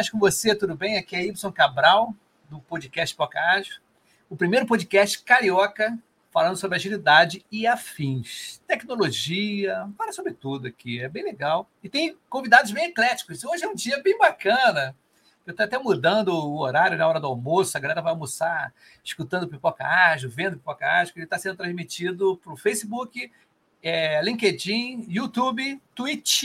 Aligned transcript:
Pocage 0.00 0.10
com 0.12 0.18
você, 0.18 0.54
tudo 0.54 0.74
bem? 0.74 0.96
Aqui 0.96 1.14
é 1.14 1.26
Y 1.26 1.52
Cabral, 1.52 2.14
do 2.48 2.58
podcast 2.60 3.14
Pocage. 3.14 3.82
O 4.30 4.36
primeiro 4.36 4.64
podcast 4.64 5.22
carioca 5.22 5.98
falando 6.30 6.56
sobre 6.56 6.76
agilidade 6.76 7.44
e 7.52 7.66
afins. 7.66 8.62
Tecnologia, 8.66 9.90
fala 9.98 10.10
sobre 10.12 10.32
tudo 10.32 10.68
aqui, 10.68 11.02
é 11.02 11.08
bem 11.08 11.22
legal. 11.22 11.68
E 11.84 11.88
tem 11.90 12.16
convidados 12.30 12.72
bem 12.72 12.86
ecléticos. 12.86 13.44
Hoje 13.44 13.64
é 13.64 13.68
um 13.68 13.74
dia 13.74 14.02
bem 14.02 14.16
bacana. 14.16 14.96
Eu 15.46 15.50
estou 15.50 15.66
até 15.66 15.76
mudando 15.76 16.28
o 16.28 16.60
horário 16.60 16.96
na 16.96 17.06
hora 17.06 17.20
do 17.20 17.26
almoço, 17.26 17.76
a 17.76 17.80
galera 17.80 18.00
vai 18.00 18.12
almoçar 18.12 18.72
escutando 19.04 19.48
Pipoca 19.48 19.84
Ágil, 19.84 20.30
vendo 20.30 20.56
Pipoca 20.56 20.86
Ágil, 20.86 21.12
ele 21.16 21.24
está 21.24 21.38
sendo 21.38 21.56
transmitido 21.56 22.38
para 22.38 22.54
o 22.54 22.56
Facebook, 22.56 23.30
é, 23.82 24.22
LinkedIn, 24.22 25.04
YouTube, 25.08 25.78
Twitch 25.94 26.44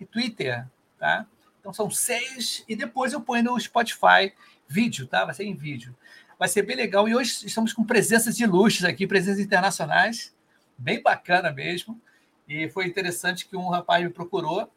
e 0.00 0.04
Twitter, 0.04 0.66
tá? 0.98 1.26
Então 1.60 1.72
são 1.72 1.90
seis, 1.90 2.64
e 2.68 2.76
depois 2.76 3.12
eu 3.12 3.20
ponho 3.20 3.44
no 3.44 3.60
Spotify 3.60 4.32
vídeo, 4.66 5.06
tá? 5.06 5.24
Vai 5.24 5.34
ser 5.34 5.44
em 5.44 5.54
vídeo. 5.54 5.96
Vai 6.38 6.48
ser 6.48 6.62
bem 6.62 6.76
legal. 6.76 7.08
E 7.08 7.16
hoje 7.16 7.46
estamos 7.46 7.72
com 7.72 7.84
presenças 7.84 8.36
de 8.36 8.44
aqui, 8.86 9.06
presenças 9.06 9.40
internacionais, 9.40 10.34
bem 10.76 11.02
bacana 11.02 11.50
mesmo. 11.50 12.00
E 12.48 12.68
foi 12.68 12.86
interessante 12.86 13.46
que 13.46 13.56
um 13.56 13.68
rapaz 13.68 14.04
me 14.04 14.10
procurou 14.10 14.70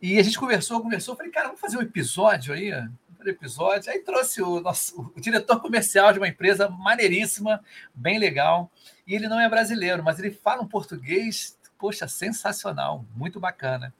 e 0.00 0.18
a 0.18 0.22
gente 0.22 0.36
conversou, 0.36 0.80
conversou. 0.82 1.14
Falei, 1.14 1.30
cara, 1.30 1.46
vamos 1.46 1.60
fazer 1.60 1.78
um 1.78 1.82
episódio 1.82 2.52
aí? 2.52 2.72
Um 2.74 3.28
episódio. 3.28 3.90
Aí 3.90 4.00
trouxe 4.00 4.42
o 4.42 4.60
nosso 4.60 5.12
o 5.14 5.20
diretor 5.20 5.60
comercial 5.60 6.12
de 6.12 6.18
uma 6.18 6.26
empresa 6.26 6.68
maneiríssima, 6.68 7.62
bem 7.94 8.18
legal. 8.18 8.68
E 9.06 9.14
ele 9.14 9.28
não 9.28 9.38
é 9.38 9.48
brasileiro, 9.48 10.02
mas 10.02 10.18
ele 10.18 10.32
fala 10.32 10.60
um 10.60 10.66
português, 10.66 11.56
poxa, 11.78 12.08
sensacional, 12.08 13.04
muito 13.14 13.38
bacana. 13.38 13.94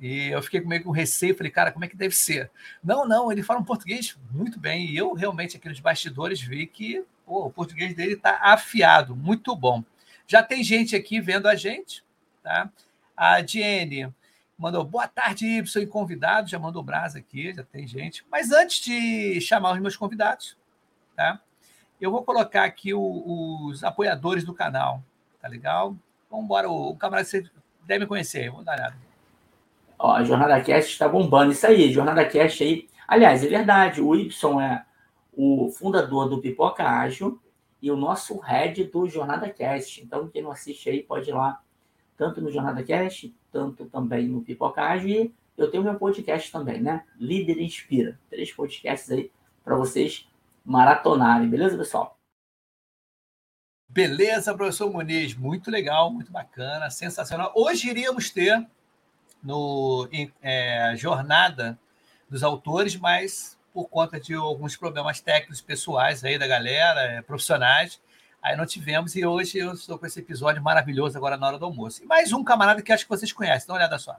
E 0.00 0.28
eu 0.28 0.42
fiquei 0.42 0.60
meio 0.60 0.82
com 0.82 0.90
receio, 0.90 1.36
falei, 1.36 1.52
cara, 1.52 1.70
como 1.70 1.84
é 1.84 1.88
que 1.88 1.96
deve 1.96 2.14
ser? 2.14 2.50
Não, 2.82 3.06
não, 3.06 3.30
ele 3.30 3.42
fala 3.42 3.60
um 3.60 3.64
português 3.64 4.18
muito 4.32 4.58
bem. 4.58 4.86
E 4.86 4.96
eu 4.96 5.12
realmente 5.14 5.56
aqui 5.56 5.68
nos 5.68 5.80
bastidores 5.80 6.40
vi 6.40 6.66
que 6.66 7.04
pô, 7.24 7.46
o 7.46 7.50
português 7.50 7.94
dele 7.94 8.14
está 8.14 8.38
afiado, 8.42 9.14
muito 9.14 9.54
bom. 9.54 9.84
Já 10.26 10.42
tem 10.42 10.64
gente 10.64 10.96
aqui 10.96 11.20
vendo 11.20 11.46
a 11.46 11.54
gente, 11.54 12.04
tá? 12.42 12.70
A 13.16 13.40
Diene 13.40 14.12
mandou 14.58 14.84
boa 14.84 15.06
tarde, 15.06 15.46
Y, 15.46 15.86
convidado, 15.86 16.48
já 16.48 16.58
mandou 16.58 16.82
brasa 16.82 17.18
aqui, 17.18 17.52
já 17.52 17.62
tem 17.62 17.86
gente. 17.86 18.24
Mas 18.30 18.50
antes 18.50 18.80
de 18.80 19.40
chamar 19.40 19.72
os 19.72 19.80
meus 19.80 19.96
convidados, 19.96 20.56
tá? 21.14 21.40
Eu 22.00 22.10
vou 22.10 22.24
colocar 22.24 22.64
aqui 22.64 22.92
o, 22.92 23.66
os 23.66 23.84
apoiadores 23.84 24.44
do 24.44 24.54
canal, 24.54 25.02
tá 25.40 25.48
legal? 25.48 25.96
Vamos 26.30 26.46
embora, 26.46 26.68
o, 26.68 26.90
o 26.90 26.96
camarada 26.96 27.28
você 27.28 27.44
deve 27.86 28.06
conhecer, 28.06 28.50
vou 28.50 28.64
dar 28.64 28.76
nada. 28.76 29.13
Ó, 30.04 30.12
a 30.12 30.22
Jornada 30.22 30.60
Cast 30.60 30.92
está 30.92 31.08
bombando. 31.08 31.52
Isso 31.52 31.66
aí, 31.66 31.90
Jornada 31.90 32.22
Cast 32.26 32.62
aí. 32.62 32.86
Aliás, 33.08 33.42
é 33.42 33.48
verdade, 33.48 34.02
o 34.02 34.14
Y 34.14 34.60
é 34.60 34.84
o 35.32 35.70
fundador 35.70 36.28
do 36.28 36.42
Pipoca 36.42 36.84
Ágil 36.86 37.40
e 37.80 37.90
o 37.90 37.96
nosso 37.96 38.38
head 38.38 38.84
do 38.84 39.08
Jornada 39.08 39.48
Cast. 39.48 40.02
Então, 40.02 40.28
quem 40.28 40.42
não 40.42 40.50
assiste 40.50 40.90
aí 40.90 41.02
pode 41.02 41.30
ir 41.30 41.32
lá, 41.32 41.58
tanto 42.18 42.42
no 42.42 42.50
Jornada 42.50 42.82
Cast, 42.82 43.34
tanto 43.50 43.86
também 43.86 44.28
no 44.28 44.42
Pipoca 44.42 44.82
Ágil. 44.82 45.08
E 45.08 45.34
eu 45.56 45.70
tenho 45.70 45.82
meu 45.82 45.94
podcast 45.94 46.52
também, 46.52 46.82
né? 46.82 47.02
Líder 47.18 47.58
Inspira. 47.62 48.20
Três 48.28 48.52
podcasts 48.52 49.10
aí 49.10 49.32
para 49.64 49.74
vocês 49.74 50.28
maratonarem, 50.62 51.48
beleza, 51.48 51.78
pessoal? 51.78 52.18
Beleza, 53.88 54.54
professor 54.54 54.92
Muniz, 54.92 55.34
muito 55.34 55.70
legal, 55.70 56.12
muito 56.12 56.30
bacana, 56.30 56.90
sensacional. 56.90 57.54
Hoje 57.56 57.88
iríamos 57.88 58.28
ter 58.28 58.66
no 59.44 60.08
é, 60.42 60.94
Jornada 60.96 61.78
dos 62.28 62.42
Autores, 62.42 62.96
mas 62.96 63.58
por 63.72 63.88
conta 63.88 64.18
de 64.18 64.34
alguns 64.34 64.76
problemas 64.76 65.20
técnicos 65.20 65.60
pessoais 65.60 66.24
aí 66.24 66.38
da 66.38 66.46
galera, 66.46 67.00
é, 67.02 67.22
profissionais, 67.22 68.00
aí 68.42 68.56
não 68.56 68.64
tivemos, 68.64 69.14
e 69.16 69.26
hoje 69.26 69.58
eu 69.58 69.72
estou 69.72 69.98
com 69.98 70.06
esse 70.06 70.20
episódio 70.20 70.62
maravilhoso 70.62 71.16
agora 71.16 71.36
na 71.36 71.46
hora 71.48 71.58
do 71.58 71.64
almoço. 71.64 72.02
E 72.02 72.06
mais 72.06 72.32
um 72.32 72.42
camarada 72.42 72.80
que 72.82 72.92
acho 72.92 73.04
que 73.04 73.10
vocês 73.10 73.32
conhecem, 73.32 73.66
dá 73.66 73.74
uma 73.74 73.80
olhada 73.80 73.98
só. 73.98 74.16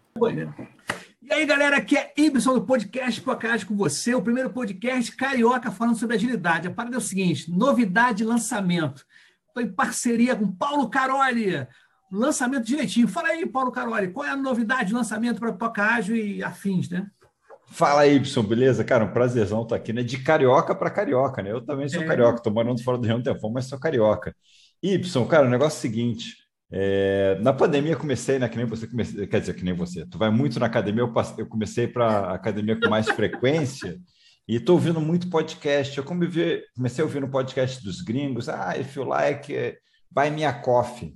E 1.21 1.33
aí, 1.33 1.43
galera, 1.45 1.77
aqui 1.77 1.97
é 1.97 2.13
Ibson 2.15 2.53
do 2.53 2.61
podcast 2.61 3.19
Podcast 3.19 3.65
com 3.65 3.75
você, 3.75 4.13
o 4.13 4.21
primeiro 4.21 4.51
podcast 4.51 5.15
carioca 5.15 5.71
falando 5.71 5.97
sobre 5.97 6.15
agilidade. 6.15 6.67
A 6.67 6.71
parada 6.71 6.95
é 6.95 6.99
o 6.99 7.01
seguinte: 7.01 7.49
novidade 7.49 8.23
lançamento. 8.23 9.05
Estou 9.47 9.63
em 9.63 9.71
parceria 9.71 10.35
com 10.35 10.51
Paulo 10.51 10.87
Caroli, 10.87 11.65
lançamento 12.11 12.65
direitinho. 12.65 13.07
Fala 13.07 13.29
aí, 13.29 13.45
Paulo 13.45 13.71
Caroli, 13.71 14.11
qual 14.11 14.25
é 14.25 14.29
a 14.29 14.35
novidade 14.35 14.89
de 14.89 14.93
lançamento 14.93 15.39
para 15.39 15.51
Pipoca 15.51 15.83
Ágil 15.83 16.15
e 16.15 16.43
afins, 16.43 16.89
né? 16.89 17.07
Fala 17.67 18.01
aí, 18.01 18.15
Y, 18.15 18.43
beleza? 18.43 18.83
Cara, 18.83 19.05
um 19.05 19.11
prazerzão 19.11 19.63
estar 19.63 19.75
aqui, 19.75 19.91
né? 19.91 20.03
De 20.03 20.19
carioca 20.19 20.75
para 20.75 20.89
carioca, 20.89 21.41
né? 21.41 21.51
Eu 21.51 21.65
também 21.65 21.89
sou 21.89 22.01
é. 22.01 22.05
carioca, 22.05 22.37
estou 22.37 22.53
morando 22.53 22.83
fora 22.83 22.97
do 22.97 23.05
Rio 23.05 23.17
um 23.17 23.23
tempão, 23.23 23.51
mas 23.51 23.65
sou 23.65 23.79
carioca. 23.79 24.35
Y, 24.81 25.25
cara, 25.27 25.47
o 25.47 25.49
negócio 25.49 25.77
é 25.77 25.79
o 25.79 25.81
seguinte: 25.81 26.35
é, 26.71 27.37
na 27.41 27.51
pandemia 27.51 27.95
comecei, 27.95 28.37
né? 28.39 28.47
Que 28.47 28.57
nem 28.57 28.65
você 28.65 28.87
comecei, 28.87 29.25
quer 29.27 29.39
dizer, 29.39 29.55
que 29.55 29.63
nem 29.63 29.73
você. 29.73 30.05
Tu 30.05 30.17
vai 30.17 30.29
muito 30.29 30.59
na 30.59 30.67
academia, 30.67 31.01
eu, 31.01 31.11
passei, 31.11 31.43
eu 31.43 31.47
comecei 31.47 31.87
para 31.87 32.33
academia 32.33 32.79
com 32.79 32.87
mais 32.87 33.09
frequência 33.09 33.97
e 34.47 34.57
estou 34.57 34.75
ouvindo 34.75 35.01
muito 35.01 35.29
podcast. 35.29 35.97
Eu 35.97 36.03
comecei 36.03 37.01
a 37.01 37.03
ouvir 37.03 37.19
no 37.19 37.29
podcast 37.29 37.83
dos 37.83 38.01
gringos. 38.01 38.47
Ah, 38.47 38.77
if 38.77 38.95
you 38.95 39.03
like, 39.03 39.77
buy 40.11 40.29
me 40.29 40.45
a 40.45 40.53
coffee. 40.53 41.15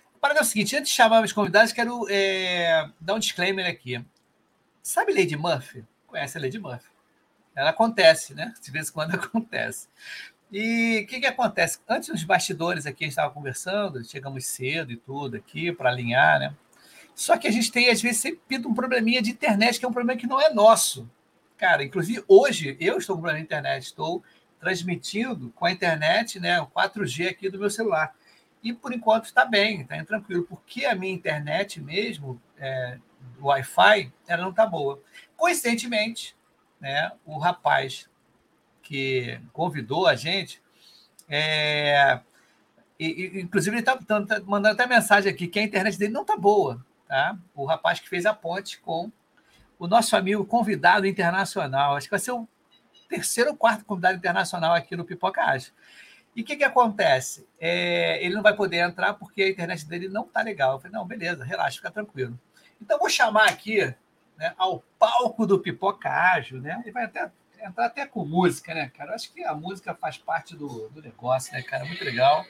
Para 0.21 0.35
é 0.35 0.41
o 0.41 0.45
seguinte, 0.45 0.77
antes 0.77 0.91
de 0.91 0.95
chamar 0.95 1.23
os 1.23 1.33
convidados, 1.33 1.73
quero 1.73 2.05
é, 2.07 2.87
dar 2.99 3.15
um 3.15 3.19
disclaimer 3.19 3.65
aqui. 3.67 3.99
Sabe 4.83 5.13
Lady 5.13 5.35
Murphy? 5.35 5.83
Conhece 6.05 6.37
a 6.37 6.41
Lady 6.41 6.59
Murphy? 6.59 6.91
Ela 7.55 7.71
acontece, 7.71 8.35
né? 8.35 8.53
De 8.61 8.69
vez 8.69 8.89
em 8.89 8.93
quando 8.93 9.15
acontece. 9.17 9.87
E 10.51 11.01
o 11.03 11.07
que, 11.07 11.21
que 11.21 11.25
acontece? 11.25 11.79
Antes 11.89 12.09
dos 12.09 12.23
bastidores 12.23 12.85
aqui, 12.85 13.03
a 13.03 13.07
gente 13.07 13.13
estava 13.13 13.33
conversando, 13.33 14.03
chegamos 14.05 14.45
cedo 14.45 14.91
e 14.91 14.95
tudo 14.95 15.37
aqui 15.37 15.71
para 15.71 15.89
alinhar, 15.89 16.39
né? 16.39 16.55
Só 17.15 17.35
que 17.35 17.47
a 17.47 17.51
gente 17.51 17.71
tem, 17.71 17.89
às 17.89 17.99
vezes, 17.99 18.21
sempre 18.21 18.57
um 18.67 18.75
probleminha 18.75 19.23
de 19.23 19.31
internet, 19.31 19.79
que 19.79 19.85
é 19.85 19.87
um 19.87 19.93
problema 19.93 20.19
que 20.19 20.27
não 20.27 20.39
é 20.39 20.53
nosso. 20.53 21.09
Cara, 21.57 21.83
inclusive 21.83 22.23
hoje 22.27 22.77
eu 22.79 22.99
estou 22.99 23.15
com 23.15 23.23
problema 23.23 23.39
de 23.39 23.45
internet, 23.45 23.85
estou 23.85 24.23
transmitindo 24.59 25.49
com 25.55 25.65
a 25.65 25.71
internet, 25.71 26.39
né, 26.39 26.61
o 26.61 26.67
4G 26.67 27.29
aqui 27.29 27.49
do 27.49 27.57
meu 27.57 27.69
celular. 27.71 28.13
E 28.63 28.73
por 28.73 28.93
enquanto 28.93 29.25
está 29.25 29.43
bem, 29.45 29.81
está 29.81 30.03
tranquilo, 30.05 30.43
porque 30.43 30.85
a 30.85 30.95
minha 30.95 31.13
internet 31.13 31.81
mesmo, 31.81 32.41
é, 32.57 32.97
Wi-Fi, 33.39 34.13
ela 34.27 34.43
não 34.43 34.51
está 34.51 34.65
boa. 34.65 35.01
Coincidentemente, 35.35 36.35
né, 36.79 37.11
o 37.25 37.37
rapaz 37.37 38.09
que 38.81 39.39
convidou 39.51 40.07
a 40.07 40.15
gente, 40.15 40.61
é, 41.27 42.19
e, 42.99 43.41
inclusive 43.41 43.75
ele 43.75 43.81
está 43.81 43.97
tá, 43.97 44.41
mandando 44.45 44.79
até 44.79 44.85
mensagem 44.85 45.31
aqui 45.31 45.47
que 45.47 45.59
a 45.59 45.63
internet 45.63 45.97
dele 45.97 46.13
não 46.13 46.21
está 46.21 46.37
boa, 46.37 46.85
tá? 47.07 47.35
O 47.55 47.65
rapaz 47.65 47.99
que 47.99 48.07
fez 48.07 48.25
a 48.25 48.33
ponte 48.33 48.79
com 48.79 49.11
o 49.79 49.87
nosso 49.87 50.15
amigo 50.15 50.45
convidado 50.45 51.07
internacional, 51.07 51.95
acho 51.95 52.05
que 52.05 52.11
vai 52.11 52.19
ser 52.19 52.31
o 52.31 52.47
terceiro 53.09 53.49
ou 53.49 53.57
quarto 53.57 53.83
convidado 53.83 54.17
internacional 54.17 54.73
aqui 54.73 54.95
no 54.95 55.03
Pipoca 55.03 55.41
Ágil. 55.41 55.73
E 56.35 56.41
o 56.41 56.45
que, 56.45 56.55
que 56.55 56.63
acontece? 56.63 57.47
É, 57.59 58.23
ele 58.23 58.35
não 58.35 58.41
vai 58.41 58.55
poder 58.55 58.77
entrar 58.77 59.13
porque 59.15 59.43
a 59.43 59.49
internet 59.49 59.85
dele 59.85 60.07
não 60.07 60.23
está 60.23 60.41
legal. 60.41 60.73
Eu 60.73 60.79
falei, 60.79 60.93
não, 60.93 61.05
beleza, 61.05 61.43
relaxa, 61.43 61.77
fica 61.77 61.91
tranquilo. 61.91 62.39
Então, 62.81 62.97
vou 62.97 63.09
chamar 63.09 63.49
aqui 63.49 63.93
né, 64.37 64.53
ao 64.57 64.79
palco 64.97 65.45
do 65.45 65.59
Pipoca 65.59 66.09
Ágil, 66.09 66.61
né? 66.61 66.79
Ele 66.81 66.91
vai 66.91 67.03
até 67.03 67.29
entrar 67.61 67.85
até 67.85 68.07
com 68.07 68.25
música, 68.25 68.73
né, 68.73 68.91
cara? 68.97 69.11
Eu 69.11 69.15
acho 69.15 69.31
que 69.31 69.43
a 69.43 69.53
música 69.53 69.93
faz 69.93 70.17
parte 70.17 70.55
do, 70.55 70.89
do 70.89 71.01
negócio, 71.01 71.53
né, 71.53 71.61
cara? 71.61 71.85
Muito 71.85 72.03
legal. 72.03 72.45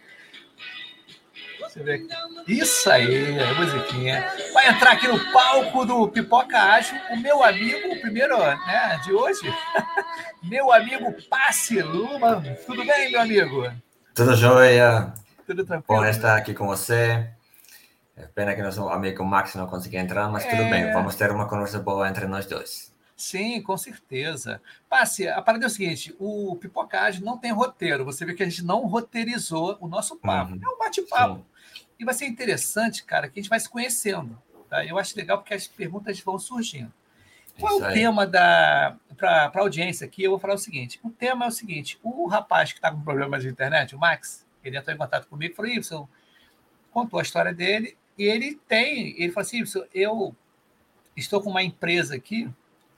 Você 1.61 1.83
vê 1.83 2.05
Isso 2.47 2.89
aí, 2.89 3.39
a 3.39 3.53
musiquinha. 3.53 4.25
Vai 4.53 4.69
entrar 4.69 4.91
aqui 4.93 5.07
no 5.07 5.19
palco 5.31 5.85
do 5.85 6.07
Pipoca 6.09 6.57
Ágil 6.57 6.97
o 7.11 7.17
meu 7.17 7.43
amigo, 7.43 7.93
o 7.93 8.01
primeiro 8.01 8.37
né, 8.37 8.99
de 9.03 9.13
hoje, 9.13 9.41
meu 10.43 10.71
amigo 10.71 11.13
Passe 11.29 11.81
Luma. 11.81 12.43
Tudo 12.65 12.85
bem, 12.85 13.11
meu 13.11 13.21
amigo? 13.21 13.71
Tudo 14.13 14.35
jóia. 14.35 15.13
Tudo 15.45 15.65
tranquilo. 15.65 16.01
Bom 16.01 16.05
estar 16.05 16.35
aqui 16.35 16.53
com 16.53 16.67
você. 16.67 17.29
É 18.15 18.27
pena 18.35 18.53
que 18.53 18.61
nosso 18.61 18.87
amigo 18.89 19.23
Max 19.23 19.55
não 19.55 19.67
conseguiu 19.67 19.99
entrar, 19.99 20.29
mas 20.29 20.45
é... 20.45 20.49
tudo 20.49 20.69
bem. 20.69 20.83
É. 20.83 20.93
Vamos 20.93 21.15
ter 21.15 21.31
uma 21.31 21.47
conversa 21.47 21.79
boa 21.79 22.07
entre 22.07 22.27
nós 22.27 22.45
dois. 22.45 22.91
Sim, 23.15 23.61
com 23.61 23.77
certeza. 23.77 24.59
Passe, 24.89 25.27
a 25.27 25.41
parada 25.41 25.65
é 25.65 25.67
o 25.67 25.69
seguinte: 25.69 26.15
o 26.19 26.55
Pipocagem 26.55 27.23
não 27.23 27.37
tem 27.37 27.51
roteiro. 27.51 28.03
Você 28.03 28.25
vê 28.25 28.33
que 28.33 28.41
a 28.41 28.49
gente 28.49 28.65
não 28.65 28.87
roteirizou 28.87 29.77
o 29.79 29.87
nosso 29.87 30.15
papo. 30.17 30.53
Uhum. 30.53 30.59
É 30.63 30.67
um 30.67 30.77
bate-papo. 30.77 31.45
E 32.01 32.03
vai 32.03 32.15
ser 32.15 32.25
interessante, 32.25 33.03
cara, 33.03 33.29
que 33.29 33.39
a 33.39 33.43
gente 33.43 33.49
vai 33.49 33.59
se 33.59 33.69
conhecendo. 33.69 34.35
Tá? 34.67 34.83
Eu 34.83 34.97
acho 34.97 35.15
legal 35.15 35.37
porque 35.37 35.53
as 35.53 35.67
perguntas 35.67 36.19
vão 36.19 36.39
surgindo. 36.39 36.91
Qual 37.59 37.79
é 37.79 37.89
o 37.89 37.93
tema 37.93 38.25
da 38.25 38.97
para 39.15 39.51
a 39.53 39.59
audiência 39.59 40.07
aqui? 40.07 40.23
Eu 40.23 40.31
vou 40.31 40.39
falar 40.39 40.55
o 40.55 40.57
seguinte: 40.57 40.99
o 41.03 41.11
tema 41.11 41.45
é 41.45 41.47
o 41.49 41.51
seguinte: 41.51 41.99
o 42.01 42.25
rapaz 42.25 42.71
que 42.71 42.79
está 42.79 42.89
com 42.89 42.99
problemas 43.01 43.43
de 43.43 43.49
internet, 43.49 43.95
o 43.95 43.99
Max, 43.99 44.47
ele 44.63 44.75
entrou 44.75 44.95
em 44.95 44.97
contato 44.97 45.27
comigo 45.27 45.53
e 45.53 45.55
falou: 45.55 45.71
Y, 45.71 46.07
contou 46.91 47.19
a 47.19 47.21
história 47.23 47.53
dele 47.53 47.95
e 48.17 48.23
ele 48.23 48.59
tem, 48.67 49.13
ele 49.21 49.31
falou 49.31 49.45
assim: 49.45 49.59
Y, 49.59 49.87
eu 49.93 50.35
estou 51.15 51.39
com 51.39 51.51
uma 51.51 51.61
empresa 51.61 52.15
aqui 52.15 52.49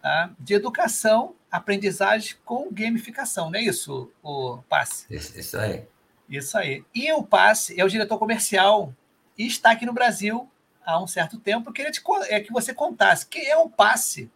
tá, 0.01 0.31
de 0.39 0.53
educação, 0.53 1.35
aprendizagem 1.51 2.37
com 2.45 2.71
gamificação, 2.71 3.51
não 3.51 3.59
é 3.59 3.63
isso, 3.63 4.09
o 4.23 4.59
Passe? 4.69 5.13
Isso, 5.13 5.37
isso 5.37 5.57
aí. 5.57 5.85
Isso 6.27 6.57
aí. 6.57 6.83
E 6.93 7.11
o 7.11 7.23
Passe 7.23 7.79
é 7.79 7.83
o 7.83 7.89
diretor 7.89 8.17
comercial 8.17 8.93
e 9.37 9.45
está 9.45 9.71
aqui 9.71 9.85
no 9.85 9.93
Brasil 9.93 10.49
há 10.85 11.01
um 11.01 11.07
certo 11.07 11.39
tempo. 11.39 11.69
Eu 11.69 11.73
queria 11.73 11.91
te, 11.91 12.01
é, 12.29 12.39
que 12.39 12.51
você 12.51 12.73
contasse 12.73 13.27
quem 13.27 13.49
é 13.49 13.57
o 13.57 13.69
Passe, 13.69 14.31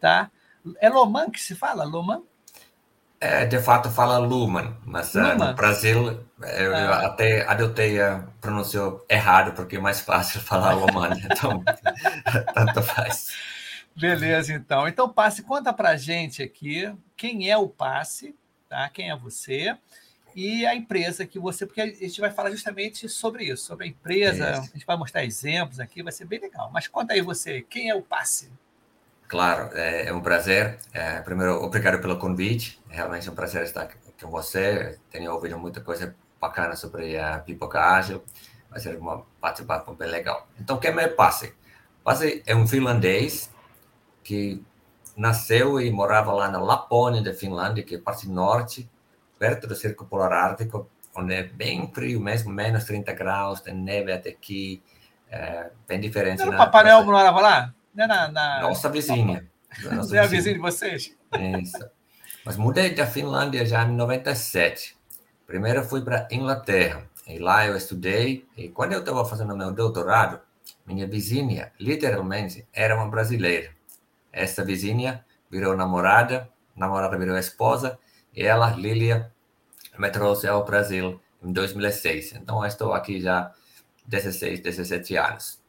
tá? 0.00 0.30
É 0.80 0.88
Loman 0.88 1.30
que 1.30 1.40
se 1.40 1.54
fala? 1.54 1.84
Loman? 1.84 2.22
É, 3.20 3.46
de 3.46 3.58
fato 3.58 3.90
fala 3.90 4.18
Luman, 4.18 4.76
mas 4.84 5.14
uh, 5.14 5.20
no 5.38 5.54
Brasil 5.54 6.26
eu 6.58 6.76
ah. 6.76 7.06
até 7.06 7.48
adotei 7.48 7.98
a 7.98 8.22
pronúncia 8.38 8.80
errado 9.08 9.54
porque 9.54 9.76
é 9.76 9.80
mais 9.80 10.00
fácil 10.00 10.40
falar 10.42 10.74
Loman, 10.74 11.16
então 11.24 11.62
tanto 12.52 12.82
faz. 12.82 13.28
Beleza, 13.96 14.52
então. 14.52 14.88
Então, 14.88 15.08
Passe, 15.08 15.42
conta 15.42 15.72
pra 15.72 15.96
gente 15.96 16.42
aqui 16.42 16.92
quem 17.16 17.48
é 17.48 17.56
o 17.56 17.68
Passe, 17.68 18.36
tá? 18.68 18.88
Quem 18.90 19.10
é 19.10 19.16
você 19.16 19.76
e 20.34 20.66
a 20.66 20.74
empresa 20.74 21.24
que 21.24 21.38
você, 21.38 21.64
porque 21.64 21.80
a 21.80 21.86
gente 21.86 22.20
vai 22.20 22.30
falar 22.30 22.50
justamente 22.50 23.08
sobre 23.08 23.44
isso, 23.44 23.64
sobre 23.64 23.86
a 23.86 23.88
empresa, 23.88 24.50
isso. 24.50 24.60
a 24.60 24.64
gente 24.64 24.86
vai 24.86 24.96
mostrar 24.96 25.24
exemplos 25.24 25.78
aqui, 25.78 26.02
vai 26.02 26.12
ser 26.12 26.24
bem 26.24 26.40
legal. 26.40 26.70
Mas 26.72 26.88
conta 26.88 27.14
aí 27.14 27.20
você, 27.20 27.62
quem 27.62 27.88
é 27.88 27.94
o 27.94 28.02
Passe? 28.02 28.50
Claro, 29.28 29.70
é, 29.76 30.08
é 30.08 30.12
um 30.12 30.20
prazer. 30.20 30.78
É, 30.92 31.20
primeiro, 31.20 31.62
obrigado 31.62 32.00
pelo 32.00 32.18
convite. 32.18 32.80
É 32.90 32.96
realmente 32.96 33.28
é 33.28 33.32
um 33.32 33.34
prazer 33.34 33.62
estar 33.62 33.88
com 34.20 34.30
você. 34.30 34.98
Tenho 35.10 35.32
ouvido 35.32 35.58
muita 35.58 35.80
coisa 35.80 36.14
bacana 36.40 36.74
sobre 36.74 37.16
a 37.18 37.38
Pipoca 37.38 37.80
Ágil. 37.80 38.22
Vai 38.68 38.80
ser 38.80 39.00
um 39.00 39.22
bate-papo 39.40 39.94
bem 39.94 40.08
legal. 40.08 40.48
Então, 40.60 40.78
quem 40.78 40.90
é 40.90 41.08
Passe? 41.08 41.54
Passe 42.02 42.42
é 42.44 42.54
um 42.54 42.66
finlandês 42.66 43.50
que 44.22 44.62
nasceu 45.16 45.80
e 45.80 45.90
morava 45.90 46.32
lá 46.32 46.50
na 46.50 46.58
Lapônia 46.58 47.22
da 47.22 47.32
Finlândia, 47.32 47.84
que 47.84 47.94
é 47.94 47.98
parte 47.98 48.28
norte 48.28 48.90
perto 49.38 49.66
do 49.66 49.74
Círculo 49.74 50.08
Polar 50.08 50.32
Ártico, 50.32 50.88
onde 51.14 51.34
é 51.34 51.42
bem 51.42 51.90
frio 51.92 52.20
mesmo, 52.20 52.52
menos 52.52 52.84
30 52.84 53.12
graus, 53.12 53.60
tem 53.60 53.74
neve 53.74 54.12
até 54.12 54.30
aqui, 54.30 54.82
é 55.30 55.70
bem 55.86 56.00
diferente. 56.00 56.44
Não, 56.44 56.52
o 56.52 56.56
Papai 56.56 56.84
Noel 56.84 57.04
morava 57.04 57.40
lá? 57.40 57.74
Não 57.94 58.06
na. 58.06 58.60
Nossa 58.62 58.88
vizinha. 58.88 59.46
Nossa 59.92 60.16
é 60.16 60.20
a 60.20 60.26
vizinha 60.26 60.54
de 60.54 60.60
vocês? 60.60 61.16
Isso. 61.62 61.88
Mas 62.44 62.56
mudei 62.56 62.94
da 62.94 63.06
Finlândia 63.06 63.64
já 63.64 63.84
em 63.84 63.92
97. 63.92 64.96
Primeiro 65.46 65.84
fui 65.84 66.02
para 66.02 66.26
Inglaterra, 66.30 67.02
e 67.26 67.38
lá 67.38 67.66
eu 67.66 67.76
estudei, 67.76 68.46
e 68.56 68.68
quando 68.68 68.92
eu 68.92 69.00
estava 69.00 69.24
fazendo 69.24 69.56
meu 69.56 69.72
doutorado, 69.72 70.40
minha 70.86 71.06
vizinha, 71.06 71.72
literalmente, 71.78 72.66
era 72.72 72.94
uma 72.94 73.08
brasileira. 73.08 73.70
Essa 74.32 74.64
vizinha 74.64 75.24
virou 75.50 75.76
namorada, 75.76 76.48
namorada 76.74 77.16
virou 77.16 77.36
esposa, 77.38 77.98
ela, 78.36 78.70
Lilia, 78.70 79.32
me 79.98 80.10
trouxe 80.10 80.46
ao 80.46 80.64
Brasil 80.64 81.20
em 81.42 81.52
2006. 81.52 82.32
Então, 82.32 82.64
estou 82.64 82.92
aqui 82.92 83.20
já 83.20 83.52
16, 84.06 84.60
17 84.60 85.16
anos. 85.16 85.62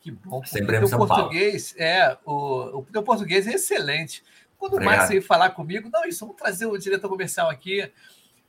Que 0.00 0.10
bom. 0.10 0.44
Sempre 0.44 0.78
em 0.78 0.86
São 0.86 0.98
português, 0.98 1.72
Paulo. 1.72 1.90
É, 1.90 2.18
o, 2.24 2.78
o 2.78 2.86
teu 2.92 3.02
português 3.02 3.46
é 3.46 3.54
excelente. 3.54 4.22
Quando 4.58 4.74
Obrigado. 4.74 5.04
o 5.04 5.08
veio 5.08 5.22
falar 5.22 5.50
comigo, 5.50 5.90
não, 5.92 6.04
isso, 6.04 6.20
vamos 6.20 6.40
trazer 6.40 6.66
o 6.66 6.78
diretor 6.78 7.08
comercial 7.08 7.50
aqui. 7.50 7.90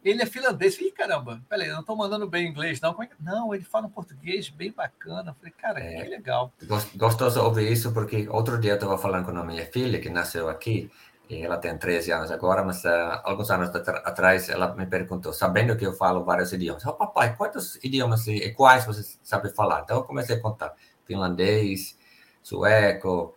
Ele 0.04 0.22
é 0.22 0.26
finlandês. 0.26 0.76
Falei, 0.76 0.92
caramba, 0.92 1.42
peraí, 1.50 1.68
não 1.70 1.82
estou 1.82 1.96
mandando 1.96 2.28
bem 2.28 2.48
inglês, 2.48 2.80
não. 2.80 2.92
É 3.02 3.10
não, 3.20 3.54
ele 3.54 3.64
fala 3.64 3.88
um 3.88 3.90
português 3.90 4.50
bem 4.50 4.72
bacana. 4.72 5.34
Falei, 5.34 5.52
cara, 5.52 5.80
é, 5.80 6.04
que 6.04 6.10
legal. 6.10 6.54
Gostoso 6.96 7.42
ouvir 7.42 7.72
isso, 7.72 7.92
porque 7.92 8.28
outro 8.30 8.60
dia 8.60 8.72
eu 8.72 8.76
estava 8.76 8.98
falando 8.98 9.26
com 9.26 9.38
a 9.38 9.44
minha 9.44 9.66
filha, 9.66 10.00
que 10.00 10.10
nasceu 10.10 10.48
aqui, 10.48 10.90
ela 11.30 11.58
tem 11.58 11.78
13 11.78 12.12
anos 12.12 12.32
agora, 12.32 12.64
mas 12.64 12.84
uh, 12.86 13.20
alguns 13.24 13.52
anos 13.52 13.70
atrás 13.76 14.50
ela 14.50 14.74
me 14.74 14.86
perguntou, 14.86 15.34
sabendo 15.34 15.76
que 15.76 15.86
eu 15.86 15.94
falo 15.94 16.24
vários 16.24 16.54
idiomas, 16.54 16.86
oh, 16.86 16.94
papai, 16.94 17.36
quantos 17.36 17.76
idiomas 17.84 18.26
e 18.28 18.52
quais 18.52 18.86
você 18.86 19.18
sabe 19.22 19.50
falar? 19.50 19.82
Então 19.82 19.98
eu 19.98 20.04
comecei 20.04 20.38
a 20.38 20.42
contar 20.42 20.74
finlandês, 21.06 21.98
sueco, 22.42 23.36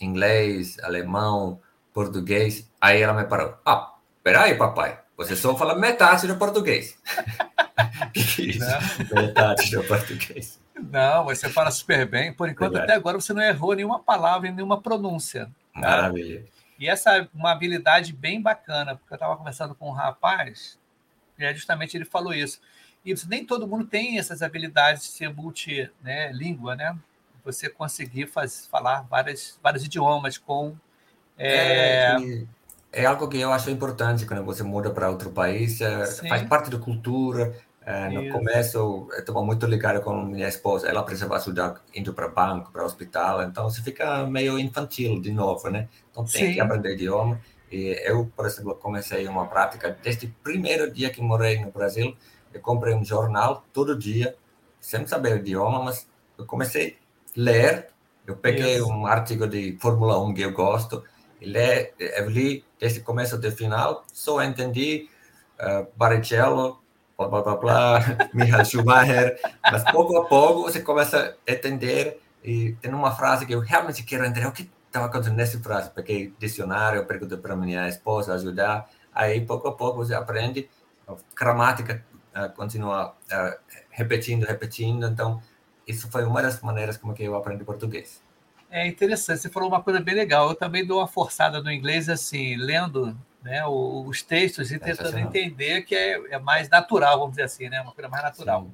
inglês, 0.00 0.78
alemão, 0.82 1.60
português. 1.92 2.70
Aí 2.80 3.02
ela 3.02 3.12
me 3.12 3.24
parou, 3.24 3.56
ah, 3.64 3.94
peraí, 4.22 4.56
papai, 4.56 5.00
você 5.16 5.34
só 5.34 5.56
fala 5.56 5.74
metade 5.74 6.26
do 6.28 6.36
português. 6.36 6.96
que 8.12 8.42
é 8.42 8.44
isso? 8.44 9.14
Metade 9.14 9.70
do 9.70 9.82
português. 9.82 10.60
Não, 10.74 11.24
você 11.24 11.48
fala 11.48 11.70
super 11.70 12.06
bem. 12.06 12.32
Por 12.32 12.48
enquanto, 12.48 12.72
Verdade. 12.72 12.92
até 12.92 12.98
agora, 12.98 13.18
você 13.18 13.32
não 13.32 13.42
errou 13.42 13.74
nenhuma 13.74 13.98
palavra, 13.98 14.50
nenhuma 14.50 14.80
pronúncia. 14.80 15.50
Maravilha. 15.74 16.44
E 16.78 16.88
essa 16.88 17.16
é 17.16 17.28
uma 17.34 17.52
habilidade 17.52 18.12
bem 18.12 18.40
bacana, 18.40 18.96
porque 18.96 19.12
eu 19.12 19.16
estava 19.16 19.36
conversando 19.36 19.74
com 19.74 19.88
um 19.88 19.92
rapaz, 19.92 20.78
e 21.38 21.44
é 21.44 21.54
justamente 21.54 21.96
ele 21.96 22.04
falou 22.04 22.34
isso. 22.34 22.60
E 23.04 23.14
nem 23.28 23.44
todo 23.44 23.68
mundo 23.68 23.86
tem 23.86 24.18
essas 24.18 24.42
habilidades 24.42 25.04
de 25.04 25.08
ser 25.10 25.32
multilíngua, 25.32 26.74
né? 26.74 26.96
Você 27.44 27.68
conseguir 27.68 28.26
faz, 28.26 28.66
falar 28.66 29.02
várias, 29.02 29.58
vários 29.62 29.84
idiomas 29.84 30.36
com. 30.38 30.76
É... 31.38 32.16
É, 32.16 32.46
é... 32.92 33.06
algo 33.06 33.28
que 33.28 33.38
eu 33.38 33.52
acho 33.52 33.70
importante 33.70 34.26
quando 34.26 34.44
você 34.44 34.64
muda 34.64 34.90
para 34.90 35.08
outro 35.08 35.30
país, 35.30 35.80
é, 35.80 36.04
faz 36.28 36.42
parte 36.48 36.68
da 36.68 36.78
cultura, 36.78 37.54
é, 37.86 38.08
no 38.08 38.32
começo, 38.32 38.76
eu 38.76 39.08
estava 39.16 39.40
muito 39.44 39.64
ligado 39.64 40.02
com 40.02 40.12
minha 40.24 40.48
esposa. 40.48 40.88
Ela 40.88 41.04
precisava 41.04 41.36
ajudar 41.36 41.80
indo 41.94 42.12
para 42.12 42.26
banco, 42.26 42.72
para 42.72 42.84
hospital. 42.84 43.44
Então, 43.44 43.70
você 43.70 43.80
fica 43.80 44.26
meio 44.26 44.58
infantil 44.58 45.20
de 45.20 45.30
novo, 45.30 45.70
né? 45.70 45.88
Então, 46.10 46.24
tem 46.24 46.48
Sim. 46.48 46.54
que 46.54 46.60
aprender 46.60 46.94
idioma. 46.94 47.40
E 47.70 47.96
eu, 48.04 48.28
por 48.34 48.44
exemplo, 48.44 48.74
comecei 48.74 49.28
uma 49.28 49.46
prática 49.46 49.96
desde 50.02 50.26
o 50.26 50.34
primeiro 50.42 50.90
dia 50.90 51.10
que 51.10 51.22
morei 51.22 51.60
no 51.60 51.70
Brasil. 51.70 52.16
Eu 52.52 52.60
comprei 52.60 52.92
um 52.92 53.04
jornal 53.04 53.64
todo 53.72 53.96
dia, 53.96 54.34
sem 54.80 55.06
saber 55.06 55.34
o 55.34 55.36
idioma, 55.36 55.84
mas 55.84 56.08
eu 56.36 56.44
comecei 56.44 56.98
a 57.36 57.40
ler. 57.40 57.86
Eu 58.26 58.36
peguei 58.36 58.78
Isso. 58.78 58.88
um 58.88 59.06
artigo 59.06 59.46
de 59.46 59.78
Fórmula 59.80 60.20
1 60.20 60.34
que 60.34 60.42
eu 60.42 60.52
gosto 60.52 61.04
e 61.40 61.46
li, 61.46 61.92
eu 62.00 62.28
li 62.28 62.64
desde 62.80 62.98
o 62.98 63.04
começo 63.04 63.36
até 63.36 63.46
o 63.46 63.52
final. 63.52 64.04
Só 64.12 64.42
entendi 64.42 65.08
uh, 65.60 65.86
Barrichello, 65.96 66.82
blá 67.16 67.28
blá 67.28 67.42
blá 67.42 67.56
blá, 67.56 68.00
Michael 68.34 68.64
Schumacher, 68.64 69.40
mas 69.62 69.82
pouco 69.90 70.16
a 70.18 70.26
pouco 70.26 70.62
você 70.62 70.80
começa 70.80 71.36
a 71.46 71.52
entender 71.52 72.20
e 72.44 72.72
tem 72.80 72.92
uma 72.92 73.12
frase 73.12 73.46
que 73.46 73.54
eu 73.54 73.60
realmente 73.60 74.02
quero 74.02 74.24
entender. 74.24 74.46
O 74.46 74.52
que 74.52 74.70
estava 74.86 75.06
acontecendo 75.06 75.36
nessa 75.36 75.58
frase, 75.58 75.90
peguei 75.90 76.32
dicionário, 76.38 77.04
perguntei 77.06 77.38
para 77.38 77.56
minha 77.56 77.88
esposa 77.88 78.34
ajudar, 78.34 78.88
aí 79.14 79.40
pouco 79.40 79.68
a 79.68 79.72
pouco 79.72 79.98
você 79.98 80.14
aprende, 80.14 80.68
a 81.08 81.14
gramática 81.34 82.04
uh, 82.34 82.50
continua 82.54 83.14
uh, 83.32 83.58
repetindo, 83.90 84.44
repetindo, 84.44 85.06
então 85.06 85.42
isso 85.86 86.10
foi 86.10 86.24
uma 86.24 86.42
das 86.42 86.60
maneiras 86.60 86.96
como 86.96 87.14
que 87.14 87.22
eu 87.22 87.34
aprendi 87.34 87.64
português. 87.64 88.22
É 88.70 88.86
interessante, 88.86 89.40
você 89.40 89.48
falou 89.48 89.68
uma 89.68 89.82
coisa 89.82 90.00
bem 90.00 90.14
legal, 90.14 90.48
eu 90.48 90.54
também 90.54 90.84
dou 90.84 90.98
uma 90.98 91.06
forçada 91.06 91.62
no 91.62 91.70
inglês, 91.70 92.08
assim, 92.08 92.56
lendo 92.56 93.16
né, 93.46 93.64
os 93.64 94.22
textos 94.22 94.72
e 94.72 94.78
tentando 94.78 95.16
entender 95.18 95.82
que 95.82 95.94
é, 95.94 96.34
é, 96.34 96.38
mais 96.40 96.68
natural, 96.68 97.16
vamos 97.20 97.30
dizer 97.30 97.44
assim, 97.44 97.68
né, 97.68 97.80
uma 97.80 97.92
coisa 97.92 98.08
mais 98.08 98.24
natural. 98.24 98.62
Sim. 98.62 98.72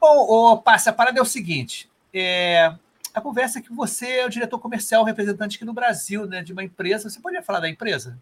Bom, 0.00 0.16
o 0.16 0.58
Passa, 0.58 0.90
a 0.90 0.92
parada 0.92 1.18
é 1.18 1.22
o 1.22 1.24
seguinte, 1.24 1.90
é, 2.12 2.72
a 3.12 3.20
conversa 3.20 3.58
é 3.58 3.62
que 3.62 3.72
você 3.72 4.18
é 4.18 4.26
o 4.26 4.30
diretor 4.30 4.60
comercial, 4.60 5.02
representante 5.02 5.56
aqui 5.56 5.64
no 5.64 5.74
Brasil, 5.74 6.26
né, 6.26 6.42
de 6.42 6.52
uma 6.52 6.62
empresa. 6.62 7.10
Você 7.10 7.20
poderia 7.20 7.42
falar 7.42 7.58
da 7.58 7.68
empresa? 7.68 8.16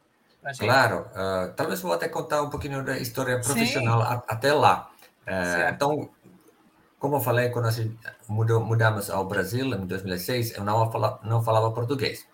Claro. 0.58 1.06
Uh, 1.12 1.52
talvez 1.54 1.80
vou 1.80 1.92
até 1.92 2.08
contar 2.08 2.42
um 2.42 2.50
pouquinho 2.50 2.82
da 2.82 2.98
história 2.98 3.38
profissional 3.38 4.02
a, 4.02 4.22
até 4.26 4.52
lá. 4.52 4.90
Uh, 5.26 5.70
então, 5.72 6.10
como 6.98 7.16
eu 7.16 7.20
falei, 7.20 7.50
quando 7.50 7.68
mudou, 8.28 8.60
mudamos 8.60 9.08
ao 9.08 9.24
Brasil 9.26 9.66
em 9.66 9.86
2006, 9.86 10.56
eu 10.56 10.64
não 10.64 10.90
falava, 10.90 11.20
não 11.22 11.42
falava 11.42 11.70
português. 11.70 12.26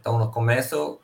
Então, 0.00 0.18
no 0.18 0.30
começo, 0.30 0.98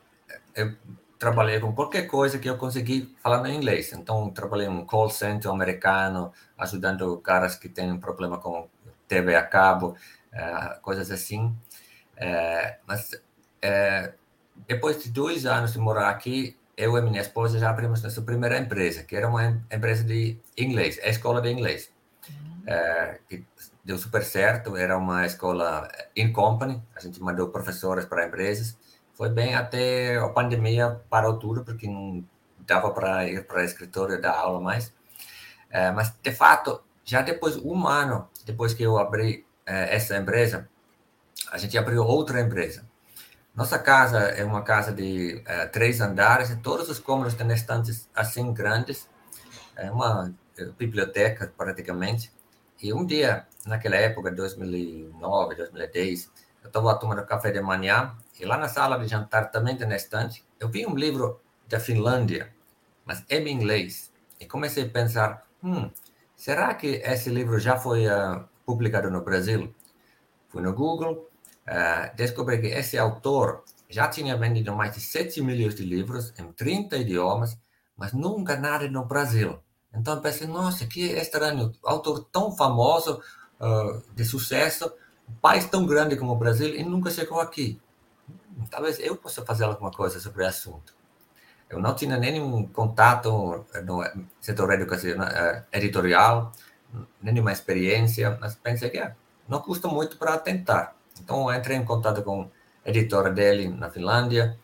eu 0.55 0.75
trabalhei 1.23 1.57
com 1.57 1.73
qualquer 1.73 2.05
coisa 2.05 2.37
que 2.37 2.49
eu 2.49 2.57
consegui 2.57 3.15
falar 3.23 3.49
inglês. 3.49 3.93
Então, 3.93 4.29
trabalhei 4.29 4.67
em 4.67 4.69
um 4.69 4.85
call 4.85 5.09
center 5.09 5.49
americano, 5.49 6.33
ajudando 6.57 7.17
caras 7.19 7.55
que 7.55 7.69
têm 7.69 7.93
um 7.93 7.99
problema 7.99 8.37
com 8.37 8.67
TV 9.07 9.33
a 9.33 9.41
cabo. 9.41 9.95
É, 10.33 10.79
coisas 10.81 11.09
assim. 11.11 11.55
É, 12.17 12.77
mas 12.85 13.11
é, 13.61 14.13
depois 14.67 15.01
de 15.01 15.11
dois 15.11 15.45
anos 15.45 15.71
de 15.71 15.79
morar 15.79 16.09
aqui, 16.09 16.57
eu 16.75 16.97
e 16.97 17.01
minha 17.01 17.21
esposa 17.21 17.57
já 17.57 17.69
abrimos 17.69 18.03
nossa 18.03 18.21
primeira 18.21 18.57
empresa, 18.57 19.03
que 19.03 19.15
era 19.15 19.29
uma 19.29 19.63
empresa 19.71 20.03
de 20.03 20.37
inglês, 20.57 20.99
a 21.03 21.07
escola 21.07 21.41
de 21.41 21.49
inglês. 21.49 21.89
Uhum. 22.29 22.63
que 23.27 23.45
deu 23.83 23.97
super 23.97 24.23
certo, 24.23 24.77
era 24.77 24.97
uma 24.97 25.25
escola 25.25 25.89
in 26.15 26.31
company, 26.31 26.81
a 26.95 26.99
gente 26.99 27.21
mandou 27.21 27.49
professores 27.49 28.05
para 28.05 28.25
empresas. 28.25 28.77
Foi 29.13 29.29
bem 29.29 29.55
até 29.55 30.17
a 30.17 30.29
pandemia 30.29 31.01
parou 31.09 31.37
tudo, 31.37 31.63
porque 31.63 31.87
não 31.87 32.23
dava 32.59 32.91
para 32.91 33.27
ir 33.27 33.45
para 33.45 33.61
o 33.61 33.63
escritório 33.63 34.21
dar 34.21 34.35
aula 34.35 34.59
mais. 34.59 34.93
mas, 35.95 36.13
de 36.21 36.31
fato, 36.31 36.81
já 37.05 37.21
depois 37.21 37.57
um 37.57 37.87
ano 37.87 38.27
depois 38.45 38.73
que 38.73 38.83
eu 38.83 38.97
abri 38.97 39.45
é, 39.65 39.95
essa 39.95 40.17
empresa, 40.17 40.69
a 41.51 41.57
gente 41.57 41.77
abriu 41.77 42.03
outra 42.03 42.41
empresa. 42.41 42.85
Nossa 43.55 43.77
casa 43.77 44.19
é 44.19 44.43
uma 44.43 44.63
casa 44.63 44.91
de 44.91 45.41
é, 45.45 45.65
três 45.67 46.01
andares 46.01 46.49
e 46.49 46.57
todos 46.57 46.89
os 46.89 46.99
cômodos 46.99 47.35
têm 47.35 47.51
estantes 47.51 48.09
assim 48.15 48.51
grandes. 48.53 49.07
É 49.75 49.91
uma 49.91 50.33
é, 50.57 50.65
biblioteca 50.65 51.51
praticamente. 51.55 52.31
E 52.81 52.93
um 52.93 53.05
dia, 53.05 53.47
naquela 53.65 53.95
época, 53.95 54.31
2009, 54.31 55.55
2010, 55.55 56.31
eu 56.63 56.67
estava 56.67 56.95
tomando 56.95 57.25
café 57.25 57.51
de 57.51 57.61
manhã 57.61 58.15
e 58.39 58.45
lá 58.45 58.57
na 58.57 58.67
sala 58.67 58.97
de 58.97 59.07
jantar 59.07 59.51
também 59.51 59.75
tem 59.75 59.91
estante. 59.93 60.43
Eu 60.59 60.69
vi 60.69 60.85
um 60.87 60.95
livro 60.95 61.39
da 61.67 61.79
Finlândia, 61.79 62.53
mas 63.05 63.23
em 63.29 63.47
inglês. 63.49 64.11
E 64.39 64.45
comecei 64.45 64.85
a 64.85 64.89
pensar, 64.89 65.43
hum, 65.63 65.91
será 66.35 66.73
que 66.73 66.87
esse 66.87 67.29
livro 67.29 67.59
já 67.59 67.77
foi 67.77 68.07
uh, 68.07 68.45
publicado 68.65 69.09
no 69.09 69.21
Brasil. 69.21 69.73
Fui 70.47 70.61
no 70.61 70.73
Google, 70.73 71.29
uh, 71.67 72.15
descobri 72.15 72.59
que 72.59 72.67
esse 72.67 72.97
autor 72.97 73.63
já 73.89 74.07
tinha 74.07 74.35
vendido 74.37 74.73
mais 74.73 74.93
de 74.95 75.01
7 75.01 75.41
milhões 75.41 75.75
de 75.75 75.83
livros 75.83 76.33
em 76.39 76.51
30 76.51 76.97
idiomas, 76.97 77.57
mas 77.95 78.13
nunca 78.13 78.55
nada 78.55 78.87
no 78.89 79.05
Brasil. 79.05 79.59
Então 79.93 80.19
pensei, 80.21 80.47
nossa, 80.47 80.87
que 80.87 81.11
estranho, 81.11 81.71
autor 81.83 82.23
tão 82.31 82.51
famoso, 82.55 83.21
uh, 83.59 84.01
de 84.13 84.25
sucesso, 84.25 84.91
um 85.29 85.33
país 85.35 85.65
tão 85.65 85.85
grande 85.85 86.15
como 86.15 86.33
o 86.33 86.35
Brasil 86.35 86.75
e 86.75 86.83
nunca 86.83 87.09
chegou 87.09 87.39
aqui. 87.39 87.79
Talvez 88.69 88.99
eu 88.99 89.15
possa 89.15 89.43
fazer 89.43 89.65
alguma 89.65 89.91
coisa 89.91 90.19
sobre 90.19 90.43
o 90.43 90.47
assunto. 90.47 90.93
Eu 91.69 91.79
não 91.79 91.95
tinha 91.95 92.17
nenhum 92.17 92.67
contato 92.67 93.65
no 93.83 94.03
setor 94.39 94.73
educacional, 94.73 95.27
eh, 95.27 95.63
editorial, 95.73 96.51
nenhuma 97.21 97.51
experiência, 97.51 98.37
mas 98.39 98.55
pensei 98.55 98.89
que 98.89 98.99
é, 98.99 99.15
não 99.47 99.59
custa 99.59 99.87
muito 99.87 100.17
para 100.17 100.37
tentar. 100.37 100.95
Então, 101.19 101.51
entrei 101.53 101.77
em 101.77 101.85
contato 101.85 102.21
com 102.21 102.49
a 102.85 102.89
editora 102.89 103.31
dele 103.31 103.69
na 103.69 103.89
Finlândia, 103.89 104.57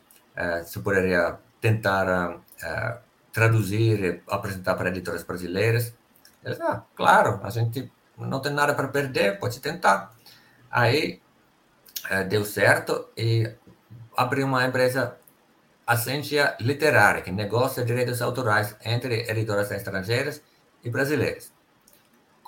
se 0.66 0.80
poderia 0.80 1.38
tentar 1.60 2.40
traduzir 3.32 4.04
e 4.04 4.22
apresentar 4.28 4.76
para 4.76 4.90
editoras 4.90 5.24
brasileiras. 5.24 5.94
Eles, 6.44 6.60
ah, 6.62 6.84
claro, 6.96 7.40
a 7.44 7.50
gente 7.50 7.92
não 8.18 8.40
tem 8.40 8.54
nada 8.54 8.74
para 8.74 8.88
perder, 8.88 9.40
pode 9.40 9.60
tentar. 9.60 10.14
Aí, 10.72 11.22
uh, 12.12 12.28
deu 12.28 12.46
certo 12.46 13.10
e 13.18 13.52
abri 14.16 14.44
uma 14.44 14.66
empresa 14.66 15.18
Ascensia 15.86 16.56
Literária, 16.60 17.22
que 17.22 17.32
negocia 17.32 17.84
direitos 17.84 18.22
autorais 18.22 18.76
entre 18.86 19.30
editoras 19.30 19.72
estrangeiras 19.72 20.42
e 20.84 20.90
brasileiras 20.90 21.52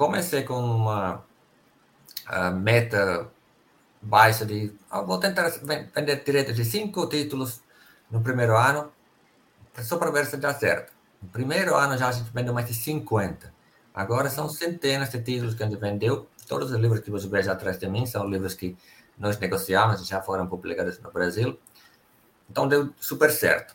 comecei 0.01 0.41
com 0.41 0.59
uma 0.59 1.23
meta 2.55 3.29
baixa 4.01 4.43
de 4.43 4.73
ah, 4.89 5.01
vou 5.01 5.19
tentar 5.19 5.47
vender 5.93 6.23
direito 6.23 6.53
de 6.53 6.65
cinco 6.65 7.07
títulos 7.07 7.61
no 8.09 8.19
primeiro 8.19 8.57
ano, 8.57 8.91
só 9.83 9.97
para 9.97 10.09
ver 10.09 10.25
se 10.25 10.37
dá 10.37 10.55
certo. 10.55 10.91
No 11.21 11.29
primeiro 11.29 11.75
ano 11.75 11.95
já 11.99 12.07
a 12.09 12.11
gente 12.11 12.31
vendeu 12.33 12.51
mais 12.51 12.67
de 12.67 12.73
50. 12.73 13.53
Agora 13.93 14.27
são 14.27 14.49
centenas 14.49 15.11
de 15.11 15.21
títulos 15.21 15.53
que 15.53 15.61
a 15.61 15.67
gente 15.67 15.79
vendeu. 15.79 16.27
Todos 16.51 16.69
os 16.69 16.77
livros 16.77 16.99
que 16.99 17.09
você 17.09 17.29
vê 17.29 17.49
atrás 17.49 17.79
de 17.79 17.87
mim 17.87 18.05
são 18.05 18.27
livros 18.27 18.55
que 18.55 18.75
nós 19.17 19.39
negociamos 19.39 20.01
e 20.01 20.03
já 20.03 20.21
foram 20.21 20.45
publicados 20.47 20.99
no 20.99 21.09
Brasil. 21.09 21.57
Então 22.49 22.67
deu 22.67 22.89
super 22.99 23.31
certo. 23.31 23.73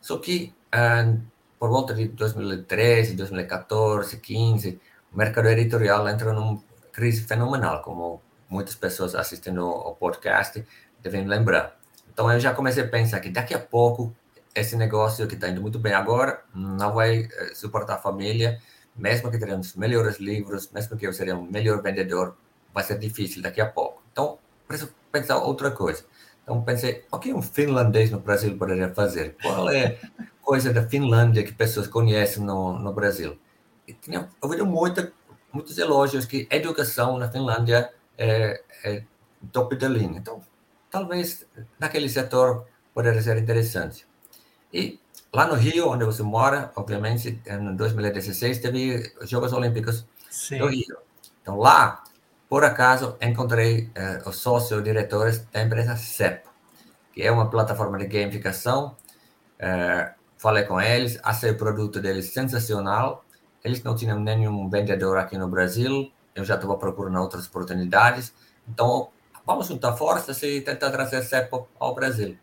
Só 0.00 0.16
que 0.16 0.54
uh, 0.74 1.20
por 1.58 1.68
volta 1.68 1.92
de 1.92 2.08
2013, 2.08 3.16
2014, 3.16 4.16
2015, 4.16 4.80
o 5.12 5.18
mercado 5.18 5.48
editorial 5.48 6.08
entra 6.08 6.32
numa 6.32 6.58
crise 6.90 7.20
fenomenal, 7.20 7.82
como 7.82 8.22
muitas 8.48 8.74
pessoas 8.74 9.14
assistindo 9.14 9.60
ao 9.60 9.94
podcast 9.94 10.66
devem 11.02 11.26
lembrar. 11.26 11.78
Então 12.10 12.32
eu 12.32 12.40
já 12.40 12.54
comecei 12.54 12.82
a 12.82 12.88
pensar 12.88 13.20
que 13.20 13.28
daqui 13.28 13.52
a 13.52 13.58
pouco 13.58 14.16
esse 14.54 14.74
negócio 14.74 15.28
que 15.28 15.34
está 15.34 15.50
indo 15.50 15.60
muito 15.60 15.78
bem 15.78 15.92
agora 15.92 16.42
não 16.54 16.94
vai 16.94 17.28
eh, 17.30 17.54
suportar 17.54 17.96
a 17.96 17.98
família, 17.98 18.58
mesmo 18.96 19.30
que 19.30 19.38
teremos 19.38 19.74
melhores 19.74 20.18
livros, 20.18 20.70
mesmo 20.72 20.96
que 20.96 21.06
eu 21.06 21.12
seja 21.12 21.34
um 21.34 21.42
melhor 21.42 21.82
vendedor, 21.82 22.36
vai 22.72 22.84
ser 22.84 22.98
difícil 22.98 23.42
daqui 23.42 23.60
a 23.60 23.66
pouco. 23.66 24.02
Então, 24.12 24.38
preciso 24.66 24.92
pensar 25.10 25.38
outra 25.38 25.70
coisa. 25.70 26.04
Então 26.42 26.62
pensei, 26.62 27.04
o 27.10 27.18
que 27.18 27.34
um 27.34 27.42
finlandês 27.42 28.10
no 28.10 28.20
Brasil 28.20 28.56
poderia 28.56 28.88
fazer? 28.94 29.36
Qual 29.42 29.68
é 29.68 29.98
coisa 30.40 30.72
da 30.72 30.86
Finlândia 30.86 31.42
que 31.42 31.52
pessoas 31.52 31.88
conhecem 31.88 32.42
no, 32.44 32.78
no 32.78 32.92
Brasil? 32.92 33.36
tinha 34.00 34.28
ouvido 34.40 34.64
muita, 34.64 35.12
muitos 35.52 35.76
elogios 35.78 36.24
que 36.24 36.46
educação 36.50 37.18
na 37.18 37.28
Finlândia 37.30 37.92
é, 38.16 38.62
é 38.84 39.02
top 39.52 39.76
da 39.76 39.88
linha. 39.88 40.18
Então, 40.18 40.40
talvez 40.90 41.44
naquele 41.78 42.08
setor 42.08 42.66
poderia 42.94 43.20
ser 43.22 43.36
interessante. 43.38 44.06
E 44.72 45.00
lá 45.36 45.46
no 45.46 45.54
Rio, 45.54 45.88
onde 45.88 46.04
você 46.04 46.22
mora, 46.22 46.72
obviamente, 46.74 47.40
em 47.46 47.76
2016 47.76 48.58
teve 48.58 49.12
os 49.20 49.28
Jogos 49.28 49.52
Olímpicos 49.52 50.06
Sim. 50.30 50.58
do 50.58 50.66
Rio. 50.68 50.96
Então, 51.42 51.56
lá, 51.56 52.02
por 52.48 52.64
acaso, 52.64 53.16
encontrei 53.20 53.90
eh, 53.94 54.22
os 54.26 54.36
sócios 54.36 54.82
diretores 54.82 55.46
da 55.52 55.62
empresa 55.62 55.94
CEP, 55.96 56.48
que 57.12 57.22
é 57.22 57.30
uma 57.30 57.50
plataforma 57.50 57.98
de 57.98 58.06
gamificação. 58.06 58.96
Eh, 59.58 60.12
falei 60.38 60.64
com 60.64 60.80
eles, 60.80 61.18
achei 61.22 61.50
o 61.50 61.56
produto 61.56 62.00
deles 62.00 62.32
sensacional 62.32 63.26
eles 63.66 63.82
não 63.82 63.96
tinham 63.96 64.20
nenhum 64.20 64.70
vendedor 64.70 65.18
aqui 65.18 65.36
no 65.36 65.48
Brasil, 65.48 66.12
eu 66.36 66.44
já 66.44 66.54
estava 66.54 66.76
procurando 66.76 67.18
outras 67.18 67.48
oportunidades. 67.48 68.32
Então, 68.68 69.08
vamos 69.44 69.66
juntar 69.66 69.92
forças 69.94 70.40
e 70.44 70.60
tentar 70.60 70.90
trazer 70.90 71.22
CEPO 71.24 71.66
ao 71.76 71.92
Brasil. 71.92 72.38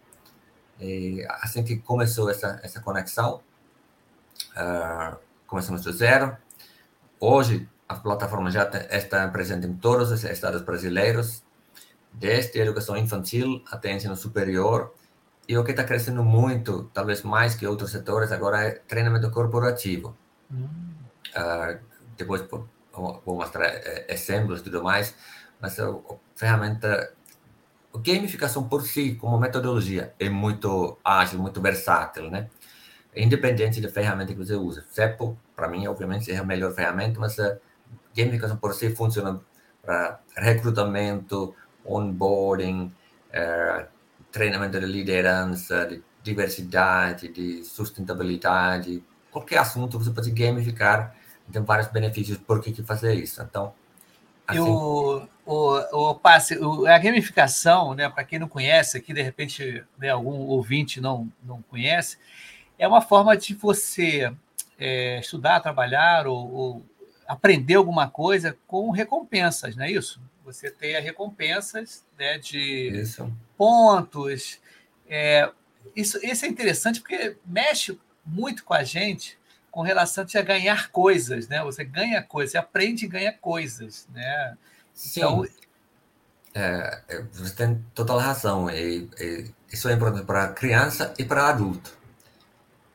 E 0.84 1.26
assim 1.30 1.64
que 1.64 1.78
começou 1.78 2.30
essa, 2.30 2.60
essa 2.62 2.82
conexão, 2.82 3.42
uh, 4.52 5.16
começamos 5.48 5.82
do 5.82 5.94
zero. 5.94 6.36
Hoje, 7.20 7.70
a 7.88 7.96
plataforma 7.96 8.52
já 8.52 8.70
está 8.92 9.28
presente 9.30 9.66
em 9.66 9.74
todos 9.76 10.12
os 10.12 10.24
estados 10.26 10.62
brasileiros, 10.62 11.42
desde 12.12 12.60
a 12.60 12.64
educação 12.64 12.98
infantil 12.98 13.64
até 13.72 13.94
ensino 13.94 14.16
superior. 14.18 14.94
E 15.48 15.58
o 15.58 15.64
que 15.64 15.72
está 15.72 15.86
crescendo 15.86 16.24
muito, 16.24 16.90
talvez 16.94 17.22
mais 17.24 17.56
que 17.56 17.66
outros 17.66 17.92
setores, 17.92 18.32
agora 18.32 18.64
é 18.64 18.72
treinamento 18.72 19.32
corporativo. 19.32 20.16
Hum. 20.52 20.68
Uh, 21.36 21.80
depois 22.18 22.46
vou 22.92 23.36
mostrar 23.36 23.70
exemplos 24.10 24.60
e 24.60 24.64
tudo 24.64 24.84
mais, 24.84 25.16
mas 25.60 25.80
a 25.80 25.96
ferramenta 26.36 27.14
a 27.23 27.23
gamificação 28.00 28.68
por 28.68 28.84
si, 28.84 29.16
como 29.16 29.38
metodologia, 29.38 30.14
é 30.20 30.30
muito 30.30 30.98
ágil, 31.04 31.40
muito 31.40 31.62
versátil, 31.62 32.30
né? 32.30 32.50
Independente 33.16 33.80
da 33.80 33.90
ferramenta 33.90 34.34
que 34.34 34.40
você 34.40 34.56
usa. 34.56 34.84
CEPO, 34.90 35.38
para 35.56 35.68
mim, 35.68 35.86
obviamente, 35.88 36.32
é 36.32 36.38
a 36.38 36.44
melhor 36.44 36.74
ferramenta, 36.74 37.20
mas 37.20 37.40
a 37.40 37.58
gamificação 38.16 38.58
por 38.58 38.74
si 38.74 38.96
funciona 38.96 39.40
para 39.82 40.20
recrutamento, 40.36 41.54
onboarding, 41.86 42.92
uh, 43.30 43.86
treinamento 44.32 44.80
de 44.80 44.86
liderança, 44.86 45.86
de 45.86 46.02
diversidade, 46.24 47.28
de 47.28 47.64
sustentabilidade, 47.64 49.04
qualquer 49.30 49.58
assunto 49.58 50.00
você 50.00 50.12
pode 50.12 50.32
gamificar, 50.32 51.16
tem 51.52 51.62
vários 51.62 51.88
benefícios 51.88 52.38
por 52.38 52.62
que 52.62 52.74
fazer 52.84 53.14
isso. 53.16 53.42
Então, 53.42 53.74
assim... 54.60 54.70
o, 54.70 55.28
o, 55.46 56.10
o 56.10 56.16
passe, 56.16 56.58
o, 56.58 56.86
a 56.86 56.98
gamificação, 56.98 57.94
né, 57.94 58.10
para 58.10 58.24
quem 58.24 58.40
não 58.40 58.48
conhece, 58.48 58.98
aqui 58.98 59.14
de 59.14 59.22
repente 59.22 59.84
né, 59.98 60.10
algum 60.10 60.40
ouvinte 60.48 61.02
não, 61.02 61.32
não 61.44 61.62
conhece, 61.64 62.18
é 62.78 62.88
uma 62.88 63.02
forma 63.02 63.36
de 63.36 63.54
você 63.54 64.34
é, 64.80 65.20
estudar, 65.20 65.60
trabalhar 65.60 66.28
ou, 66.28 66.54
ou, 66.54 66.86
aprender 67.28 67.76
alguma 67.76 68.10
coisa 68.10 68.58
com 68.68 68.90
recompensas, 68.92 69.76
não 69.76 69.86
é 69.86 69.92
isso? 69.92 70.22
Você 70.44 70.70
tem 70.70 71.00
recompensas 71.02 72.06
né, 72.18 72.38
de 72.38 72.90
isso. 72.90 73.32
pontos. 73.58 74.60
É, 75.08 75.50
isso, 75.96 76.20
isso 76.26 76.46
é 76.46 76.50
interessante 76.50 77.00
porque 77.00 77.38
mexe 77.46 77.98
muito 78.26 78.64
com 78.64 78.74
a 78.74 78.84
gente 78.84 79.38
com 79.74 79.82
relação 79.82 80.24
a 80.36 80.42
ganhar 80.44 80.92
coisas, 80.92 81.48
né? 81.48 81.64
Você 81.64 81.84
ganha 81.84 82.22
coisas, 82.22 82.52
você 82.52 82.60
aprende 82.60 83.06
e 83.06 83.08
ganha 83.08 83.34
coisas, 83.34 84.08
né? 84.14 84.56
Sim. 84.94 85.20
Então, 85.20 85.46
é, 86.54 87.02
é 87.08 87.22
você 87.34 87.56
tem 87.56 87.84
total 87.96 88.20
razão. 88.20 88.70
E, 88.70 89.10
e, 89.20 89.52
isso 89.72 89.90
é 89.90 89.94
importante 89.94 90.28
para 90.28 90.50
criança 90.50 91.12
e 91.18 91.26
para 91.26 91.50
adulto. 91.50 91.98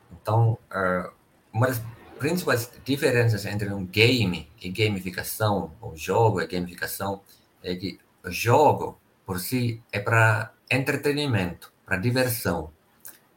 Então, 0.09 0.57
uh, 0.71 1.11
uma 1.51 1.67
das 1.67 1.81
principais 2.17 2.71
diferenças 2.85 3.45
entre 3.45 3.67
um 3.73 3.85
game 3.85 4.49
e 4.61 4.69
gamificação, 4.69 5.73
ou 5.81 5.97
jogo 5.97 6.39
e 6.39 6.47
gamificação, 6.47 7.21
é 7.61 7.75
que 7.75 7.99
o 8.23 8.31
jogo, 8.31 8.97
por 9.25 9.41
si, 9.41 9.83
é 9.91 9.99
para 9.99 10.53
entretenimento, 10.71 11.73
para 11.85 11.97
diversão. 11.97 12.71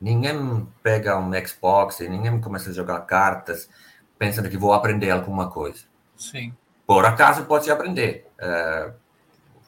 Ninguém 0.02 0.66
pega 0.82 1.16
um 1.16 1.30
Xbox 1.46 2.00
e 2.00 2.08
ninguém 2.08 2.40
começa 2.40 2.70
a 2.70 2.72
jogar 2.72 2.98
cartas 3.02 3.70
pensando 4.18 4.50
que 4.50 4.56
vou 4.56 4.72
aprender 4.72 5.10
alguma 5.10 5.48
coisa. 5.48 5.84
Sim. 6.16 6.52
Por 6.84 7.04
acaso 7.04 7.44
pode 7.44 7.70
aprender. 7.70 8.26
Uh, 8.36 8.92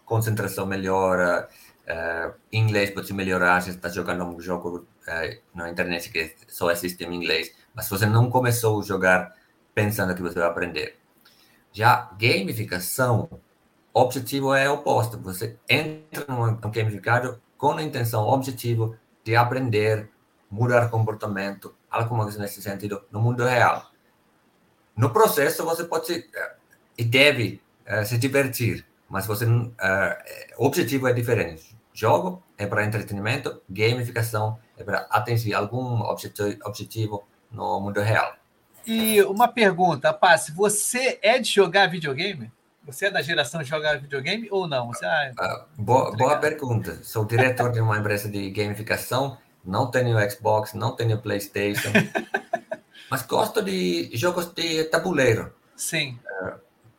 concentração 0.05 0.67
melhora, 0.67 1.49
uh, 1.87 2.35
inglês 2.53 2.91
pode 2.91 3.13
melhorar 3.15 3.63
se 3.63 3.71
está 3.71 3.89
jogando 3.89 4.25
um 4.25 4.41
jogo 4.41 4.79
uh, 5.07 5.41
na 5.55 5.71
internet 5.71 6.11
que 6.11 6.35
só 6.49 6.69
existe 6.73 7.05
em 7.05 7.15
inglês, 7.15 7.55
mas 7.73 7.89
você 7.89 8.05
não 8.05 8.29
começou 8.29 8.81
a 8.81 8.85
jogar 8.85 9.33
pensando 9.73 10.17
que 10.17 10.23
você 10.23 10.41
vai 10.41 10.49
aprender. 10.49 10.99
Já 11.73 12.11
gamificação, 12.19 13.29
o 13.93 14.01
objetivo 14.01 14.53
é 14.53 14.69
oposto. 14.69 15.17
Você 15.21 15.57
entra 15.69 16.25
num 16.29 16.57
gamificado 16.73 17.41
com 17.57 17.71
a 17.71 17.83
intenção, 17.85 18.27
objetivo 18.27 18.97
de 19.23 19.37
aprender, 19.37 20.11
mudar 20.55 20.89
comportamento, 20.89 21.75
algo 21.91 22.17
mais 22.17 22.37
nesse 22.37 22.63
sentido, 22.63 23.03
no 23.11 23.21
mundo 23.21 23.45
real. 23.45 23.91
No 24.97 25.11
processo, 25.11 25.65
você 25.65 25.85
pode 25.85 26.13
eh, 26.13 26.55
e 26.97 27.05
deve 27.05 27.61
se 28.07 28.17
divertir, 28.17 28.87
mas 29.11 29.27
você 29.27 29.45
o 30.57 30.65
objetivo 30.65 31.07
é 31.07 31.13
diferente. 31.13 31.77
Jogo 31.93 32.43
é 32.57 32.67
para 32.67 32.85
entretenimento, 32.85 33.61
gamificação 33.69 34.59
é 34.79 34.83
para 34.83 35.07
atingir 35.11 35.53
algum 35.55 36.01
objetivo, 36.01 37.25
no 37.51 37.81
mundo 37.81 38.01
real. 38.01 38.35
E 38.87 39.23
uma 39.23 39.49
pergunta, 39.49 40.13
Paz, 40.13 40.51
você 40.55 41.19
é 41.21 41.39
de 41.39 41.51
jogar 41.51 41.89
videogame? 41.89 42.51
Você 42.87 43.07
é 43.07 43.11
da 43.11 43.23
geração 43.23 43.63
de 43.63 43.69
jogar 43.69 43.99
videogame 43.99 44.49
ou 44.51 44.69
não? 44.69 44.89
Você, 44.89 45.07
ah, 45.07 45.33
uh, 45.41 45.83
boa, 45.83 46.15
boa 46.17 46.37
pergunta. 46.37 46.99
Sou 47.03 47.25
diretor 47.25 47.73
de 47.73 47.81
uma 47.81 47.99
empresa 47.99 48.29
de 48.29 48.51
gamificação 48.51 49.39
não 49.65 49.91
tenho 49.91 50.19
Xbox, 50.31 50.75
não 50.75 50.95
tenho 50.95 51.19
PlayStation, 51.19 51.91
mas 53.11 53.23
gosto 53.23 53.63
de 53.63 54.11
jogos 54.15 54.47
de 54.53 54.85
tabuleiro. 54.85 55.55
Sim. 55.77 56.19
Uh, 56.43 56.59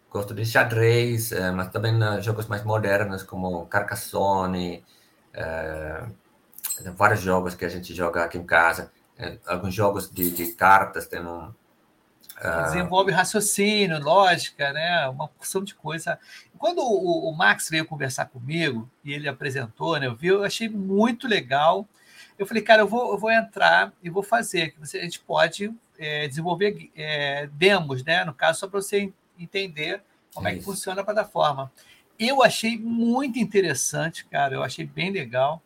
gosto 0.09 0.33
de 0.33 0.45
xadrez, 0.45 1.31
uh, 1.31 1.53
mas 1.53 1.69
também 1.69 1.95
uh, 2.01 2.21
jogos 2.21 2.47
mais 2.47 2.63
modernos 2.63 3.23
como 3.23 3.65
Carcassonne, 3.67 4.83
vários 6.95 7.21
jogos 7.21 7.55
que 7.55 7.65
a 7.65 7.69
gente 7.69 7.93
joga 7.93 8.23
aqui 8.23 8.37
em 8.37 8.45
casa, 8.45 8.91
alguns 9.45 9.73
jogos 9.73 10.09
de, 10.09 10.31
de 10.31 10.53
cartas, 10.53 11.07
tem 11.07 11.19
um 11.19 11.53
Desenvolve 12.65 13.11
raciocínio, 13.11 14.01
lógica, 14.01 14.73
né? 14.73 15.07
Uma 15.07 15.29
porção 15.29 15.63
de 15.63 15.73
coisa. 15.73 16.19
Quando 16.57 16.79
o, 16.79 17.29
o, 17.29 17.33
Max 17.33 17.69
veio 17.69 17.85
conversar 17.85 18.25
comigo 18.25 18.89
e 19.05 19.13
ele 19.13 19.29
apresentou, 19.29 19.97
né? 19.97 20.07
Eu 20.07 20.15
vi, 20.15 20.27
eu 20.27 20.43
achei 20.43 20.67
muito 20.67 21.27
legal. 21.27 21.87
Eu 22.37 22.45
falei, 22.45 22.61
cara, 22.61 22.81
eu 22.81 22.87
vou, 22.87 23.11
eu 23.11 23.17
vou 23.17 23.31
entrar 23.31 23.93
e 24.03 24.09
vou 24.09 24.23
fazer. 24.23 24.71
Que 24.71 24.79
você, 24.79 24.99
a 24.99 25.03
gente 25.03 25.19
pode 25.19 25.73
é, 25.97 26.27
desenvolver 26.27 26.89
é, 26.95 27.47
demos, 27.53 28.03
né? 28.03 28.25
No 28.25 28.33
caso, 28.33 28.59
só 28.59 28.67
para 28.67 28.81
você 28.81 29.11
entender 29.39 30.01
como 30.33 30.47
é, 30.47 30.53
é 30.53 30.55
que 30.55 30.63
funciona 30.63 31.01
a 31.01 31.05
plataforma. 31.05 31.71
Eu 32.19 32.43
achei 32.43 32.77
muito 32.77 33.39
interessante, 33.39 34.25
cara. 34.25 34.55
Eu 34.55 34.63
achei 34.63 34.85
bem 34.85 35.11
legal. 35.11 35.61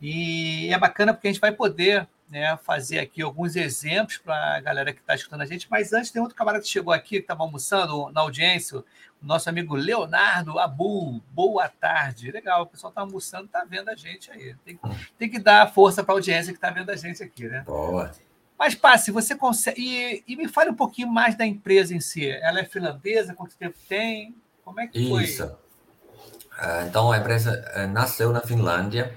E 0.00 0.72
é 0.72 0.78
bacana 0.78 1.14
porque 1.14 1.28
a 1.28 1.32
gente 1.32 1.40
vai 1.40 1.52
poder 1.52 2.08
né, 2.28 2.56
fazer 2.62 2.98
aqui 2.98 3.20
alguns 3.20 3.56
exemplos 3.56 4.16
para 4.16 4.56
a 4.56 4.60
galera 4.60 4.92
que 4.92 5.00
está 5.00 5.14
escutando 5.14 5.42
a 5.42 5.46
gente. 5.46 5.66
Mas 5.70 5.92
antes, 5.92 6.10
tem 6.10 6.20
outro 6.20 6.36
camarada 6.36 6.64
que 6.64 6.70
chegou 6.70 6.92
aqui, 6.92 7.16
que 7.16 7.22
estava 7.22 7.42
almoçando 7.42 8.10
na 8.10 8.22
audiência, 8.22 8.82
nosso 9.22 9.48
amigo 9.48 9.74
Leonardo 9.74 10.58
Abu. 10.58 11.22
Boa 11.30 11.68
tarde. 11.68 12.30
Legal, 12.30 12.62
o 12.62 12.66
pessoal 12.66 12.90
está 12.90 13.00
almoçando, 13.00 13.46
está 13.46 13.64
vendo 13.64 13.88
a 13.88 13.94
gente 13.94 14.30
aí. 14.30 14.54
Tem, 14.64 14.78
tem 15.18 15.30
que 15.30 15.38
dar 15.38 15.72
força 15.72 16.02
para 16.02 16.14
a 16.14 16.16
audiência 16.16 16.52
que 16.52 16.58
está 16.58 16.70
vendo 16.70 16.90
a 16.90 16.96
gente 16.96 17.22
aqui, 17.22 17.48
né? 17.48 17.62
Boa. 17.66 18.10
Mas, 18.58 18.74
Passe, 18.74 19.10
você 19.10 19.34
consegue. 19.34 19.80
E, 19.80 20.24
e, 20.26 20.36
me 20.36 20.48
fale 20.48 20.70
um 20.70 20.74
pouquinho 20.74 21.08
mais 21.08 21.36
da 21.36 21.46
empresa 21.46 21.94
em 21.94 22.00
si. 22.00 22.28
Ela 22.28 22.60
é 22.60 22.64
finlandesa? 22.64 23.34
Quanto 23.34 23.56
tempo 23.56 23.76
tem? 23.88 24.34
Como 24.64 24.80
é 24.80 24.86
que 24.86 25.08
foi? 25.08 25.24
Isso. 25.24 25.44
Uh, 25.44 26.86
então, 26.86 27.10
a 27.10 27.18
empresa 27.18 27.64
uh, 27.74 27.88
nasceu 27.88 28.30
na 28.32 28.40
Finlândia 28.40 29.12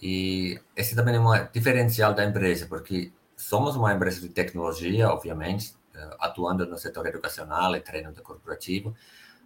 e 0.00 0.60
esse 0.76 0.94
também 0.94 1.16
é 1.16 1.18
um 1.18 1.30
diferencial 1.50 2.12
da 2.12 2.24
empresa, 2.24 2.66
porque 2.66 3.10
somos 3.36 3.74
uma 3.74 3.92
empresa 3.92 4.20
de 4.20 4.28
tecnologia, 4.28 5.08
obviamente, 5.08 5.74
eh, 5.94 6.16
atuando 6.20 6.66
no 6.66 6.76
setor 6.76 7.06
educacional 7.06 7.74
e 7.74 7.80
treino 7.80 8.12
corporativo, 8.22 8.94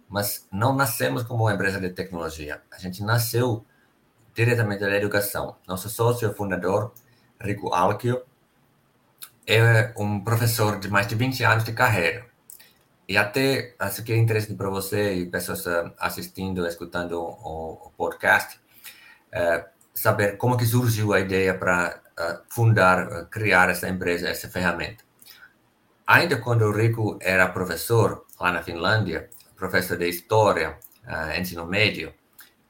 mas 0.09 0.47
não 0.51 0.75
nascemos 0.75 1.23
como 1.23 1.43
uma 1.43 1.53
empresa 1.53 1.79
de 1.79 1.91
tecnologia. 1.91 2.61
A 2.71 2.79
gente 2.79 3.03
nasceu 3.03 3.63
diretamente 4.33 4.81
da 4.81 4.95
educação. 4.95 5.55
Nosso 5.67 5.89
sócio 5.89 6.33
fundador, 6.33 6.91
Rico 7.39 7.73
Alkio, 7.73 8.23
é 9.45 9.93
um 9.97 10.19
professor 10.19 10.79
de 10.79 10.89
mais 10.89 11.07
de 11.07 11.15
20 11.15 11.43
anos 11.43 11.63
de 11.63 11.73
carreira. 11.73 12.25
E 13.07 13.17
até, 13.17 13.75
acho 13.79 14.03
que 14.03 14.13
é 14.13 14.17
interessante 14.17 14.55
para 14.55 14.69
você 14.69 15.15
e 15.15 15.25
pessoas 15.25 15.65
eh, 15.65 15.91
assistindo, 15.97 16.65
escutando 16.67 17.19
o, 17.19 17.91
podcast, 17.97 18.59
é, 19.31 19.65
saber 19.93 20.37
como 20.37 20.55
que 20.55 20.65
surgiu 20.65 21.13
a 21.13 21.19
ideia 21.19 21.57
para 21.57 21.99
uh, 22.19 22.39
fundar, 22.47 23.25
criar 23.25 23.69
essa 23.69 23.89
empresa, 23.89 24.29
essa 24.29 24.47
ferramenta. 24.47 25.03
Ainda 26.05 26.37
quando 26.37 26.63
o 26.63 26.71
Rico 26.71 27.17
era 27.21 27.47
professor 27.49 28.25
lá 28.39 28.51
na 28.51 28.63
Finlândia, 28.63 29.29
professor 29.59 29.97
de 29.97 30.07
História, 30.07 30.79
uh, 31.05 31.39
ensino 31.39 31.65
médio, 31.65 32.13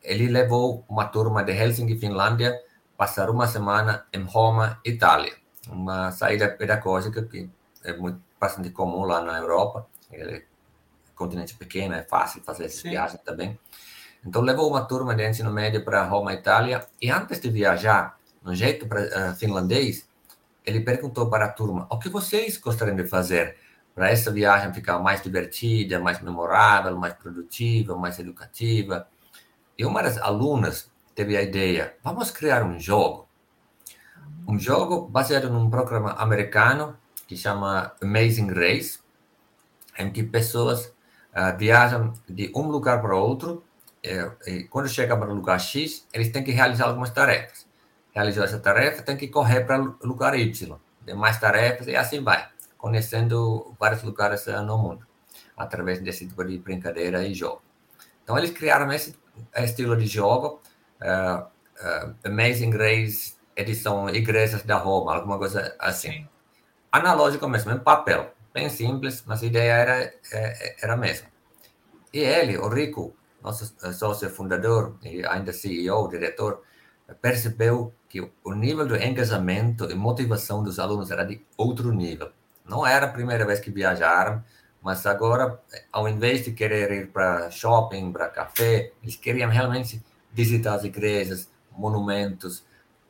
ele 0.02 0.28
levou 0.28 0.84
uma 0.90 1.06
turma 1.06 1.44
de 1.44 1.52
Helsinki, 1.52 1.96
Finlândia, 1.98 2.60
passar 2.98 3.30
uma 3.30 3.48
semana 3.48 4.06
em 4.12 4.24
Roma, 4.24 4.82
Itália. 4.84 5.34
Uma 5.70 6.12
saída 6.12 6.50
pedagógica 6.50 7.24
que 7.24 7.48
é 7.84 7.94
muito, 7.96 8.20
bastante 8.40 8.72
comum 8.72 9.04
lá 9.04 9.22
na 9.22 9.38
Europa. 9.38 9.88
É 10.12 10.42
continente 11.14 11.54
pequeno, 11.56 11.94
é 11.94 12.04
fácil 12.04 12.42
fazer 12.42 12.66
essa 12.66 12.82
viagem 12.82 13.20
também. 13.24 13.60
Então 14.26 14.42
levou 14.42 14.70
uma 14.70 14.86
turma 14.86 15.14
de 15.14 15.30
ensino 15.30 15.52
médio 15.52 15.84
para 15.84 16.04
Roma, 16.04 16.34
Itália, 16.34 16.88
e 17.02 17.12
antes 17.12 17.40
de 17.40 17.50
viajar, 17.50 18.18
no 18.42 18.56
jeito 18.56 18.86
uh, 18.86 19.36
finlandês, 19.36 20.10
ele 20.66 20.80
perguntou 20.80 21.30
para 21.30 21.46
a 21.46 21.50
turma: 21.50 21.88
o 21.90 22.00
que 22.00 22.10
vocês 22.10 22.58
gostariam 22.58 22.96
de 22.96 23.06
fazer 23.06 23.58
para 24.00 24.12
essa 24.12 24.32
viagem 24.32 24.74
ficar 24.74 24.98
mais 25.00 25.22
divertida, 25.22 26.00
mais 26.00 26.22
memorável, 26.22 26.98
mais 26.98 27.14
produtiva, 27.16 27.98
mais 27.98 28.18
educativa? 28.18 29.06
E 29.78 29.86
uma 29.86 30.02
das 30.02 30.18
alunas 30.18 30.90
teve 31.14 31.36
a 31.36 31.42
ideia: 31.42 31.98
vamos 32.02 32.32
criar 32.32 32.64
um 32.64 32.80
jogo. 32.80 33.28
Um 34.48 34.58
jogo 34.58 35.06
baseado 35.06 35.50
num 35.50 35.70
programa 35.70 36.14
americano 36.14 36.96
que 37.28 37.36
chama 37.36 37.94
Amazing 38.02 38.54
Race, 38.54 39.00
em 39.98 40.10
que 40.10 40.24
pessoas 40.24 40.86
uh, 41.36 41.58
viajam 41.58 42.14
de 42.26 42.50
um 42.56 42.70
lugar 42.70 43.02
para 43.02 43.14
outro 43.18 43.66
é, 44.02 44.32
quando 44.70 44.88
chega 44.88 45.18
para 45.18 45.30
o 45.30 45.34
lugar 45.34 45.60
X, 45.60 46.08
eles 46.14 46.32
têm 46.32 46.42
que 46.42 46.52
realizar 46.52 46.86
algumas 46.86 47.10
tarefas. 47.10 47.68
Realizou 48.14 48.46
essa 48.46 48.60
tarefa, 48.60 49.04
tem 49.04 49.18
que 49.18 49.28
correr 49.28 49.66
para 49.66 49.82
o 49.82 49.98
lugar 50.04 50.40
Y. 50.40 50.78
Tem 51.06 51.16
mais 51.16 51.38
tarefas 51.38 51.86
e 51.88 51.98
assim 51.98 52.24
vai, 52.24 52.48
conhecendo 52.80 53.76
vários 53.78 54.02
lugares 54.02 54.48
no 54.48 54.78
mundo, 54.78 55.06
através 55.56 56.02
desse 56.02 56.26
tipo 56.26 56.44
de 56.44 56.58
brincadeira 56.58 57.24
e 57.28 57.36
jogo. 57.36 57.62
Então, 58.24 58.38
eles 58.38 58.52
criaram 58.52 58.92
esse 58.92 59.16
estilo 59.58 59.96
de 59.96 60.08
jogo, 60.08 60.62
uh, 61.02 61.44
uh, 61.44 62.16
Amazing 62.24 62.72
Grace, 62.72 63.36
edição 63.56 64.10
Igrejas 64.10 64.64
da 64.64 64.78
Roma, 64.78 65.14
alguma 65.14 65.38
coisa 65.38 65.76
assim. 65.78 66.12
Sim. 66.12 66.28
Analógico 66.92 67.48
mesmo, 67.48 67.72
em 67.72 67.80
papel. 67.80 68.34
Bem 68.54 68.70
simples, 68.70 69.24
mas 69.28 69.44
a 69.44 69.46
ideia 69.46 69.74
era, 69.74 70.14
é, 70.32 70.76
era 70.82 70.94
a 70.94 70.98
mesma. 70.98 71.28
E 72.12 72.20
ele, 72.20 72.58
o 72.58 72.68
Rico, 72.68 73.14
nosso 73.44 73.76
sócio 73.94 74.30
fundador 74.30 74.98
e 75.04 75.24
ainda 75.26 75.54
CEO, 75.54 76.08
diretor, 76.08 76.64
percebeu 77.22 77.94
que 78.08 78.22
o 78.44 78.54
nível 78.54 78.88
de 78.88 79.06
engajamento 79.06 79.92
e 79.92 79.96
motivação 79.96 80.64
dos 80.64 80.80
alunos 80.80 81.12
era 81.12 81.24
de 81.24 81.46
outro 81.58 81.92
nível. 81.92 82.32
Não 82.70 82.86
era 82.86 83.08
a 83.08 83.10
primeira 83.10 83.46
vez 83.46 83.60
que 83.60 83.72
viajaram, 83.72 84.44
mas 84.82 85.06
agora, 85.06 85.60
ao 85.92 86.08
invés 86.08 86.46
de 86.46 86.52
querer 86.52 86.92
ir 86.92 87.08
para 87.08 87.50
shopping, 87.50 88.12
para 88.12 88.30
café, 88.30 88.94
eles 89.02 89.16
queriam 89.16 89.50
realmente 89.50 90.02
visitar 90.32 90.76
as 90.76 90.84
igrejas, 90.84 91.50
monumentos, 91.72 92.64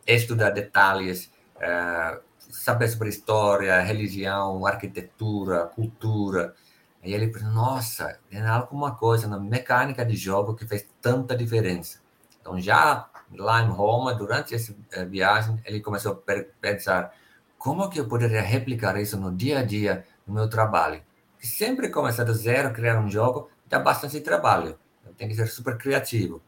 estudar 0.08 0.52
detalhes, 0.52 1.30
uh, 1.58 2.20
saber 2.38 2.88
sobre 2.88 3.10
história, 3.10 3.80
religião, 3.82 4.66
arquitetura, 4.66 5.66
cultura. 5.66 6.56
E 7.04 7.14
ele 7.14 7.28
pensou, 7.28 7.50
nossa, 7.50 8.18
tem 8.30 8.42
alguma 8.42 8.96
coisa 8.96 9.28
na 9.28 9.40
mecânica 9.40 10.06
de 10.06 10.16
jogo 10.16 10.56
que 10.56 10.66
fez 10.66 10.88
tanta 11.02 11.36
diferença. 11.36 12.00
Então, 12.42 12.60
já 12.60 13.10
lá 13.38 13.62
em 13.62 13.70
Roma, 13.70 14.14
durante 14.14 14.56
essa 14.56 14.74
eh, 14.92 15.06
viagem, 15.06 15.62
ele 15.66 15.82
começou 15.82 16.14
a 16.14 16.44
pensar 16.60 17.14
como 17.60 17.90
que 17.90 18.00
eu 18.00 18.08
poderia 18.08 18.42
replicar 18.42 18.98
isso 18.98 19.20
no 19.20 19.36
dia 19.36 19.60
a 19.60 19.64
dia, 19.64 20.06
no 20.26 20.34
meu 20.34 20.50
trabalho. 20.50 21.04
E 21.44 21.46
sempre 21.46 21.90
começar 21.90 22.24
do 22.24 22.34
zero, 22.34 22.74
criar 22.74 22.98
um 22.98 23.10
jogo, 23.10 23.50
dá 23.68 23.78
bastante 23.78 24.22
trabalho. 24.22 24.80
Tem 25.18 25.28
que 25.28 25.36
ser 25.36 25.48
super 25.48 25.78
criativo, 25.78 26.42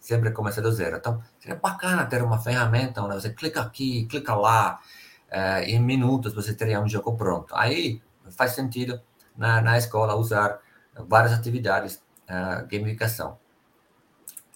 sempre 0.00 0.32
começar 0.32 0.60
do 0.60 0.72
zero. 0.72 0.96
Então, 0.96 1.22
seria 1.38 1.56
bacana 1.56 2.04
ter 2.04 2.20
uma 2.20 2.40
ferramenta 2.40 3.00
onde 3.00 3.14
você 3.14 3.30
clica 3.30 3.60
aqui, 3.60 4.06
clica 4.06 4.34
lá, 4.34 4.80
uh, 5.30 5.62
em 5.62 5.80
minutos 5.80 6.34
você 6.34 6.52
teria 6.52 6.80
um 6.80 6.88
jogo 6.88 7.14
pronto. 7.16 7.54
Aí 7.54 8.02
faz 8.30 8.52
sentido 8.52 9.00
na, 9.36 9.62
na 9.62 9.78
escola 9.78 10.16
usar 10.16 10.58
várias 11.08 11.32
atividades, 11.32 12.02
uh, 12.28 12.66
gamificação. 12.68 13.38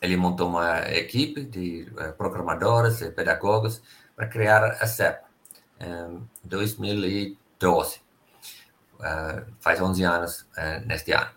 Ele 0.02 0.16
montou 0.16 0.48
uma 0.48 0.80
equipe 0.90 1.44
de 1.44 1.86
uh, 1.92 2.12
programadores 2.14 3.00
e 3.00 3.12
pedagogos 3.12 3.80
para 4.16 4.26
criar 4.26 4.64
a 4.80 4.86
em 4.86 5.29
2012. 6.44 8.00
Uh, 8.98 9.46
faz 9.60 9.80
11 9.80 10.02
anos 10.02 10.40
uh, 10.56 10.86
neste 10.86 11.12
ano. 11.12 11.30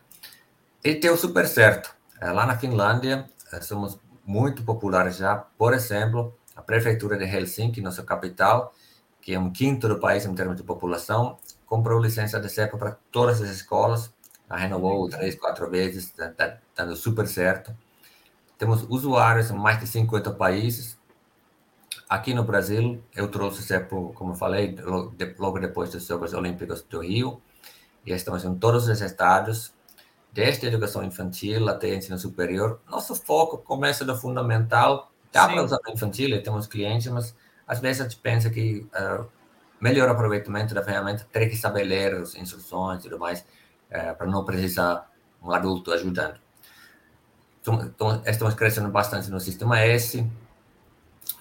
E 0.84 0.96
deu 0.96 1.16
super 1.16 1.48
certo. 1.48 1.96
Uh, 2.22 2.34
lá 2.34 2.46
na 2.46 2.58
Finlândia, 2.58 3.30
somos 3.62 3.98
muito 4.26 4.64
populares 4.64 5.18
já. 5.18 5.36
Por 5.36 5.74
exemplo, 5.74 6.38
a 6.56 6.62
prefeitura 6.62 7.18
de 7.18 7.24
Helsinki, 7.24 7.82
nossa 7.82 8.04
capital, 8.04 8.74
que 9.22 9.34
é 9.34 9.40
um 9.40 9.52
quinto 9.52 9.88
do 9.88 10.00
país 10.00 10.26
em 10.26 10.36
termos 10.36 10.58
de 10.58 10.64
população, 10.64 11.38
comprou 11.66 12.02
licença 12.02 12.40
de 12.40 12.50
CEPA 12.50 12.78
para 12.78 12.98
todas 13.12 13.42
as 13.42 13.50
escolas, 13.50 14.14
a 14.50 14.58
renovou 14.58 15.10
três, 15.10 15.36
quatro 15.36 15.70
vezes, 15.70 16.10
está 16.10 16.30
tá 16.30 16.58
dando 16.76 16.96
super 16.96 17.28
certo. 17.28 17.76
Temos 18.58 18.84
usuários 18.84 19.50
em 19.50 19.56
mais 19.56 19.80
de 19.80 19.88
50 19.88 20.32
países. 20.32 20.98
Aqui 22.10 22.34
no 22.34 22.44
Brasil, 22.44 23.02
eu 23.16 23.28
trouxe 23.28 23.64
como 24.14 24.36
falei, 24.36 24.76
logo 25.38 25.60
depois 25.60 25.90
dos 25.90 26.06
Jogos 26.06 26.34
Olímpicos 26.34 26.84
do 26.84 27.00
Rio, 27.00 27.42
e 28.06 28.12
estamos 28.12 28.44
em 28.44 28.56
todos 28.56 28.88
os 28.88 29.02
estados, 29.02 29.74
desde 30.32 30.66
a 30.66 30.70
educação 30.70 31.04
infantil 31.04 31.68
até 31.70 31.96
ensino 31.96 32.18
superior. 32.18 32.82
Nosso 32.90 33.16
foco 33.16 33.58
começa 33.58 34.04
do 34.04 34.16
fundamental, 34.16 35.12
dá 35.32 35.48
para 35.48 35.64
usar 35.64 35.80
no 35.86 35.94
infantil, 35.94 36.42
temos 36.44 36.68
clientes, 36.68 37.08
mas 37.08 37.36
às 37.68 37.80
vezes 37.80 38.02
a 38.02 38.04
gente 38.04 38.18
pensa 38.18 38.50
que 38.50 38.88
uh, 38.94 39.26
melhor 39.80 40.10
aproveitamento 40.10 40.74
da 40.74 40.84
ferramenta 40.84 41.26
teria 41.32 41.50
que 41.50 41.56
saber 41.56 41.84
ler 41.84 42.16
as 42.16 42.36
instruções 42.36 43.00
e 43.00 43.04
tudo 43.04 43.18
mais, 43.18 43.42
uh, 43.90 44.16
para 44.18 44.28
não 44.28 44.44
precisar 44.44 45.10
um 45.42 45.52
adulto 45.52 45.92
ajudando. 45.92 46.40
Então, 47.62 47.82
então, 47.82 48.22
estamos 48.26 48.54
crescendo 48.56 48.90
bastante 48.90 49.32
no 49.32 49.40
sistema 49.40 49.80
S 49.80 50.30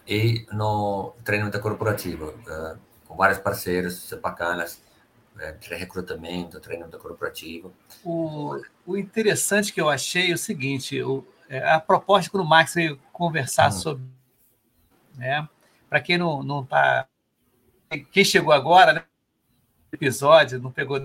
e 0.06 0.46
no 0.52 1.14
treinamento 1.24 1.60
corporativo, 1.60 2.30
uh, 2.30 2.78
com 3.06 3.16
vários 3.16 3.38
parceiros 3.38 4.12
bacanas, 4.22 4.80
de 5.60 5.74
recrutamento, 5.74 6.60
treinamento 6.60 6.98
corporativo. 6.98 7.72
O, 8.04 8.60
o 8.86 8.96
interessante 8.96 9.72
que 9.72 9.80
eu 9.80 9.88
achei 9.88 10.30
é 10.30 10.34
o 10.34 10.38
seguinte, 10.38 11.02
o, 11.02 11.24
é, 11.48 11.70
a 11.70 11.80
proposta 11.80 12.30
quando 12.30 12.44
o 12.44 12.48
Max 12.48 12.74
veio 12.74 12.98
conversar 13.12 13.68
hum. 13.68 13.72
sobre, 13.72 14.04
né, 15.16 15.48
para 15.88 16.00
quem 16.00 16.18
não 16.18 16.42
não 16.42 16.62
está, 16.62 17.06
quem 18.10 18.24
chegou 18.24 18.52
agora, 18.52 18.92
né, 18.92 19.04
episódio 19.90 20.60
não 20.60 20.70
pegou, 20.70 21.00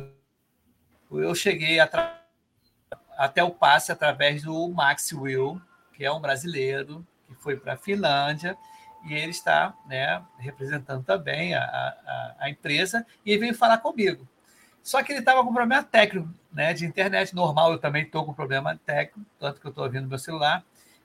eu 1.12 1.36
cheguei 1.36 1.80
até 3.18 3.44
o 3.44 3.52
passe 3.52 3.92
através 3.92 4.44
do 4.44 4.68
Max 4.70 5.12
Will, 5.12 5.62
que 5.94 6.06
é 6.06 6.12
um 6.12 6.22
brasileiro 6.22 7.06
que 7.28 7.36
foi 7.36 7.58
para 7.58 7.74
a 7.74 7.78
Finlândia 7.78 8.58
e 9.06 9.14
ele 9.14 9.32
está 9.32 9.74
né, 9.86 10.22
representando 10.38 11.04
também 11.04 11.54
a, 11.54 11.64
a, 11.64 12.36
a, 12.40 12.50
empresa 12.50 13.06
e 13.26 13.32
ele 13.32 13.40
veio 13.40 13.56
falar 13.56 13.78
comigo. 13.78 14.28
Só 14.82 15.04
que 15.04 15.12
ele 15.12 15.20
estava 15.20 15.44
com 15.44 15.54
problema 15.54 15.84
técnico 15.84 16.30
né, 16.52 16.74
de 16.74 16.86
internet 16.86 17.36
normal, 17.36 17.74
eu 17.74 17.78
também 17.78 18.04
estou 18.04 18.26
com 18.26 18.34
problema 18.34 18.80
técnico, 18.86 19.30
tanto 19.40 19.60
que 19.60 19.68
eu 19.68 19.70
estou 19.70 19.84
ouvindo 19.84 20.08
meu 20.08 20.18
celular. 20.18 20.64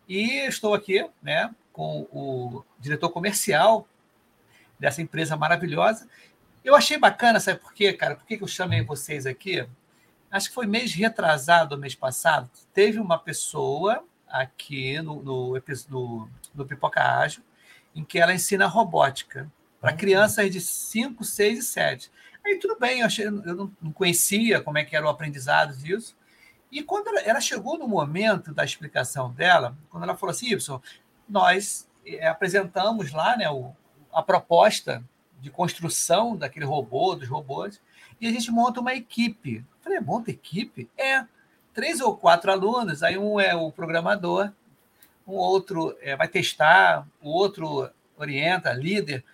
E 0.09 0.47
estou 0.47 0.75
aqui 0.75 1.09
né, 1.23 1.53
com 1.73 2.07
o 2.13 2.65
diretor 2.79 3.11
comercial 3.11 3.87
dessa 4.79 5.03
empresa 5.03 5.37
maravilhosa. 5.37 6.09
Eu 6.65 6.75
achei 6.77 6.97
bacana, 6.97 7.41
sabe 7.41 7.59
por 7.59 7.73
quê, 7.73 7.93
cara? 7.93 8.15
Por 8.15 8.25
que 8.25 8.39
eu 8.41 8.47
chamei 8.47 8.83
vocês 8.83 9.27
aqui? 9.27 9.67
Acho 10.31 10.49
que 10.49 10.55
foi 10.55 10.67
mês 10.67 10.95
retrasado, 10.95 11.77
mês 11.77 11.95
passado, 11.95 12.49
teve 12.73 12.99
uma 12.99 13.19
pessoa 13.19 14.05
aqui 14.33 15.01
no, 15.03 15.23
no, 15.23 15.63
no, 15.89 16.31
no 16.55 16.67
Pipoca 16.67 17.01
Ágil, 17.01 17.43
em 17.95 18.03
que 18.03 18.19
ela 18.19 18.33
ensina 18.33 18.67
robótica 18.67 19.53
para 19.81 19.93
uhum. 19.93 19.99
crianças 19.99 20.51
de 20.51 20.61
5, 20.61 21.23
6 21.23 21.59
e 21.59 21.63
7. 21.63 22.11
Aí 22.45 22.57
tudo 22.59 22.79
bem, 22.79 23.01
eu, 23.01 23.07
achei, 23.07 23.27
eu 23.27 23.71
não 23.81 23.93
conhecia 23.93 24.61
como 24.61 24.79
é 24.79 24.85
que 24.85 24.97
era 24.97 25.07
o 25.07 25.09
aprendizado 25.09 25.77
disso. 25.77 26.17
E 26.71 26.83
quando 26.83 27.09
ela, 27.09 27.21
ela 27.21 27.41
chegou 27.41 27.79
no 27.79 27.87
momento 27.87 28.55
da 28.55 28.65
explicação 28.65 29.31
dela, 29.31 29.77
quando 29.91 30.05
ela 30.05 30.17
falou 30.17 30.33
assim, 30.33 30.47
Y, 30.47 30.81
nós 31.29 31.89
é, 32.07 32.27
apresentamos 32.27 33.13
lá 33.13 33.37
né, 33.37 33.49
o, 33.51 33.73
a 34.13 34.23
proposta 34.23 35.05
de 35.39 35.51
construção 35.51 36.37
daquele 36.37 36.65
robô, 36.65 37.15
dos 37.15 37.29
robôs, 37.29 37.81
e 38.21 38.27
a 38.27 38.31
gente 38.31 38.51
monta 38.51 38.81
uma 38.81 38.95
equipe. 38.95 39.57
Eu 39.57 39.83
falei, 39.83 40.01
monta 40.01 40.31
equipe? 40.31 40.89
É, 40.97 41.27
três 41.73 42.01
ou 42.01 42.17
quatro 42.17 42.51
alunos, 42.51 43.03
aí 43.03 43.19
um 43.19 43.41
é 43.41 43.55
o 43.55 43.71
programador, 43.71 44.51
um 45.27 45.35
outro 45.35 45.97
é, 46.01 46.17
vai 46.17 46.29
testar, 46.29 47.07
o 47.21 47.31
outro 47.31 47.89
orienta, 48.17 48.73
líder. 48.73 49.25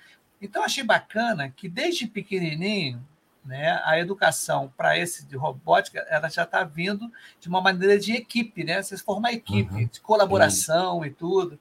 Então, 0.41 0.63
achei 0.63 0.85
bacana 0.85 1.51
que 1.51 1.69
desde 1.69 2.07
pequenininho, 2.07 3.05
né, 3.45 3.81
a 3.85 3.99
educação 3.99 4.73
para 4.77 4.99
esse 4.99 5.25
de 5.27 5.37
robótica, 5.37 6.01
ela 6.09 6.29
já 6.29 6.43
está 6.43 6.63
vindo 6.65 7.11
de 7.41 7.49
uma 7.49 7.61
maneira 7.61 7.99
de 7.99 8.13
equipe, 8.13 8.63
né? 8.63 8.83
Vocês 8.83 9.01
formam 9.01 9.31
equipe, 9.31 9.73
uhum. 9.73 9.87
de 9.87 10.01
colaboração 10.01 11.05
e 11.05 11.11
tudo. 11.11 11.59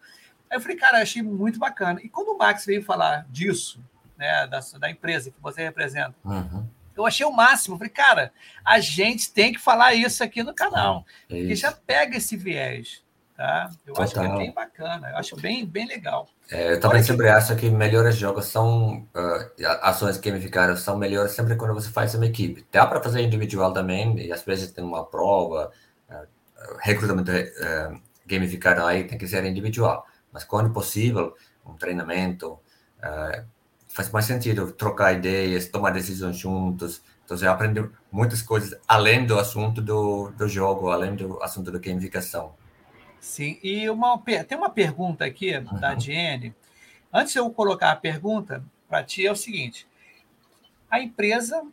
Aí 0.49 0.57
eu 0.57 0.61
falei, 0.61 0.75
cara, 0.75 1.01
achei 1.01 1.21
muito 1.21 1.57
bacana. 1.57 2.01
E 2.03 2.09
quando 2.09 2.29
o 2.29 2.37
Max 2.37 2.65
veio 2.65 2.83
falar 2.83 3.25
disso, 3.29 3.81
né, 4.17 4.45
da, 4.47 4.59
da 4.79 4.89
empresa 4.89 5.31
que 5.31 5.41
você 5.41 5.63
representa, 5.63 6.13
uhum. 6.25 6.67
Eu 6.97 7.05
achei 7.05 7.25
o 7.25 7.31
máximo. 7.31 7.77
Falei, 7.77 7.91
cara, 7.91 8.31
a 8.65 8.79
gente 8.79 9.31
tem 9.31 9.53
que 9.53 9.59
falar 9.59 9.93
isso 9.93 10.23
aqui 10.23 10.43
no 10.43 10.53
canal. 10.53 11.05
É 11.29 11.35
e 11.35 11.55
já 11.55 11.71
pega 11.71 12.17
esse 12.17 12.35
viés. 12.35 13.05
Tá? 13.37 13.69
Eu 13.85 13.93
Total. 13.93 14.03
acho 14.03 14.13
que 14.13 14.19
é 14.19 14.37
bem 14.37 14.51
bacana, 14.51 15.09
eu 15.11 15.17
acho 15.17 15.35
bem, 15.35 15.63
bem 15.63 15.85
legal. 15.85 16.27
É, 16.49 16.73
eu 16.73 16.79
também 16.79 17.03
sempre 17.03 17.27
que... 17.27 17.31
acho 17.31 17.55
que 17.55 17.69
melhores 17.69 18.15
jogos 18.15 18.47
são 18.47 19.07
uh, 19.13 19.65
ações 19.81 20.17
gamificadas 20.17 20.79
são 20.79 20.97
melhores 20.97 21.33
sempre 21.33 21.55
quando 21.55 21.75
você 21.75 21.89
faz 21.89 22.15
uma 22.15 22.25
equipe. 22.25 22.65
Dá 22.71 22.87
para 22.87 22.99
fazer 22.99 23.21
individual 23.21 23.71
também, 23.71 24.17
e 24.17 24.31
às 24.31 24.41
vezes 24.43 24.71
tem 24.71 24.83
uma 24.83 25.05
prova, 25.05 25.71
uh, 26.09 26.27
recrutamento 26.81 27.29
uh, 27.31 28.01
gamificado 28.25 28.83
aí 28.83 29.03
tem 29.03 29.19
que 29.19 29.27
ser 29.27 29.45
individual. 29.45 30.07
Mas 30.31 30.43
quando 30.43 30.73
possível, 30.73 31.35
um 31.63 31.75
treinamento, 31.75 32.53
uh, 32.53 33.45
faz 33.97 34.11
mais 34.11 34.25
sentido 34.25 34.71
trocar 34.71 35.13
ideias, 35.13 35.67
tomar 35.67 35.89
decisões 35.89 36.37
juntos. 36.37 37.01
Então, 37.25 37.35
você 37.35 37.47
aprende 37.47 37.89
muitas 38.11 38.43
coisas 38.43 38.79
além 38.87 39.25
do 39.25 39.39
assunto 39.39 39.81
do, 39.81 40.29
do 40.37 40.47
jogo, 40.47 40.91
além 40.91 41.15
do 41.15 41.41
assunto 41.41 41.71
da 41.71 41.79
gamificação. 41.79 42.53
Sim, 43.19 43.57
e 43.63 43.89
uma, 43.89 44.21
tem 44.47 44.55
uma 44.55 44.69
pergunta 44.69 45.25
aqui 45.25 45.57
uhum. 45.57 45.79
da 45.79 45.97
Jenny. 45.97 46.53
Antes 47.11 47.33
de 47.33 47.39
eu 47.39 47.49
colocar 47.49 47.91
a 47.91 47.95
pergunta 47.95 48.63
para 48.87 49.03
ti, 49.03 49.25
é 49.25 49.31
o 49.31 49.35
seguinte: 49.35 49.87
a 50.91 51.01
empresa 51.01 51.63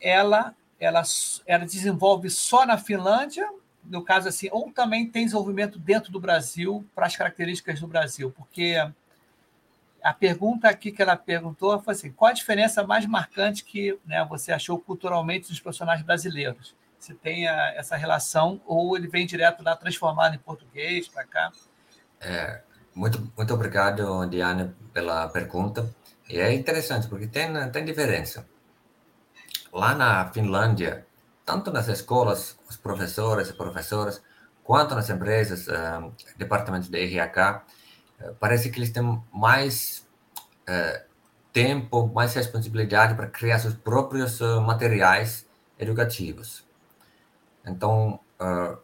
ela, 0.00 0.54
ela, 0.80 1.02
ela 1.46 1.66
desenvolve 1.66 2.30
só 2.30 2.64
na 2.64 2.78
Finlândia, 2.78 3.46
no 3.84 4.02
caso 4.02 4.26
assim, 4.26 4.48
ou 4.50 4.72
também 4.72 5.06
tem 5.06 5.26
desenvolvimento 5.26 5.78
dentro 5.78 6.10
do 6.10 6.18
Brasil 6.18 6.82
para 6.94 7.04
as 7.04 7.14
características 7.14 7.78
do 7.78 7.86
Brasil? 7.86 8.32
Porque 8.34 8.76
a 10.04 10.12
pergunta 10.12 10.68
aqui 10.68 10.92
que 10.92 11.00
ela 11.00 11.16
perguntou 11.16 11.80
foi 11.80 11.94
assim: 11.94 12.12
qual 12.12 12.30
a 12.30 12.34
diferença 12.34 12.86
mais 12.86 13.06
marcante 13.06 13.64
que 13.64 13.98
né, 14.04 14.22
você 14.28 14.52
achou 14.52 14.78
culturalmente 14.78 15.48
dos 15.48 15.58
personagens 15.58 16.04
brasileiros? 16.04 16.76
Se 16.98 17.14
tem 17.14 17.48
a, 17.48 17.74
essa 17.74 17.96
relação 17.96 18.60
ou 18.66 18.96
ele 18.96 19.08
vem 19.08 19.26
direto 19.26 19.62
lá 19.62 19.74
transformado 19.74 20.34
em 20.34 20.38
português 20.38 21.08
para 21.08 21.24
cá? 21.24 21.52
É, 22.20 22.60
muito, 22.94 23.32
muito 23.34 23.54
obrigado, 23.54 24.26
Diane, 24.26 24.74
pela 24.92 25.26
pergunta. 25.28 25.90
E 26.28 26.38
é 26.38 26.52
interessante 26.52 27.08
porque 27.08 27.26
tem, 27.26 27.50
tem 27.70 27.84
diferença. 27.84 28.46
Lá 29.72 29.94
na 29.94 30.30
Finlândia, 30.32 31.06
tanto 31.46 31.70
nas 31.70 31.88
escolas, 31.88 32.58
os 32.68 32.76
professores 32.76 33.48
e 33.48 33.54
professoras, 33.54 34.22
quanto 34.62 34.94
nas 34.94 35.08
empresas, 35.08 35.66
uh, 35.66 36.12
departamentos 36.36 36.88
de 36.88 36.98
RH, 36.98 37.64
parece 38.40 38.70
que 38.70 38.78
eles 38.78 38.90
têm 38.90 39.22
mais 39.32 40.06
uh, 40.68 41.04
tempo, 41.52 42.06
mais 42.08 42.34
responsabilidade 42.34 43.14
para 43.14 43.26
criar 43.26 43.58
seus 43.58 43.74
próprios 43.74 44.40
materiais 44.66 45.46
educativos. 45.78 46.64
Então, 47.64 48.18
a 48.38 48.76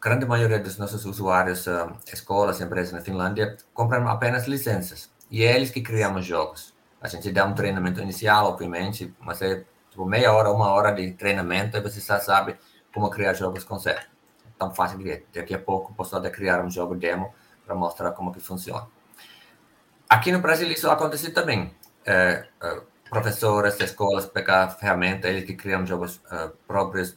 grande 0.00 0.24
maioria 0.24 0.58
dos 0.58 0.78
nossos 0.78 1.04
usuários, 1.04 1.66
escolas, 2.12 2.60
empresas 2.60 2.92
na 2.92 3.00
Finlândia, 3.00 3.56
compram 3.74 4.08
apenas 4.08 4.46
licenças. 4.46 5.10
E 5.30 5.44
é 5.44 5.54
eles 5.54 5.70
que 5.70 5.80
criam 5.80 6.16
os 6.16 6.24
jogos. 6.24 6.74
A 7.00 7.08
gente 7.08 7.30
dá 7.30 7.44
um 7.44 7.54
treinamento 7.54 8.00
inicial, 8.00 8.46
obviamente, 8.46 9.14
mas 9.20 9.40
é 9.42 9.64
tipo 9.90 10.04
meia 10.04 10.32
hora, 10.32 10.50
uma 10.50 10.70
hora 10.70 10.90
de 10.92 11.12
treinamento 11.12 11.76
e 11.76 11.80
você 11.80 12.00
já 12.00 12.18
sabe 12.18 12.56
como 12.92 13.08
criar 13.10 13.34
jogos 13.34 13.64
com 13.64 13.78
certo. 13.78 14.10
É 14.46 14.50
tão 14.58 14.74
fácil 14.74 14.98
que 14.98 15.10
é. 15.10 15.22
Daqui 15.32 15.54
a 15.54 15.58
pouco 15.58 15.94
posso 15.94 16.16
até 16.16 16.28
criar 16.30 16.64
um 16.64 16.70
jogo 16.70 16.94
demo 16.94 17.32
para 17.70 17.76
mostrar 17.76 18.10
como 18.10 18.32
que 18.32 18.40
funciona. 18.40 18.88
Aqui 20.08 20.32
no 20.32 20.40
Brasil 20.40 20.68
isso 20.68 20.90
acontece 20.90 21.30
também. 21.30 21.72
É, 22.04 22.44
é, 22.60 22.80
professores, 23.08 23.78
escolas 23.78 24.26
pegam 24.26 24.56
a 24.56 24.68
ferramenta, 24.68 25.28
eles 25.28 25.44
que 25.44 25.54
criam 25.54 25.86
jogos 25.86 26.16
uh, 26.32 26.50
próprios. 26.66 27.10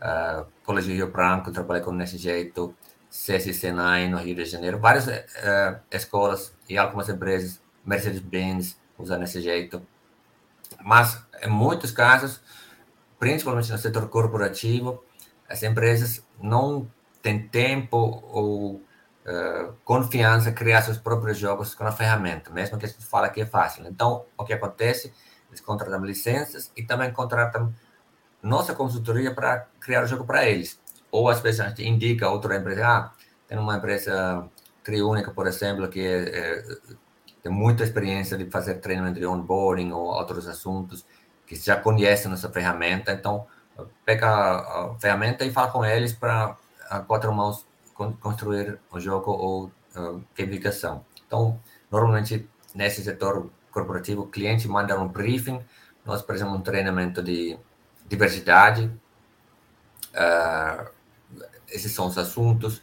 Uh, 0.00 0.46
Colégio 0.64 0.94
Rio 0.94 1.10
Branco, 1.10 1.52
trabalhei 1.52 1.82
com 1.82 1.92
nesse 1.92 2.16
jeito. 2.16 2.74
CSI 3.10 3.52
Senai 3.52 4.08
no 4.08 4.18
Rio 4.18 4.34
de 4.34 4.44
Janeiro, 4.44 4.78
várias 4.78 5.06
uh, 5.06 5.80
escolas 5.90 6.54
e 6.68 6.76
algumas 6.76 7.08
empresas, 7.08 7.60
Mercedes-Benz, 7.84 8.78
usam 8.98 9.18
desse 9.18 9.40
jeito. 9.40 9.82
Mas, 10.82 11.22
em 11.42 11.48
muitos 11.48 11.90
casos, 11.90 12.40
principalmente 13.18 13.72
no 13.72 13.78
setor 13.78 14.08
corporativo, 14.08 15.02
as 15.48 15.62
empresas 15.62 16.22
não 16.40 16.90
têm 17.22 17.48
tempo 17.48 18.22
ou 18.26 18.82
confiança 19.84 20.52
criar 20.52 20.82
seus 20.82 20.98
próprios 20.98 21.38
jogos 21.38 21.74
com 21.74 21.84
a 21.84 21.92
ferramenta, 21.92 22.50
mesmo 22.50 22.78
que 22.78 22.86
a 22.86 22.88
gente 22.88 23.04
fala 23.04 23.28
que 23.28 23.40
é 23.40 23.46
fácil. 23.46 23.86
Então, 23.86 24.24
o 24.36 24.44
que 24.44 24.52
acontece? 24.52 25.12
Eles 25.48 25.60
contratam 25.60 26.04
licenças 26.04 26.70
e 26.76 26.82
também 26.82 27.12
contratam 27.12 27.74
nossa 28.42 28.74
consultoria 28.74 29.34
para 29.34 29.66
criar 29.80 30.04
o 30.04 30.06
jogo 30.06 30.24
para 30.24 30.46
eles. 30.46 30.80
Ou 31.10 31.28
às 31.28 31.40
vezes 31.40 31.60
a 31.60 31.68
gente 31.68 31.86
indica 31.86 32.28
outra 32.28 32.56
empresa, 32.56 32.86
ah, 32.86 33.12
tem 33.46 33.58
uma 33.58 33.76
empresa 33.76 34.48
triúnica, 34.84 35.30
por 35.30 35.46
exemplo, 35.46 35.88
que 35.88 36.00
é, 36.00 36.38
é, 36.38 36.64
tem 37.42 37.52
muita 37.52 37.84
experiência 37.84 38.36
de 38.36 38.50
fazer 38.50 38.74
treinamento 38.76 39.18
de 39.18 39.26
onboarding 39.26 39.92
ou 39.92 40.06
outros 40.06 40.46
assuntos, 40.46 41.04
que 41.46 41.56
já 41.56 41.76
conhecem 41.76 42.30
nossa 42.30 42.50
ferramenta, 42.50 43.12
então 43.12 43.46
pega 44.04 44.28
a, 44.28 44.96
ferramenta 44.98 45.44
e 45.44 45.50
fala 45.50 45.70
com 45.70 45.84
eles 45.84 46.12
para 46.12 46.56
a 46.90 47.00
quatro 47.00 47.32
mãos 47.32 47.66
construir 48.20 48.78
o 48.90 49.00
jogo 49.00 49.32
ou 49.32 49.64
uh, 49.96 50.24
gamificação. 50.36 51.04
Então, 51.26 51.60
normalmente 51.90 52.48
nesse 52.74 53.02
setor 53.02 53.50
corporativo, 53.70 54.22
o 54.22 54.26
cliente 54.26 54.68
manda 54.68 54.98
um 54.98 55.08
briefing, 55.08 55.60
nós 56.04 56.22
fazemos 56.22 56.54
um 56.54 56.60
treinamento 56.60 57.22
de 57.22 57.58
diversidade, 58.06 58.90
uh, 60.14 60.90
esses 61.68 61.92
são 61.92 62.06
os 62.06 62.16
assuntos. 62.16 62.78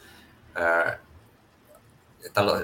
Uh, 0.56 1.06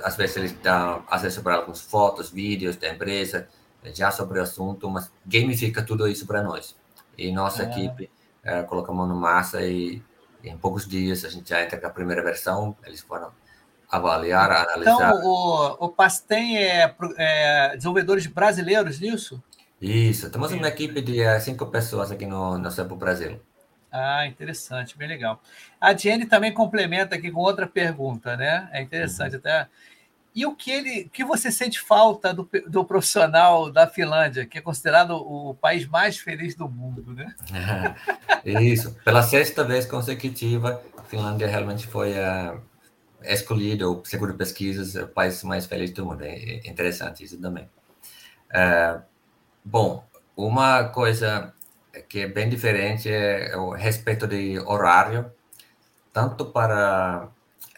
às 0.03 0.15
vezes 0.17 0.37
eles 0.37 0.51
dão 0.53 1.05
acesso 1.07 1.41
para 1.41 1.55
algumas 1.55 1.81
fotos, 1.81 2.29
vídeos 2.29 2.75
da 2.75 2.89
empresa, 2.89 3.47
já 3.93 4.11
sobre 4.11 4.39
o 4.39 4.41
assunto, 4.41 4.89
mas 4.89 5.11
gamifica 5.25 5.81
tudo 5.81 6.07
isso 6.07 6.25
para 6.25 6.43
nós. 6.43 6.75
E 7.17 7.31
nossa 7.31 7.63
é. 7.63 7.65
equipe 7.67 8.09
uh, 8.43 8.65
coloca 8.67 8.91
a 8.91 8.95
mão 8.95 9.07
no 9.07 9.15
massa 9.15 9.61
e, 9.61 10.01
em 10.43 10.57
poucos 10.57 10.87
dias 10.87 11.25
a 11.25 11.29
gente 11.29 11.49
já 11.49 11.63
entra 11.63 11.79
com 11.79 11.87
a 11.87 11.89
primeira 11.89 12.23
versão, 12.23 12.75
eles 12.85 13.01
foram 13.01 13.31
avaliar, 13.89 14.51
analisar. 14.51 14.93
Então, 14.93 15.25
o, 15.25 15.85
o 15.85 15.89
Pastem 15.89 16.57
é, 16.57 16.95
é 17.17 17.75
desenvolvedores 17.75 18.25
brasileiros 18.27 18.99
nisso? 18.99 19.43
Isso, 19.81 20.29
temos 20.29 20.51
uma 20.51 20.67
equipe 20.67 21.01
de 21.01 21.21
uh, 21.25 21.41
cinco 21.41 21.65
pessoas 21.65 22.11
aqui 22.11 22.25
no, 22.25 22.57
no 22.57 22.71
Cepo 22.71 22.95
Brasil. 22.95 23.41
Ah, 23.91 24.25
interessante, 24.25 24.97
bem 24.97 25.07
legal. 25.07 25.41
A 25.79 25.93
Jenny 25.93 26.25
também 26.25 26.53
complementa 26.53 27.15
aqui 27.15 27.29
com 27.29 27.41
outra 27.41 27.67
pergunta, 27.67 28.37
né? 28.37 28.69
É 28.71 28.81
interessante 28.81 29.33
uhum. 29.33 29.39
até. 29.39 29.67
E 30.33 30.45
o 30.45 30.55
que 30.55 30.71
ele, 30.71 31.09
que 31.11 31.25
você 31.25 31.51
sente 31.51 31.79
falta 31.81 32.33
do, 32.33 32.49
do 32.67 32.85
profissional 32.85 33.69
da 33.69 33.85
Finlândia, 33.85 34.45
que 34.45 34.57
é 34.57 34.61
considerado 34.61 35.11
o 35.11 35.53
país 35.55 35.85
mais 35.85 36.17
feliz 36.17 36.55
do 36.55 36.69
mundo, 36.69 37.13
né? 37.13 37.35
Isso. 38.45 38.95
Pela 39.03 39.23
sexta 39.23 39.63
vez 39.63 39.85
consecutiva, 39.85 40.81
a 40.97 41.03
Finlândia 41.03 41.47
realmente 41.47 41.85
foi 41.85 42.13
uh, 42.13 42.61
escolhido, 43.23 44.01
segundo 44.05 44.33
pesquisas, 44.33 44.95
o 44.95 45.07
país 45.07 45.43
mais 45.43 45.65
feliz 45.65 45.91
do 45.91 46.05
mundo. 46.05 46.23
É 46.23 46.61
interessante 46.65 47.25
isso 47.25 47.37
também. 47.39 47.69
Uh, 48.51 49.01
bom, 49.65 50.05
uma 50.35 50.85
coisa 50.85 51.53
que 52.07 52.21
é 52.21 52.27
bem 52.27 52.47
diferente 52.47 53.09
é 53.09 53.55
o 53.57 53.71
respeito 53.71 54.25
de 54.25 54.57
horário, 54.59 55.29
tanto 56.13 56.45
para 56.45 57.27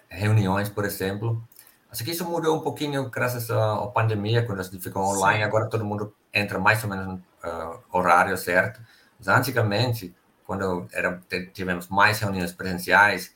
reuniões, 0.07 0.69
por 0.69 0.85
exemplo. 0.85 1.43
Acho 1.93 2.03
que 2.03 2.09
isso 2.09 2.25
mudou 2.25 2.57
um 2.57 2.59
pouquinho 2.59 3.07
graças 3.07 3.51
à 3.51 3.85
pandemia, 3.85 4.43
quando 4.43 4.61
a 4.61 4.63
gente 4.63 4.79
ficou 4.79 5.03
online, 5.03 5.41
Sim. 5.41 5.43
agora 5.43 5.69
todo 5.69 5.85
mundo 5.85 6.11
entra 6.33 6.57
mais 6.57 6.83
ou 6.83 6.89
menos 6.89 7.05
no 7.05 7.13
uh, 7.13 7.79
horário 7.91 8.35
certo. 8.35 8.81
Mas 9.19 9.27
antigamente, 9.27 10.11
quando 10.43 10.87
era, 10.91 11.21
tivemos 11.53 11.87
mais 11.89 12.19
reuniões 12.19 12.51
presenciais, 12.51 13.35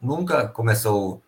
nunca 0.00 0.48
começou 0.48 1.22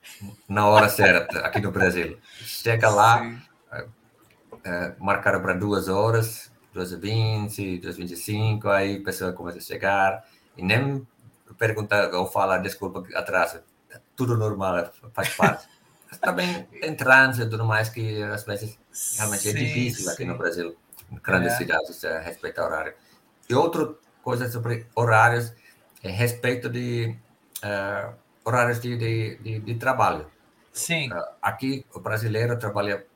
na 0.48 0.66
hora 0.66 0.88
certa 0.88 1.40
aqui 1.40 1.61
no 1.61 1.70
Brasil. 1.70 2.16
Chega 2.38 2.88
lá, 2.88 3.20
uh, 3.20 3.85
uh, 3.85 4.94
marcaram 4.98 5.42
para 5.42 5.53
duas 5.53 5.88
horas, 5.88 6.50
220, 6.72 7.81
225, 7.81 8.66
aí 8.70 8.96
a 8.96 9.05
pessoa 9.05 9.35
começa 9.35 9.59
a 9.59 9.61
chegar 9.61 10.24
e 10.57 10.62
nem 10.62 11.07
pergunta 11.59 12.16
ou 12.16 12.26
fala 12.26 12.57
desculpa 12.57 13.05
atraso, 13.14 13.61
tudo 14.16 14.38
normal, 14.38 14.90
faz 15.12 15.37
parte. 15.37 15.68
Também 16.18 16.64
tem 16.64 16.94
trânsito 16.94 17.46
e 17.46 17.51
tudo 17.51 17.64
mais 17.64 17.88
que 17.88 18.23
às 18.23 18.44
vezes 18.44 18.79
realmente 19.16 19.49
é 19.49 19.53
sim, 19.53 19.59
é 19.59 19.62
difícil 19.62 20.05
sim. 20.05 20.11
aqui 20.11 20.25
no 20.25 20.37
Brasil, 20.37 20.77
em 21.11 21.16
grandes 21.16 21.53
é. 21.53 21.57
cidades, 21.57 22.05
a 22.05 22.18
respeitar 22.18 22.64
horário. 22.64 22.94
E 23.49 23.55
outra 23.55 23.94
coisa 24.23 24.51
sobre 24.51 24.87
horários 24.94 25.53
é 26.03 26.11
respeito 26.11 26.68
de 26.68 27.16
uh, 27.64 28.14
horários 28.44 28.81
de, 28.81 28.96
de, 28.96 29.37
de, 29.38 29.59
de, 29.61 29.75
trabalho. 29.77 30.27
Sim. 30.73 31.12
Uh, 31.12 31.23
aqui 31.40 31.87
o 31.94 32.01
brasileiro 32.01 32.59
trabalha 32.59 33.07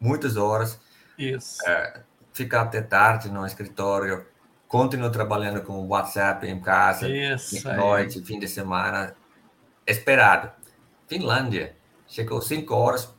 muitas 0.00 0.36
horas. 0.36 0.78
Isso. 1.18 1.58
Uh, 1.62 2.00
ficar 2.32 2.62
até 2.62 2.80
tarde 2.80 3.30
no 3.30 3.46
escritório, 3.46 4.26
continuo 4.66 5.10
trabalhando 5.10 5.62
com 5.62 5.86
WhatsApp 5.86 6.46
em 6.46 6.60
casa, 6.60 7.08
Isso, 7.08 7.68
noite, 7.74 8.22
fim 8.22 8.38
de 8.38 8.48
semana, 8.48 9.14
esperado. 9.86 10.50
Finlândia, 11.06 11.76
chegou 12.12 12.42
5 12.42 12.74
horas, 12.74 13.12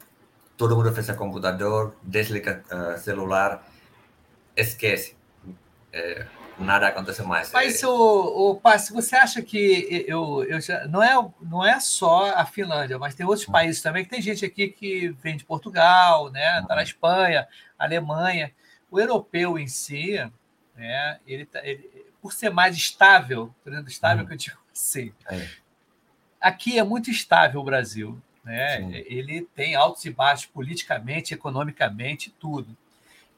todo 0.56 0.76
mundo 0.76 0.94
fecha 0.94 1.16
computador, 1.16 1.96
desliga 2.04 2.64
uh, 2.72 2.98
celular, 3.00 3.68
esquece. 4.56 5.18
É, 5.92 6.28
nada 6.60 6.88
acontece 6.88 7.24
mais. 7.24 7.52
Mas, 7.52 7.84
o, 7.84 8.60
o 8.64 8.78
se 8.78 8.94
você 8.94 9.16
acha 9.16 9.42
que 9.42 10.06
eu, 10.08 10.44
eu 10.44 10.62
já, 10.62 10.88
não, 10.88 11.02
é, 11.02 11.32
não 11.42 11.66
é 11.66 11.80
só 11.80 12.36
a 12.36 12.46
Finlândia, 12.46 13.00
mas 13.00 13.16
tem 13.16 13.26
outros 13.26 13.48
hum. 13.50 13.52
países 13.52 13.82
também, 13.82 14.04
que 14.04 14.12
tem 14.12 14.22
gente 14.22 14.46
aqui 14.46 14.68
que 14.68 15.10
vem 15.22 15.38
de 15.38 15.44
Portugal, 15.44 16.30
né? 16.32 16.60
Está 16.60 16.76
na 16.76 16.82
uhum. 16.82 16.88
Espanha, 16.88 17.48
Alemanha. 17.78 18.54
O 18.92 19.00
europeu 19.00 19.58
em 19.58 19.66
si, 19.66 20.20
né, 20.76 21.20
ele, 21.26 21.48
tá, 21.48 21.66
ele 21.66 21.90
por 22.22 22.32
ser 22.32 22.52
mais 22.52 22.76
estável, 22.78 23.54
estável 23.88 24.24
hum. 24.24 24.28
que 24.28 24.34
eu 24.34 24.38
digo 24.38 24.58
assim, 24.72 25.12
é. 25.30 25.48
aqui 26.40 26.78
é 26.78 26.84
muito 26.84 27.10
estável 27.10 27.60
o 27.60 27.64
Brasil. 27.64 28.22
Né? 28.44 29.04
Ele 29.06 29.48
tem 29.56 29.76
altos 29.76 30.04
e 30.06 30.12
baixos 30.12 30.46
politicamente, 30.48 31.34
economicamente, 31.34 32.34
tudo. 32.40 32.76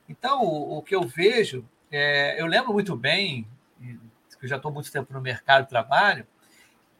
Então, 0.09 0.43
o, 0.43 0.77
o 0.77 0.81
que 0.81 0.95
eu 0.95 1.03
vejo, 1.03 1.67
é, 1.91 2.39
eu 2.41 2.47
lembro 2.47 2.73
muito 2.73 2.95
bem, 2.95 3.47
que 3.79 4.45
eu 4.45 4.49
já 4.49 4.55
estou 4.57 4.71
muito 4.71 4.91
tempo 4.91 5.13
no 5.13 5.21
mercado 5.21 5.63
de 5.63 5.69
trabalho, 5.69 6.25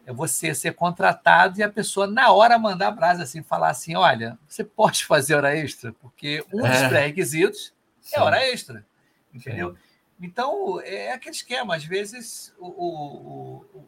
é 0.06 0.13
você 0.13 0.54
ser 0.54 0.74
contratado 0.76 1.60
e 1.60 1.63
a 1.63 1.70
pessoa, 1.70 2.06
na 2.06 2.32
hora, 2.32 2.60
mandar 2.60 2.89
a 2.89 2.91
brasa, 2.91 3.24
assim, 3.24 3.41
falar 3.41 3.70
assim: 3.70 3.96
olha, 3.96 4.38
você 4.48 4.63
pode 4.63 5.04
fazer 5.06 5.36
hora 5.36 5.58
extra, 5.58 5.91
porque 5.94 6.46
um 6.54 6.62
dos 6.62 6.70
é. 6.70 6.89
pré-requisitos 6.89 7.74
é 8.13 8.20
hora 8.20 8.48
extra. 8.48 8.86
Entendeu? 9.34 9.72
Sim. 9.72 9.78
Então, 10.22 10.80
é 10.82 11.12
aquele 11.12 11.36
esquema, 11.36 11.76
às 11.76 11.84
vezes 11.84 12.54
o, 12.58 12.68
o, 12.68 13.86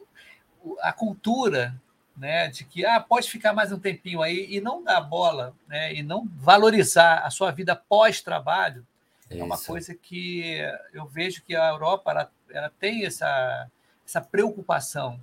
o, 0.63 0.77
a 0.81 0.91
cultura 0.91 1.79
né, 2.17 2.47
de 2.47 2.65
que 2.65 2.85
ah, 2.85 2.99
pode 2.99 3.29
ficar 3.29 3.53
mais 3.53 3.71
um 3.71 3.79
tempinho 3.79 4.21
aí 4.21 4.47
e 4.49 4.59
não 4.59 4.83
dar 4.83 4.99
bola, 5.01 5.53
né, 5.67 5.93
e 5.93 6.01
não 6.01 6.27
valorizar 6.35 7.19
a 7.19 7.29
sua 7.29 7.51
vida 7.51 7.75
pós-trabalho, 7.75 8.85
é 9.29 9.43
uma 9.43 9.57
coisa 9.57 9.93
que 9.93 10.57
eu 10.93 11.05
vejo 11.05 11.43
que 11.43 11.55
a 11.55 11.69
Europa 11.69 12.11
ela, 12.11 12.31
ela 12.49 12.71
tem 12.79 13.05
essa, 13.05 13.67
essa 14.05 14.21
preocupação. 14.21 15.19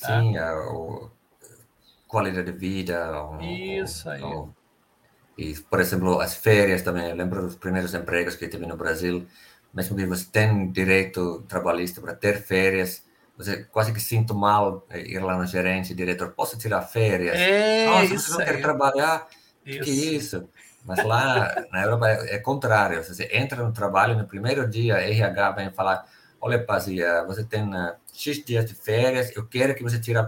Tá? 0.00 0.20
Sim, 0.20 0.36
a, 0.36 0.52
a, 0.52 1.08
qualidade 2.06 2.52
de 2.52 2.58
vida. 2.58 3.10
Isso 3.40 4.08
aí. 4.08 4.22
e, 5.36 5.54
por 5.54 5.80
exemplo, 5.80 6.20
as 6.20 6.36
férias 6.36 6.82
também. 6.82 7.10
Eu 7.10 7.16
lembro 7.16 7.42
dos 7.42 7.56
primeiros 7.56 7.94
empregos 7.94 8.36
que 8.36 8.48
tive 8.48 8.64
no 8.64 8.76
Brasil. 8.76 9.26
Mesmo 9.74 9.96
que 9.96 10.06
você 10.06 10.24
tem 10.24 10.70
direito 10.70 11.42
trabalhista 11.42 12.00
para 12.00 12.14
ter 12.14 12.40
férias, 12.40 13.04
você 13.38 13.64
quase 13.70 13.92
que 13.92 14.00
sinto 14.00 14.34
mal 14.34 14.84
ir 14.92 15.20
lá 15.20 15.38
no 15.38 15.46
gerente, 15.46 15.94
diretor, 15.94 16.32
posso 16.32 16.58
tirar 16.58 16.82
férias? 16.82 17.36
É, 17.38 17.86
Nossa, 17.86 18.18
você 18.18 18.30
não 18.32 18.38
quer 18.38 18.60
trabalhar? 18.60 19.28
Isso. 19.64 19.80
Que 19.84 19.90
isso? 19.90 20.48
Mas 20.84 21.04
lá 21.04 21.54
na 21.70 21.82
Europa 21.82 22.08
é, 22.08 22.38
contrário. 22.38 23.02
Você 23.04 23.28
entra 23.32 23.62
no 23.62 23.72
trabalho, 23.72 24.18
no 24.18 24.26
primeiro 24.26 24.68
dia, 24.68 24.96
RH 24.96 25.52
vem 25.52 25.70
falar, 25.70 26.04
olha, 26.40 26.58
Pazia, 26.64 27.22
você 27.26 27.44
tem 27.44 27.62
uh, 27.62 27.94
X 28.12 28.44
dias 28.44 28.64
de 28.64 28.74
férias, 28.74 29.30
eu 29.36 29.46
quero 29.46 29.72
que 29.72 29.84
você 29.84 30.00
tire 30.00 30.18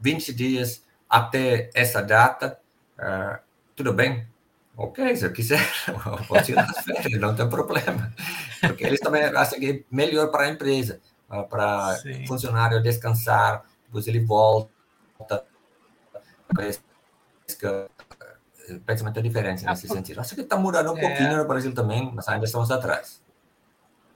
20 0.00 0.32
dias 0.32 0.82
até 1.10 1.68
essa 1.74 2.00
data, 2.00 2.58
uh, 2.98 3.38
tudo 3.76 3.92
bem? 3.92 4.26
Ok, 4.74 5.14
se 5.14 5.26
eu 5.26 5.32
quiser, 5.32 5.60
eu 5.86 6.24
vou 6.24 6.40
tirar 6.40 6.64
as 6.70 6.78
férias, 6.78 7.20
não 7.20 7.34
tem 7.34 7.46
problema. 7.50 8.14
Porque 8.62 8.84
eles 8.84 9.00
também 9.00 9.24
acham 9.24 9.60
que 9.60 9.70
é 9.70 9.94
melhor 9.94 10.30
para 10.30 10.44
a 10.44 10.48
empresa 10.48 11.00
para 11.28 11.98
o 12.22 12.26
funcionário 12.26 12.82
descansar, 12.82 13.64
depois 13.84 14.06
ele 14.06 14.20
volta. 14.20 14.68
O 18.70 18.80
pensamento 18.80 19.18
é 19.18 19.22
diferente 19.22 19.64
nesse 19.64 19.86
ah, 19.86 19.94
sentido. 19.94 20.20
Acho 20.20 20.34
que 20.34 20.40
está 20.40 20.56
mudando 20.56 20.92
um 20.92 20.98
é... 20.98 21.00
pouquinho 21.00 21.36
no 21.36 21.46
Brasil 21.46 21.74
também, 21.74 22.10
mas 22.14 22.28
ainda 22.28 22.44
estamos 22.44 22.70
atrás. 22.70 23.22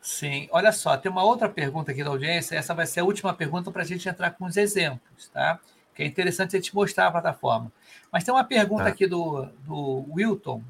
Sim, 0.01 0.49
olha 0.51 0.73
só, 0.73 0.97
tem 0.97 1.13
uma 1.13 1.23
outra 1.23 1.49
pergunta 1.49 1.93
aqui 1.93 2.03
da 2.03 2.11
audiência. 2.11 2.57
Essa 2.57 2.75
vai 2.75 2.87
ser 2.87 3.01
a 3.01 3.05
última 3.05 3.33
pergunta 3.33 3.71
para 3.71 3.83
a 3.83 3.85
gente 3.85 4.09
entrar 4.09 4.33
com 4.33 4.45
os 4.47 4.57
exemplos, 4.57 5.29
tá? 5.29 5.61
Que 5.95 6.03
é 6.03 6.07
interessante 6.07 6.57
a 6.57 6.59
gente 6.59 6.75
mostrar 6.75 7.07
a 7.07 7.13
plataforma. 7.13 7.71
Mas 8.11 8.25
tem 8.25 8.35
uma 8.35 8.43
pergunta 8.43 8.85
tá. 8.85 8.89
aqui 8.91 9.07
do, 9.07 9.47
do 9.65 10.05
Wilton. 10.13 10.63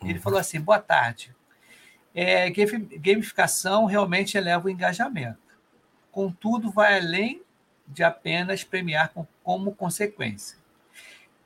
Ele 0.00 0.14
uhum. 0.14 0.20
falou 0.20 0.38
assim: 0.38 0.60
boa 0.60 0.78
tarde. 0.78 1.34
É, 2.14 2.50
gamificação 2.50 3.86
realmente 3.86 4.36
eleva 4.36 4.66
o 4.66 4.70
engajamento 4.70 5.41
contudo, 6.12 6.70
vai 6.70 6.98
além 6.98 7.42
de 7.88 8.04
apenas 8.04 8.62
premiar 8.62 9.08
com, 9.08 9.26
como 9.42 9.74
consequência. 9.74 10.58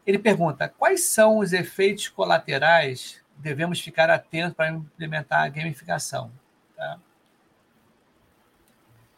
Ele 0.07 0.19
pergunta: 0.19 0.69
quais 0.69 1.05
são 1.05 1.39
os 1.39 1.53
efeitos 1.53 2.09
colaterais 2.09 3.21
devemos 3.39 3.81
ficar 3.81 4.11
atentos 4.11 4.55
para 4.55 4.71
implementar 4.71 5.43
a 5.43 5.49
gamificação? 5.49 6.31
Tá? 6.77 6.99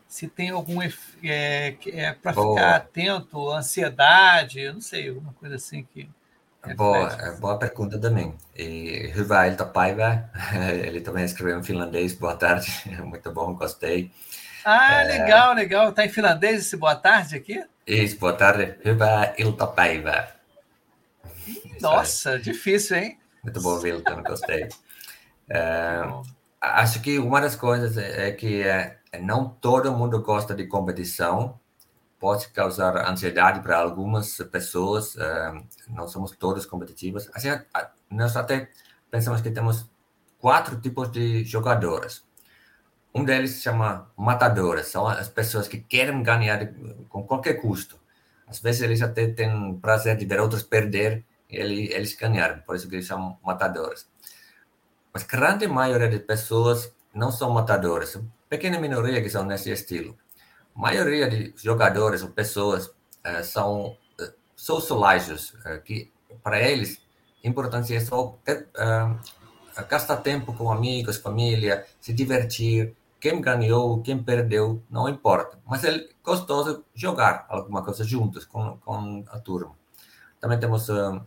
Se 0.07 0.29
tem 0.29 0.51
algum 0.51 0.81
é, 0.81 1.77
é 1.87 2.13
para 2.15 2.33
ficar 2.33 2.77
atento, 2.77 3.51
ansiedade, 3.51 4.71
não 4.73 4.81
sei, 4.81 5.09
alguma 5.09 5.33
coisa 5.35 5.57
assim 5.57 5.83
que. 5.83 6.09
Boa, 6.77 7.13
é 7.21 7.33
boa 7.37 7.57
pergunta 7.59 8.01
também. 8.01 8.35
E 8.57 9.13
Hyvä 9.17 9.47
iltapäivä, 9.47 10.29
ele 10.87 11.01
também 11.01 11.25
escreveu 11.25 11.59
em 11.59 11.63
finlandês, 11.63 12.15
boa 12.15 12.35
tarde, 12.35 12.67
muito 13.05 13.33
bom, 13.33 13.55
gostei. 13.55 14.11
Ah, 14.65 15.03
é... 15.03 15.19
legal, 15.19 15.55
legal. 15.55 15.93
Tá 15.93 16.05
em 16.05 16.09
finlandês 16.09 16.61
esse 16.61 16.77
boa 16.77 16.95
tarde 16.95 17.37
aqui? 17.37 17.65
Isso, 17.87 18.19
boa 18.19 18.33
tarde. 18.33 18.79
Hyvää 18.85 19.35
iltapäivää. 19.39 20.39
Nossa, 21.81 22.39
difícil, 22.45 22.97
hein? 22.97 23.19
Muito 23.43 23.61
bom, 23.61 23.81
Wilton, 23.83 24.23
gostei. 24.23 24.69
É, 25.51 26.03
acho 26.61 27.01
que 27.01 27.19
uma 27.19 27.41
das 27.41 27.57
coisas 27.57 27.97
é, 27.97 28.29
é 28.29 28.33
que 28.33 28.63
é, 28.63 28.99
não 29.19 29.49
todo 29.49 29.91
mundo 29.93 30.21
gosta 30.21 30.55
de 30.55 30.67
competição. 30.67 31.59
Pode 32.21 32.49
causar 32.49 33.09
ansiedade 33.09 33.61
para 33.61 33.79
algumas 33.79 34.37
pessoas. 34.53 35.17
É, 35.17 35.53
não 35.89 36.07
somos 36.07 36.33
todos 36.33 36.67
competitivos. 36.67 37.31
Assim, 37.33 37.49
nós 38.11 38.37
até 38.37 38.69
pensamos 39.11 39.41
que 39.41 39.51
temos 39.51 39.87
quatro 40.39 40.79
tipos 40.79 41.11
de 41.11 41.45
jogadores. 41.45 42.28
Um 43.19 43.25
deles 43.25 43.51
se 43.51 43.63
chama 43.63 44.09
matadoras, 44.17 44.87
são 44.87 45.05
as 45.09 45.29
pessoas 45.29 45.67
que 45.67 45.79
querem 45.79 46.23
ganhar 46.23 46.73
com 47.09 47.25
qualquer 47.25 47.55
custo. 47.55 47.99
Às 48.47 48.61
vezes 48.61 48.81
eles 48.81 49.03
até 49.03 49.27
têm 49.27 49.77
prazer 49.81 50.17
de 50.17 50.25
ver 50.25 50.41
outros 50.41 50.63
perder 50.63 51.25
e 51.51 51.57
eles 51.57 52.15
ganharem, 52.15 52.61
por 52.61 52.77
isso 52.77 52.89
que 52.89 52.95
eles 52.95 53.09
são 53.09 53.37
matadores. 53.45 54.07
Mas 55.13 55.25
grande 55.25 55.67
maioria 55.67 56.09
de 56.09 56.21
pessoas 56.21 56.93
não 57.13 57.33
são 57.33 57.51
matadores, 57.51 58.17
pequena 58.49 58.79
minoria 58.79 59.21
que 59.21 59.29
são 59.29 59.45
nesse 59.45 59.73
estilo. 59.73 60.17
A 60.77 60.81
maioria 60.81 61.29
de 61.29 61.53
jogadores 61.57 62.23
ou 62.23 62.29
pessoas 62.29 62.87
uh, 62.87 63.43
são 63.43 63.97
uh, 64.21 64.33
socializers, 64.55 65.55
uh, 65.67 65.83
que 65.85 66.13
para 66.41 66.63
eles 66.63 67.03
importante 67.43 67.93
é 67.93 67.99
só 67.99 68.39
ter, 68.45 68.69
gastar 69.89 70.19
tempo 70.19 70.53
com 70.53 70.71
amigos, 70.71 71.17
família, 71.17 71.85
se 72.01 72.13
divertir, 72.13 72.95
quem 73.21 73.41
ganhou, 73.41 74.01
quem 74.03 74.23
perdeu, 74.23 74.83
não 74.89 75.09
importa. 75.09 75.59
Mas 75.67 75.85
é 75.85 76.09
gostoso 76.23 76.85
jogar 76.95 77.47
alguma 77.49 77.83
coisa 77.83 78.05
juntos 78.05 78.45
com, 78.45 78.79
com 78.79 79.25
a 79.31 79.39
turma. 79.39 79.75
Também 80.41 80.59
temos 80.59 80.89
uh, 80.89 81.21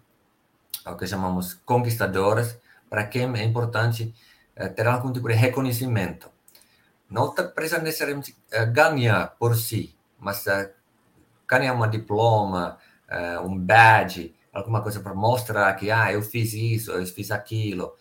o 0.86 0.96
que 0.96 1.06
chamamos 1.06 1.54
conquistadores, 1.66 2.58
para 2.90 3.06
quem 3.06 3.34
é 3.36 3.44
importante 3.44 4.14
uh, 4.58 4.74
ter 4.74 4.88
algum 4.88 5.12
tipo 5.12 5.28
de 5.28 5.34
reconhecimento. 5.34 6.30
Não 7.10 7.34
precisa 7.34 7.82
necessariamente 7.82 8.38
uh, 8.54 8.72
ganhar 8.72 9.36
por 9.38 9.56
si, 9.56 9.96
mas 10.18 10.46
ganhar 11.48 11.74
um 11.74 11.90
diploma, 11.90 12.78
um 13.44 13.58
badge, 13.58 14.34
alguma 14.54 14.82
coisa 14.82 15.02
para 15.02 15.14
mostrar 15.14 15.74
que 15.74 15.92
ah, 15.92 16.14
eu 16.14 16.22
fiz 16.22 16.54
isso, 16.54 16.92
eu 16.92 17.06
fiz 17.08 17.32
aquilo. 17.32 17.94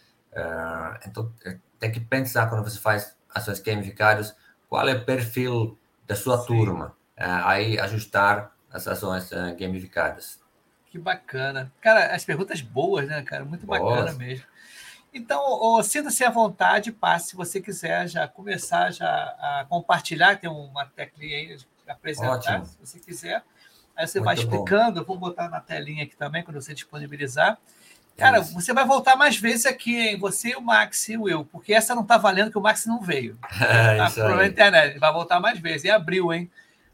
então, 1.05 1.33
tem 1.79 1.91
que 1.91 1.99
pensar 1.99 2.49
quando 2.49 2.63
você 2.63 2.79
faz 2.79 3.17
ações 3.35 3.61
gamificadas, 3.61 4.35
qual 4.69 4.89
é 4.89 4.95
o 4.95 5.05
perfil 5.05 5.79
da 6.07 6.17
sua 6.17 6.39
Sim. 6.39 6.47
turma, 6.47 6.97
é, 7.17 7.25
aí 7.25 7.79
ajustar 7.79 8.53
as 8.73 8.87
ações 8.87 9.31
uh, 9.33 9.57
gamificadas. 9.59 10.41
Que 10.91 10.99
bacana. 10.99 11.73
Cara, 11.81 12.15
as 12.15 12.25
perguntas 12.25 12.61
boas, 12.61 13.07
né, 13.07 13.23
cara? 13.23 13.45
Muito 13.45 13.67
bacana 13.67 14.13
mesmo. 14.13 14.45
Então, 15.13 15.83
sinta-se 15.83 16.25
à 16.25 16.31
vontade, 16.31 16.93
passe 16.93 17.31
se 17.31 17.37
você 17.37 17.61
quiser 17.61 18.09
já 18.09 18.29
começar 18.29 18.93
já 18.93 19.07
a 19.09 19.67
compartilhar, 19.69 20.37
tem 20.37 20.49
uma 20.49 20.87
teclinha 20.87 21.37
aí 21.37 21.59
apresentar, 21.89 22.61
Ótimo. 22.61 22.67
se 22.67 22.79
você 22.79 23.01
quiser. 23.01 23.43
Aí 23.97 24.07
você 24.07 24.21
Muito 24.21 24.25
vai 24.25 24.35
explicando, 24.37 24.95
bom. 24.95 25.01
eu 25.01 25.05
vou 25.05 25.19
botar 25.19 25.49
na 25.49 25.61
telinha 25.61 26.05
aqui 26.05 26.17
também, 26.17 26.43
quando 26.45 26.61
você 26.61 26.73
disponibilizar. 26.73 27.59
Cara, 28.17 28.41
Isso. 28.41 28.53
você 28.53 28.73
vai 28.73 28.85
voltar 28.85 29.17
mais 29.17 29.37
vezes 29.39 29.65
aqui, 29.65 29.99
hein? 29.99 30.19
Você, 30.19 30.55
o 30.55 30.61
Max 30.61 31.09
e 31.09 31.17
o 31.17 31.29
eu, 31.29 31.45
porque 31.45 31.73
essa 31.73 31.95
não 31.95 32.05
tá 32.05 32.19
valendo 32.19 32.51
que 32.51 32.59
o 32.59 32.61
Max 32.61 32.85
não 32.87 33.01
veio. 33.01 33.39
É, 33.61 33.97
tá 33.97 34.37
na 34.37 34.47
internet. 34.47 34.99
Vai 34.99 35.13
voltar 35.13 35.41
mais 35.41 35.59
vezes. 35.59 35.85
Em 35.85 35.91
abril, 35.91 36.33
hein? 36.33 36.51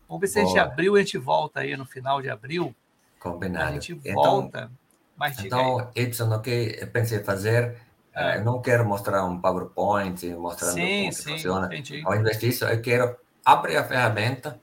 Vamos 0.09 0.21
ver 0.21 0.29
se 0.29 0.35
Boa. 0.35 0.45
a 0.45 0.49
gente 0.49 0.59
abril 0.59 0.95
a 0.95 0.99
gente 1.01 1.19
volta 1.19 1.61
aí 1.61 1.77
no 1.77 1.85
final 1.85 2.23
de 2.23 2.31
abril. 2.31 2.75
Combinado. 3.19 3.71
A 3.71 3.73
gente 3.73 4.01
então, 4.05 4.23
volta. 4.23 4.71
Mas 5.17 5.39
então, 5.41 5.91
Y, 5.95 6.33
o 6.33 6.41
que 6.41 6.79
eu 6.81 6.87
pensei 6.89 7.25
fazer, 7.25 7.77
é. 8.15 8.37
eu 8.37 8.45
não 8.45 8.61
quero 8.61 8.87
mostrar 8.87 9.25
um 9.25 9.41
PowerPoint 9.41 10.25
mostrando 10.35 10.75
sim, 10.75 11.01
como 11.01 11.13
sim, 11.13 11.23
funciona. 11.31 11.67
Entendi. 11.67 12.03
Ao 12.05 12.15
invés 12.15 12.39
disso, 12.39 12.65
eu 12.67 12.81
quero 12.81 13.17
abrir 13.45 13.77
a 13.77 13.85
ferramenta 13.85 14.61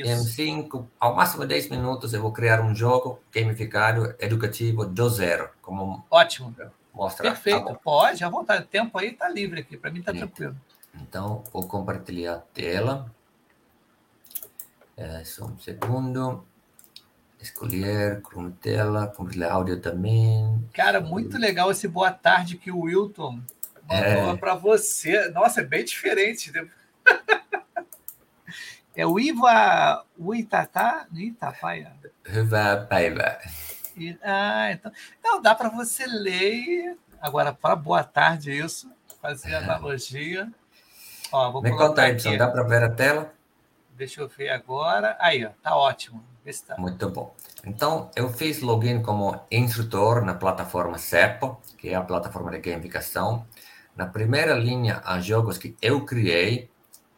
isso. 0.00 0.10
Em 0.10 0.24
5, 0.24 0.88
ao 0.98 1.14
máximo 1.14 1.46
10 1.46 1.70
minutos, 1.70 2.12
eu 2.12 2.20
vou 2.20 2.32
criar 2.32 2.60
um 2.60 2.74
jogo 2.74 3.20
gamificado 3.32 4.14
educativo 4.18 4.84
do 4.84 5.08
zero. 5.08 5.50
Como 5.60 6.04
Ótimo. 6.10 6.54
Mostra. 6.92 7.30
Perfeito. 7.30 7.64
Tá 7.64 7.74
Pode, 7.74 8.22
à 8.22 8.28
vontade. 8.28 8.64
O 8.64 8.66
tempo 8.66 8.96
aí 8.98 9.08
está 9.08 9.28
livre 9.28 9.60
aqui. 9.60 9.76
Para 9.76 9.90
mim 9.90 10.00
está 10.00 10.12
tranquilo. 10.12 10.56
Então, 10.94 11.42
vou 11.52 11.66
compartilhar 11.66 12.34
a 12.34 12.38
tela. 12.38 13.12
É, 14.96 15.24
só 15.24 15.46
um 15.46 15.58
segundo. 15.58 16.44
escolher, 17.40 18.22
com 18.22 18.50
tela, 18.50 19.08
compartilhar 19.08 19.52
áudio 19.52 19.80
também. 19.80 20.64
Cara, 20.72 21.00
muito 21.00 21.36
legal 21.36 21.70
esse 21.70 21.88
boa 21.88 22.12
tarde 22.12 22.56
que 22.56 22.70
o 22.70 22.82
Wilton 22.82 23.40
mandou 23.88 24.34
é. 24.34 24.36
para 24.36 24.54
você. 24.54 25.28
Nossa, 25.30 25.60
é 25.60 25.64
bem 25.64 25.84
diferente. 25.84 26.52
É 28.96 29.04
o 29.06 29.18
Iva 29.18 30.04
Uitatá? 30.18 31.06
Itapaia? 31.12 31.92
Iva 32.28 32.86
Paiva. 32.88 33.38
Ah, 34.22 34.70
então, 34.72 34.92
então 35.18 35.42
dá 35.42 35.54
para 35.54 35.68
você 35.68 36.06
ler. 36.06 36.96
Agora, 37.20 37.52
para 37.52 37.74
boa 37.74 38.04
tarde, 38.04 38.52
isso, 38.52 38.90
fazer 39.20 39.50
é. 39.50 39.56
analogia. 39.56 40.48
Ó, 41.32 41.50
vou 41.50 41.62
Me 41.62 41.70
conta 41.70 42.02
aí, 42.02 42.38
dá 42.38 42.48
para 42.48 42.62
ver 42.62 42.82
a 42.84 42.90
tela? 42.90 43.32
Deixa 43.96 44.20
eu 44.20 44.28
ver 44.28 44.50
agora. 44.50 45.16
Aí, 45.18 45.44
ó, 45.44 45.50
tá 45.62 45.76
ótimo. 45.76 46.22
Tá. 46.66 46.76
Muito 46.76 47.08
bom. 47.08 47.34
Então, 47.64 48.10
eu 48.14 48.28
fiz 48.28 48.60
login 48.60 49.02
como 49.02 49.40
instrutor 49.50 50.22
na 50.22 50.34
plataforma 50.34 50.98
CEPO, 50.98 51.58
que 51.78 51.88
é 51.88 51.94
a 51.94 52.02
plataforma 52.02 52.50
de 52.50 52.58
gamificação. 52.58 53.46
Na 53.96 54.06
primeira 54.06 54.54
linha, 54.54 55.00
há 55.04 55.18
jogos 55.20 55.56
que 55.56 55.74
eu 55.80 56.04
criei, 56.04 56.70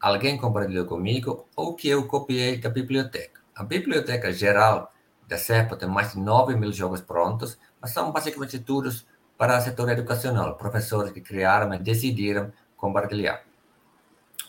alguém 0.06 0.36
compartilhou 0.36 0.86
comigo 0.86 1.48
ou 1.56 1.74
que 1.74 1.88
eu 1.88 2.06
copiei 2.06 2.58
da 2.58 2.68
biblioteca. 2.68 3.40
A 3.54 3.64
biblioteca 3.64 4.32
geral 4.32 4.92
da 5.26 5.36
CEPO 5.36 5.76
tem 5.76 5.88
mais 5.88 6.12
de 6.12 6.20
9 6.20 6.54
mil 6.54 6.72
jogos 6.72 7.00
prontos, 7.00 7.58
mas 7.80 7.90
são 7.90 8.12
basicamente 8.12 8.60
todos 8.60 9.04
para 9.36 9.58
o 9.58 9.60
setor 9.60 9.90
educacional, 9.90 10.54
professores 10.54 11.12
que 11.12 11.20
criaram 11.20 11.74
e 11.74 11.78
decidiram 11.78 12.52
compartilhar. 12.76 13.42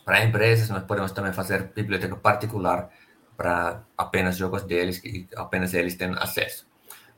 Para 0.05 0.23
empresas, 0.23 0.69
nós 0.69 0.83
podemos 0.83 1.11
também 1.11 1.33
fazer 1.33 1.71
biblioteca 1.73 2.15
particular 2.15 2.89
para 3.35 3.83
apenas 3.97 4.37
jogos 4.37 4.63
deles 4.63 4.99
que 4.99 5.27
apenas 5.35 5.73
eles 5.73 5.95
têm 5.95 6.13
acesso. 6.19 6.67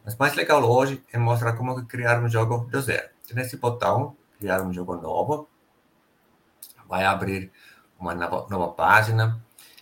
Mas 0.05 0.15
mais 0.15 0.33
legal 0.33 0.63
hoje 0.63 1.03
é 1.11 1.17
mostrar 1.17 1.53
como 1.53 1.85
criar 1.85 2.23
um 2.23 2.29
jogo 2.29 2.69
do 2.71 2.81
zero. 2.81 3.09
Nesse 3.33 3.57
botão, 3.57 4.15
criar 4.39 4.61
um 4.61 4.71
jogo 4.71 4.95
novo, 4.95 5.47
vai 6.87 7.05
abrir 7.05 7.51
uma 7.99 8.15
nova, 8.15 8.47
nova 8.49 8.73
página. 8.73 9.39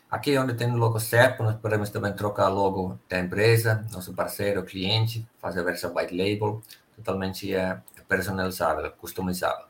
Aqui 0.09 0.38
onde 0.38 0.53
tem 0.53 0.72
o 0.72 0.78
logo 0.78 0.99
CEP, 0.99 1.41
nós 1.43 1.55
podemos 1.57 1.89
também 1.89 2.13
trocar 2.13 2.47
logo 2.47 2.97
da 3.09 3.20
empresa, 3.20 3.86
nosso 3.91 4.13
parceiro, 4.13 4.63
cliente, 4.63 5.28
fazer 5.38 5.59
a 5.59 5.63
versão 5.63 5.93
white 5.93 6.15
label, 6.15 6.61
totalmente 6.95 7.53
é, 7.53 7.80
personalizável, 8.07 8.89
customizável. 8.91 9.65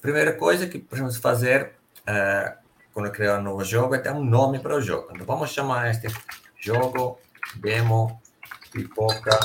Primeira 0.00 0.32
coisa 0.32 0.66
que 0.66 0.78
precisamos 0.78 1.18
fazer 1.18 1.74
é 2.06 2.56
quando 2.92 3.10
criar 3.10 3.38
um 3.38 3.42
novo 3.42 3.64
jogo, 3.64 3.94
é 3.94 3.98
ter 3.98 4.12
um 4.12 4.24
nome 4.24 4.60
para 4.60 4.76
o 4.76 4.80
jogo. 4.80 5.08
Então, 5.12 5.26
vamos 5.26 5.50
chamar 5.50 5.90
este 5.90 6.06
jogo 6.56 7.18
Demo 7.56 8.20
Pipoca 8.72 9.38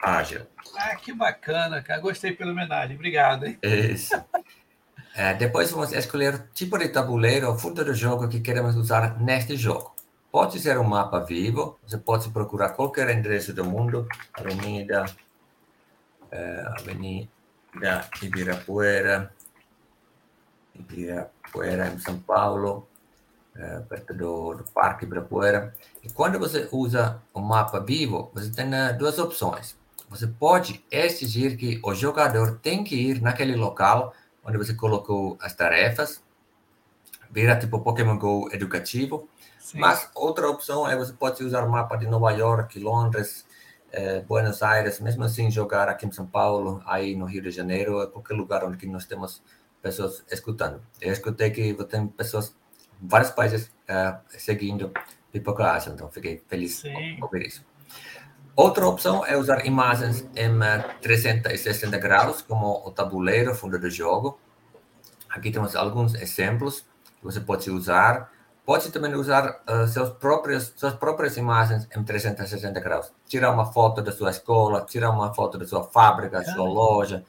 Ágil. 0.00 0.46
Ah, 0.76 0.96
que 0.96 1.12
bacana, 1.12 1.82
cara. 1.82 2.00
Gostei 2.00 2.32
pela 2.32 2.52
homenagem. 2.52 2.96
Obrigado, 2.96 3.46
hein? 3.46 3.58
Isso. 3.62 4.14
É, 5.14 5.34
depois 5.34 5.70
vamos 5.70 5.92
escolher 5.92 6.34
o 6.34 6.38
tipo 6.54 6.78
de 6.78 6.88
tabuleiro 6.88 7.48
ou 7.48 7.58
fundo 7.58 7.84
do 7.84 7.94
jogo 7.94 8.28
que 8.28 8.40
queremos 8.40 8.76
usar 8.76 9.20
neste 9.20 9.56
jogo. 9.56 9.94
Pode 10.30 10.60
ser 10.60 10.78
um 10.78 10.84
mapa 10.84 11.18
vivo, 11.18 11.78
você 11.84 11.98
pode 11.98 12.30
procurar 12.30 12.70
qualquer 12.70 13.10
endereço 13.10 13.52
do 13.52 13.64
mundo, 13.64 14.06
Avenida, 14.32 15.04
é, 16.30 16.64
Avenida 16.78 17.28
Ibirapuera, 18.22 19.32
Ibirapuera 20.74 21.88
em 21.88 21.98
São 21.98 22.18
Paulo, 22.20 22.86
é, 23.56 23.80
perto 23.80 24.14
do, 24.14 24.54
do 24.54 24.64
Parque 24.72 25.04
Ibirapuera. 25.04 25.74
E 26.02 26.08
quando 26.08 26.38
você 26.38 26.68
usa 26.70 27.20
o 27.34 27.40
mapa 27.40 27.80
vivo, 27.80 28.30
você 28.32 28.50
tem 28.50 28.66
uh, 28.68 28.96
duas 28.96 29.18
opções. 29.18 29.76
Você 30.08 30.26
pode 30.26 30.84
exigir 30.90 31.56
que 31.56 31.80
o 31.84 31.94
jogador 31.94 32.58
tem 32.62 32.82
que 32.82 32.96
ir 32.96 33.20
naquele 33.20 33.54
local 33.54 34.14
onde 34.50 34.58
você 34.58 34.74
colocou 34.74 35.38
as 35.40 35.54
tarefas, 35.54 36.22
vira 37.30 37.58
tipo 37.58 37.80
Pokémon 37.80 38.18
Go 38.18 38.48
educativo. 38.52 39.28
Sim. 39.58 39.78
Mas 39.78 40.10
outra 40.14 40.48
opção 40.48 40.88
é 40.88 40.96
você 40.96 41.12
pode 41.12 41.42
usar 41.44 41.64
o 41.64 41.70
mapa 41.70 41.96
de 41.96 42.06
Nova 42.06 42.30
York, 42.32 42.78
Londres, 42.78 43.46
eh, 43.92 44.20
Buenos 44.20 44.62
Aires, 44.62 45.00
mesmo 45.00 45.24
assim 45.24 45.50
jogar 45.50 45.88
aqui 45.88 46.06
em 46.06 46.12
São 46.12 46.26
Paulo, 46.26 46.82
aí 46.84 47.14
no 47.14 47.24
Rio 47.24 47.42
de 47.42 47.50
Janeiro, 47.50 48.06
qualquer 48.10 48.34
lugar 48.34 48.64
onde 48.64 48.86
nós 48.86 49.06
temos 49.06 49.42
pessoas 49.80 50.24
escutando. 50.30 50.82
Eu 51.00 51.12
escutei 51.12 51.50
que 51.50 51.72
tem 51.84 52.06
pessoas, 52.08 52.54
vários 53.00 53.30
países 53.30 53.70
uh, 53.88 54.18
seguindo 54.28 54.92
Pipoca 55.32 55.72
Asia, 55.72 55.92
então 55.92 56.10
fiquei 56.10 56.42
feliz 56.48 56.76
Sim. 56.76 57.16
com 57.18 57.26
ouvir 57.26 57.46
isso. 57.46 57.64
Outra 58.56 58.86
opção 58.86 59.24
é 59.24 59.36
usar 59.36 59.64
imagens 59.64 60.26
em 60.36 60.50
360 61.00 61.98
graus, 61.98 62.42
como 62.42 62.82
o 62.84 62.90
tabuleiro, 62.90 63.54
fundo 63.54 63.78
do 63.78 63.88
jogo. 63.88 64.38
Aqui 65.28 65.50
temos 65.50 65.76
alguns 65.76 66.14
exemplos 66.14 66.84
que 67.18 67.24
você 67.24 67.40
pode 67.40 67.70
usar. 67.70 68.30
Pode 68.66 68.90
também 68.90 69.14
usar 69.14 69.62
uh, 69.68 69.86
seus 69.86 70.10
próprios, 70.10 70.72
suas 70.76 70.94
próprias 70.94 71.36
imagens 71.36 71.88
em 71.96 72.02
360 72.02 72.78
graus. 72.80 73.12
Tirar 73.26 73.50
uma 73.50 73.72
foto 73.72 74.02
da 74.02 74.12
sua 74.12 74.30
escola, 74.30 74.84
tirar 74.84 75.10
uma 75.10 75.32
foto 75.32 75.56
da 75.56 75.66
sua 75.66 75.84
fábrica, 75.84 76.40
da 76.40 76.52
sua 76.52 76.68
loja, 76.68 77.24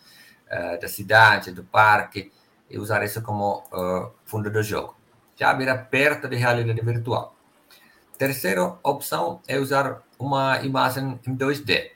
uh, 0.48 0.80
da 0.80 0.88
cidade, 0.88 1.52
do 1.52 1.64
parque 1.64 2.32
e 2.70 2.78
usar 2.78 3.04
isso 3.04 3.22
como 3.22 3.64
uh, 3.72 4.12
fundo 4.26 4.50
do 4.50 4.62
jogo. 4.62 4.96
Já 5.36 5.54
vira 5.54 5.78
perto 5.78 6.28
de 6.28 6.36
realidade 6.36 6.82
virtual. 6.82 7.36
Terceira 8.18 8.76
opção 8.84 9.42
é 9.48 9.58
usar 9.58 10.02
uma 10.22 10.62
imagem 10.62 11.20
em 11.28 11.36
2D. 11.36 11.92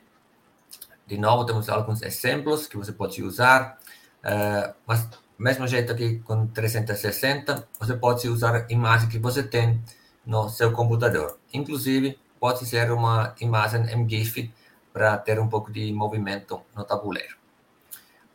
De 1.06 1.18
novo, 1.18 1.46
temos 1.46 1.70
alguns 1.70 2.02
exemplos 2.02 2.68
que 2.68 2.76
você 2.76 2.92
pode 2.92 3.22
usar, 3.22 3.78
uh, 4.24 4.74
mas 4.88 5.08
mesmo 5.38 5.68
jeito 5.68 5.94
que 5.96 6.20
com 6.20 6.48
360, 6.48 7.68
você 7.80 7.96
pode 7.96 8.28
usar 8.28 8.66
imagem 8.70 9.08
que 9.08 9.20
você 9.20 9.44
tem 9.44 9.82
no 10.26 10.50
seu 10.50 10.72
computador. 10.72 11.38
Inclusive, 11.54 12.18
pode 12.40 12.66
ser 12.66 12.92
uma 12.92 13.36
imagem 13.40 13.84
em 13.84 14.10
GIF 14.10 14.52
para 14.92 15.18
ter 15.18 15.40
um 15.40 15.48
pouco 15.48 15.72
de 15.72 15.94
movimento 15.94 16.62
no 16.76 16.84
tabuleiro. 16.84 17.36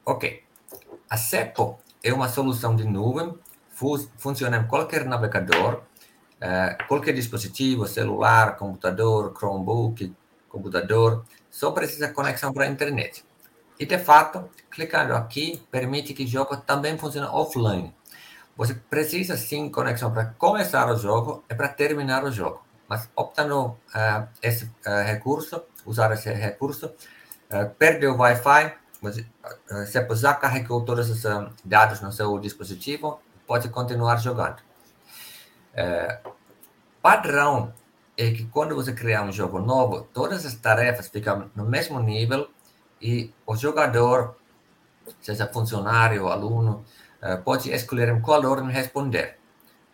Ok. 0.05 0.45
A 1.09 1.17
CEPO 1.17 1.79
é 2.05 2.13
uma 2.13 2.29
solução 2.29 2.77
de 2.77 2.85
nuvem, 2.85 3.35
funciona 4.17 4.59
em 4.59 4.67
qualquer 4.69 5.05
navegador, 5.05 5.83
uh, 6.41 6.87
qualquer 6.89 7.13
dispositivo, 7.13 7.87
celular, 7.87 8.57
computador, 8.57 9.33
Chromebook, 9.37 10.15
computador, 10.49 11.25
só 11.51 11.71
precisa 11.71 12.09
conexão 12.09 12.53
para 12.53 12.65
a 12.65 12.69
internet. 12.69 13.25
E 13.79 13.87
de 13.87 13.99
fato, 13.99 14.49
clicando 14.71 15.15
aqui, 15.15 15.63
permite 15.71 16.13
que 16.13 16.25
o 16.25 16.27
jogo 16.27 16.57
também 16.59 16.99
funcione 16.99 17.27
offline. 17.29 17.95
Você 18.57 18.75
precisa 18.75 19.37
sim 19.37 19.71
conexão 19.71 20.13
para 20.13 20.27
começar 20.27 20.87
o 20.91 20.97
jogo 20.97 21.43
e 21.49 21.55
para 21.55 21.69
terminar 21.69 22.25
o 22.25 22.31
jogo. 22.31 22.63
Mas 22.87 23.09
optando 23.17 23.69
uh, 23.69 24.29
esse 24.43 24.65
uh, 24.65 25.05
recurso, 25.07 25.63
usar 25.87 26.13
esse 26.13 26.31
recurso, 26.31 26.87
uh, 26.87 27.71
perde 27.79 28.07
o 28.07 28.17
Wi-Fi, 28.17 28.75
você, 29.01 29.25
se 29.87 30.17
já 30.17 30.35
carregou 30.35 30.85
todos 30.85 31.09
os 31.09 31.23
dados 31.65 32.03
no 32.03 32.13
seu 32.13 32.39
dispositivo, 32.39 33.19
pode 33.47 33.71
continuar 33.71 34.19
jogando. 34.19 34.70
É, 35.75 36.21
padrão 37.01 37.73
é 38.17 38.31
que 38.33 38.45
quando 38.47 38.75
você 38.75 38.93
criar 38.93 39.23
um 39.23 39.33
jogo 39.33 39.59
novo, 39.59 40.03
todas 40.13 40.45
as 40.45 40.55
tarefas 40.55 41.09
ficam 41.09 41.51
no 41.55 41.65
mesmo 41.65 42.01
nível 42.01 42.51
e 43.01 43.33
o 43.47 43.57
jogador, 43.57 44.37
seja 45.21 45.47
funcionário 45.47 46.25
ou 46.25 46.31
aluno, 46.31 46.85
é, 47.23 47.37
pode 47.37 47.71
escolher 47.73 48.09
em 48.09 48.21
qual 48.21 48.45
ordem 48.45 48.71
responder. 48.71 49.39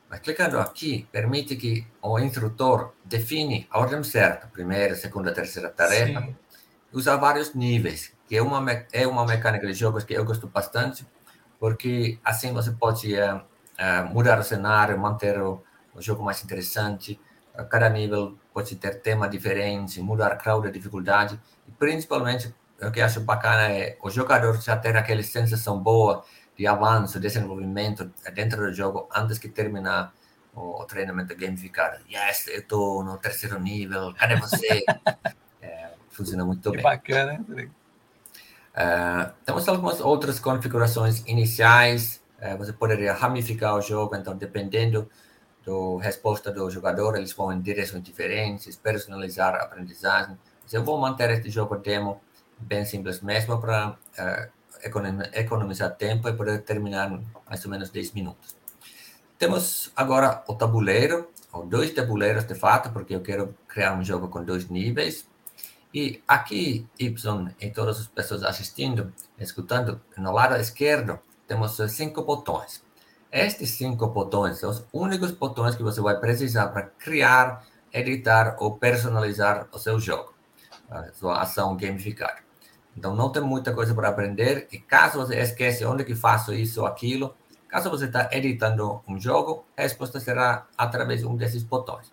Mas 0.08 0.20
clicando 0.20 0.58
aqui, 0.58 1.08
permite 1.10 1.56
que 1.56 1.86
o 2.00 2.18
instrutor 2.18 2.92
define 3.04 3.66
a 3.70 3.78
ordem 3.78 4.02
certa, 4.04 4.46
primeira, 4.46 4.94
segunda, 4.94 5.32
terceira 5.32 5.68
tarefa, 5.68 6.20
Sim. 6.20 6.36
usa 6.92 7.16
vários 7.16 7.54
níveis 7.54 8.16
que 8.28 8.36
é 8.36 8.42
uma, 8.42 8.84
é 8.92 9.06
uma 9.06 9.24
mecânica 9.24 9.66
de 9.66 9.72
jogos 9.72 10.04
que 10.04 10.14
eu 10.14 10.24
gosto 10.24 10.46
bastante, 10.46 11.06
porque 11.58 12.18
assim 12.24 12.52
você 12.52 12.72
pode 12.72 13.14
uh, 13.14 13.40
uh, 13.78 14.12
mudar 14.12 14.38
o 14.38 14.42
cenário, 14.42 14.98
manter 14.98 15.40
o, 15.40 15.62
o 15.94 16.02
jogo 16.02 16.22
mais 16.24 16.42
interessante. 16.42 17.20
Uh, 17.54 17.64
cada 17.64 17.88
nível 17.88 18.36
pode 18.52 18.76
ter 18.76 19.00
tema 19.00 19.28
diferente, 19.28 20.00
mudar 20.00 20.34
grau 20.36 20.60
de 20.60 20.70
dificuldade. 20.70 21.40
E 21.66 21.72
principalmente, 21.72 22.54
o 22.80 22.90
que 22.90 23.00
acho 23.00 23.20
bacana 23.20 23.70
é 23.70 23.96
o 24.02 24.10
jogador 24.10 24.60
já 24.60 24.76
ter 24.76 24.96
aquela 24.96 25.22
sensação 25.22 25.78
boa 25.78 26.24
de 26.56 26.66
avanço, 26.66 27.20
desenvolvimento 27.20 28.10
dentro 28.34 28.62
do 28.66 28.72
jogo 28.72 29.08
antes 29.14 29.38
que 29.38 29.48
terminar 29.48 30.12
o, 30.54 30.82
o 30.82 30.84
treinamento 30.84 31.36
gamificado. 31.36 31.98
Yes, 32.10 32.48
eu 32.48 32.60
estou 32.60 33.04
no 33.04 33.18
terceiro 33.18 33.60
nível, 33.60 34.14
cadê 34.14 34.36
você? 34.36 34.82
é, 35.60 35.90
funciona 36.10 36.44
muito 36.44 36.70
que 36.70 36.76
bem. 36.76 36.82
bacana, 36.82 37.34
hein? 37.34 37.70
Uh, 38.76 39.32
temos 39.44 39.66
algumas 39.68 40.00
outras 40.00 40.38
configurações 40.38 41.22
iniciais. 41.26 42.22
Uh, 42.40 42.56
você 42.58 42.72
poderia 42.72 43.12
ramificar 43.12 43.74
o 43.74 43.80
jogo, 43.80 44.14
então, 44.14 44.36
dependendo 44.36 45.08
da 45.64 46.02
resposta 46.02 46.52
do 46.52 46.70
jogador, 46.70 47.16
eles 47.16 47.32
vão 47.32 47.52
em 47.52 47.60
direções 47.60 48.02
diferentes, 48.02 48.76
personalizar 48.76 49.54
a 49.54 49.64
aprendizagem. 49.64 50.38
Eu 50.72 50.84
vou 50.84 50.98
manter 50.98 51.30
este 51.30 51.50
jogo 51.50 51.76
demo 51.76 52.20
bem 52.58 52.84
simples 52.84 53.20
mesmo 53.20 53.60
para 53.60 53.90
uh, 53.90 54.56
economizar 55.32 55.94
tempo 55.96 56.28
e 56.28 56.32
poder 56.32 56.62
terminar 56.62 57.10
mais 57.48 57.64
ou 57.64 57.70
menos 57.70 57.90
10 57.90 58.12
minutos. 58.12 58.56
Temos 59.38 59.92
agora 59.94 60.42
o 60.48 60.54
tabuleiro, 60.54 61.28
ou 61.52 61.66
dois 61.66 61.92
tabuleiros 61.92 62.44
de 62.44 62.54
fato, 62.54 62.90
porque 62.90 63.14
eu 63.14 63.20
quero 63.20 63.54
criar 63.68 63.94
um 63.94 64.04
jogo 64.04 64.28
com 64.28 64.42
dois 64.44 64.68
níveis. 64.68 65.26
E 65.92 66.22
aqui, 66.26 66.86
Y 66.98 67.54
e 67.60 67.70
todas 67.70 68.00
as 68.00 68.06
pessoas 68.06 68.42
assistindo, 68.42 69.12
escutando, 69.38 70.00
no 70.16 70.32
lado 70.32 70.54
esquerdo, 70.56 71.18
temos 71.46 71.76
cinco 71.90 72.22
botões. 72.22 72.82
Estes 73.30 73.70
cinco 73.70 74.06
botões 74.06 74.58
são 74.58 74.70
os 74.70 74.84
únicos 74.92 75.30
botões 75.30 75.74
que 75.74 75.82
você 75.82 76.00
vai 76.00 76.18
precisar 76.18 76.68
para 76.68 76.82
criar, 76.82 77.64
editar 77.92 78.56
ou 78.58 78.76
personalizar 78.76 79.68
o 79.72 79.78
seu 79.78 79.98
jogo, 79.98 80.32
a 80.90 81.12
sua 81.12 81.40
ação 81.40 81.76
gamificada. 81.76 82.46
Então, 82.96 83.14
não 83.14 83.30
tem 83.30 83.42
muita 83.42 83.74
coisa 83.74 83.94
para 83.94 84.08
aprender. 84.08 84.68
E 84.72 84.78
caso 84.78 85.18
você 85.18 85.36
esquece 85.38 85.84
onde 85.84 86.04
que 86.04 86.14
faço 86.14 86.54
isso 86.54 86.80
ou 86.80 86.86
aquilo, 86.86 87.36
caso 87.68 87.90
você 87.90 88.06
está 88.06 88.28
editando 88.32 89.02
um 89.06 89.20
jogo, 89.20 89.66
a 89.76 89.82
resposta 89.82 90.18
será 90.18 90.66
através 90.78 91.20
de 91.20 91.26
um 91.26 91.36
desses 91.36 91.62
botões. 91.62 92.10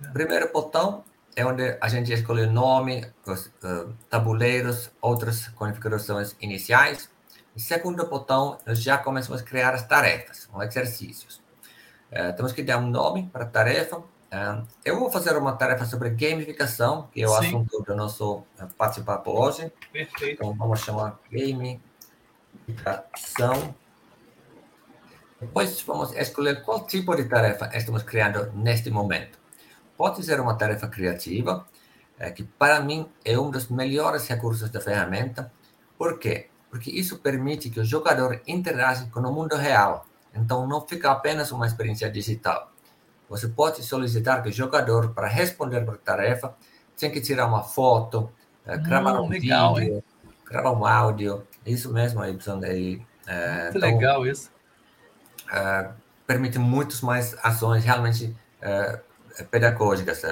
O 0.00 0.12
primeiro 0.12 0.52
botão 0.52 1.04
é 1.34 1.44
onde 1.44 1.76
a 1.80 1.88
gente 1.88 2.12
escolhe 2.12 2.42
o 2.42 2.52
nome, 2.52 3.04
os 3.26 3.46
uh, 3.46 3.92
tabuleiros, 4.08 4.90
outras 5.00 5.48
configurações 5.48 6.36
iniciais. 6.40 7.10
Segundo 7.60 8.06
botão, 8.06 8.58
nós 8.66 8.82
já 8.82 8.98
começamos 8.98 9.42
a 9.42 9.44
criar 9.44 9.74
as 9.74 9.86
tarefas, 9.86 10.48
os 10.52 10.64
exercícios. 10.64 11.40
Uh, 12.10 12.34
temos 12.34 12.52
que 12.52 12.62
dar 12.62 12.78
um 12.78 12.88
nome 12.88 13.28
para 13.32 13.44
a 13.44 13.48
tarefa, 13.48 14.02
Uh, 14.32 14.64
eu 14.84 14.96
vou 14.96 15.10
fazer 15.10 15.36
uma 15.36 15.56
tarefa 15.56 15.84
sobre 15.84 16.08
gamificação, 16.10 17.08
que 17.12 17.20
é 17.20 17.26
o 17.26 17.30
Sim. 17.30 17.48
assunto 17.48 17.82
do 17.82 17.96
nosso 17.96 18.44
bate-papo 18.78 19.32
hoje. 19.32 19.72
Perfeito. 19.92 20.34
Então, 20.34 20.54
vamos 20.54 20.78
chamar 20.78 21.18
gamificação. 21.28 23.74
Depois, 25.40 25.82
vamos 25.82 26.12
escolher 26.12 26.62
qual 26.62 26.86
tipo 26.86 27.16
de 27.16 27.24
tarefa 27.24 27.76
estamos 27.76 28.04
criando 28.04 28.52
neste 28.52 28.88
momento. 28.88 29.36
Pode 29.96 30.24
ser 30.24 30.38
uma 30.38 30.54
tarefa 30.54 30.86
criativa, 30.86 31.66
que 32.36 32.44
para 32.44 32.78
mim 32.78 33.10
é 33.24 33.36
um 33.36 33.50
dos 33.50 33.66
melhores 33.66 34.28
recursos 34.28 34.70
da 34.70 34.80
ferramenta. 34.80 35.52
Por 35.98 36.20
quê? 36.20 36.49
Porque 36.70 36.90
isso 36.90 37.18
permite 37.18 37.68
que 37.68 37.80
o 37.80 37.84
jogador 37.84 38.40
interaja 38.46 39.08
com 39.12 39.20
o 39.20 39.32
mundo 39.32 39.56
real. 39.56 40.06
Então, 40.34 40.66
não 40.66 40.86
fica 40.86 41.10
apenas 41.10 41.50
uma 41.50 41.66
experiência 41.66 42.08
digital 42.08 42.70
você 43.30 43.46
pode 43.46 43.84
solicitar 43.84 44.42
que 44.42 44.48
o 44.48 44.52
jogador, 44.52 45.14
para 45.14 45.28
responder 45.28 45.82
para 45.82 45.94
a 45.94 45.98
tarefa, 45.98 46.52
tem 46.98 47.12
que 47.12 47.20
tirar 47.20 47.46
uma 47.46 47.62
foto, 47.62 48.28
eh, 48.66 48.76
gravar 48.76 49.20
hum, 49.20 49.26
um 49.26 49.28
legal, 49.28 49.76
vídeo, 49.76 49.94
hein? 49.94 50.04
gravar 50.44 50.72
um 50.72 50.84
áudio. 50.84 51.46
Isso 51.64 51.92
mesmo, 51.92 52.24
Y. 52.24 52.64
E, 52.64 53.00
é, 53.28 53.62
Muito 53.62 53.78
então, 53.78 53.88
legal 53.88 54.26
isso. 54.26 54.50
É, 55.52 55.90
permite 56.26 56.58
muitas 56.58 57.00
mais 57.02 57.36
ações 57.40 57.84
realmente 57.84 58.36
é, 58.60 58.98
pedagógicas. 59.48 60.22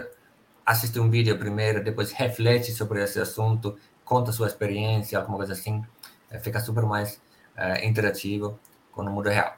Assiste 0.67 0.99
um 0.99 1.09
vídeo 1.09 1.39
primeiro, 1.39 1.83
depois 1.83 2.11
reflete 2.11 2.73
sobre 2.73 3.01
esse 3.03 3.21
assunto, 3.21 3.79
conta 4.05 4.33
sua 4.33 4.49
experiência, 4.49 5.17
alguma 5.19 5.39
coisa 5.39 5.53
assim. 5.53 5.85
Fica 6.41 6.61
super 6.61 6.85
mais 6.85 7.21
interativo 7.83 8.59
com 8.93 9.03
o 9.03 9.11
mundo 9.11 9.29
real. 9.29 9.57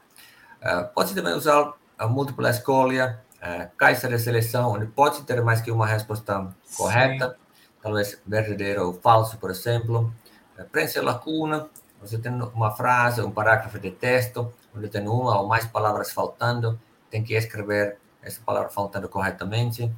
pode 0.94 1.14
também 1.14 1.34
usar 1.34 1.74
a 1.98 2.06
múltipla 2.06 2.48
escolha, 2.48 3.20
é, 3.40 3.68
caixa 3.76 4.08
de 4.08 4.18
seleção, 4.18 4.72
onde 4.72 4.86
pode 4.86 5.22
ter 5.22 5.42
mais 5.42 5.60
que 5.60 5.70
uma 5.70 5.86
resposta 5.86 6.54
correta, 6.76 7.30
Sim. 7.30 7.62
talvez 7.82 8.20
verdadeiro 8.26 8.86
ou 8.86 8.92
falso, 8.94 9.38
por 9.38 9.50
exemplo. 9.50 10.12
É, 10.56 10.64
preencher 10.64 11.00
lacuna, 11.00 11.68
você 12.00 12.18
tem 12.18 12.32
uma 12.32 12.70
frase, 12.70 13.20
um 13.22 13.30
parágrafo 13.30 13.78
de 13.78 13.90
texto, 13.90 14.52
onde 14.76 14.88
tem 14.88 15.08
uma 15.08 15.40
ou 15.40 15.48
mais 15.48 15.66
palavras 15.66 16.12
faltando, 16.12 16.78
tem 17.10 17.22
que 17.24 17.34
escrever 17.34 17.98
essa 18.22 18.40
palavra 18.44 18.68
faltando 18.68 19.08
corretamente. 19.08 19.90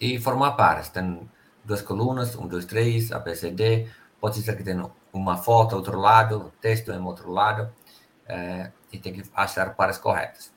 E 0.00 0.18
formar 0.20 0.52
pares, 0.52 0.88
tem 0.88 1.28
duas 1.64 1.80
colunas, 1.80 2.34
um, 2.34 2.48
dois, 2.48 2.64
três, 2.64 3.12
A, 3.12 3.18
B, 3.20 3.34
C, 3.34 3.50
D. 3.50 3.88
Pode 4.20 4.42
ser 4.42 4.56
que 4.56 4.64
tenha 4.64 4.90
uma 5.18 5.36
foto 5.36 5.76
outro 5.76 5.98
lado, 5.98 6.52
texto 6.60 6.90
em 6.92 7.00
outro 7.00 7.30
lado, 7.30 7.72
é, 8.26 8.70
e 8.92 8.98
tem 8.98 9.12
que 9.12 9.22
achar 9.34 9.74
pares 9.74 9.96
corretas. 9.96 10.52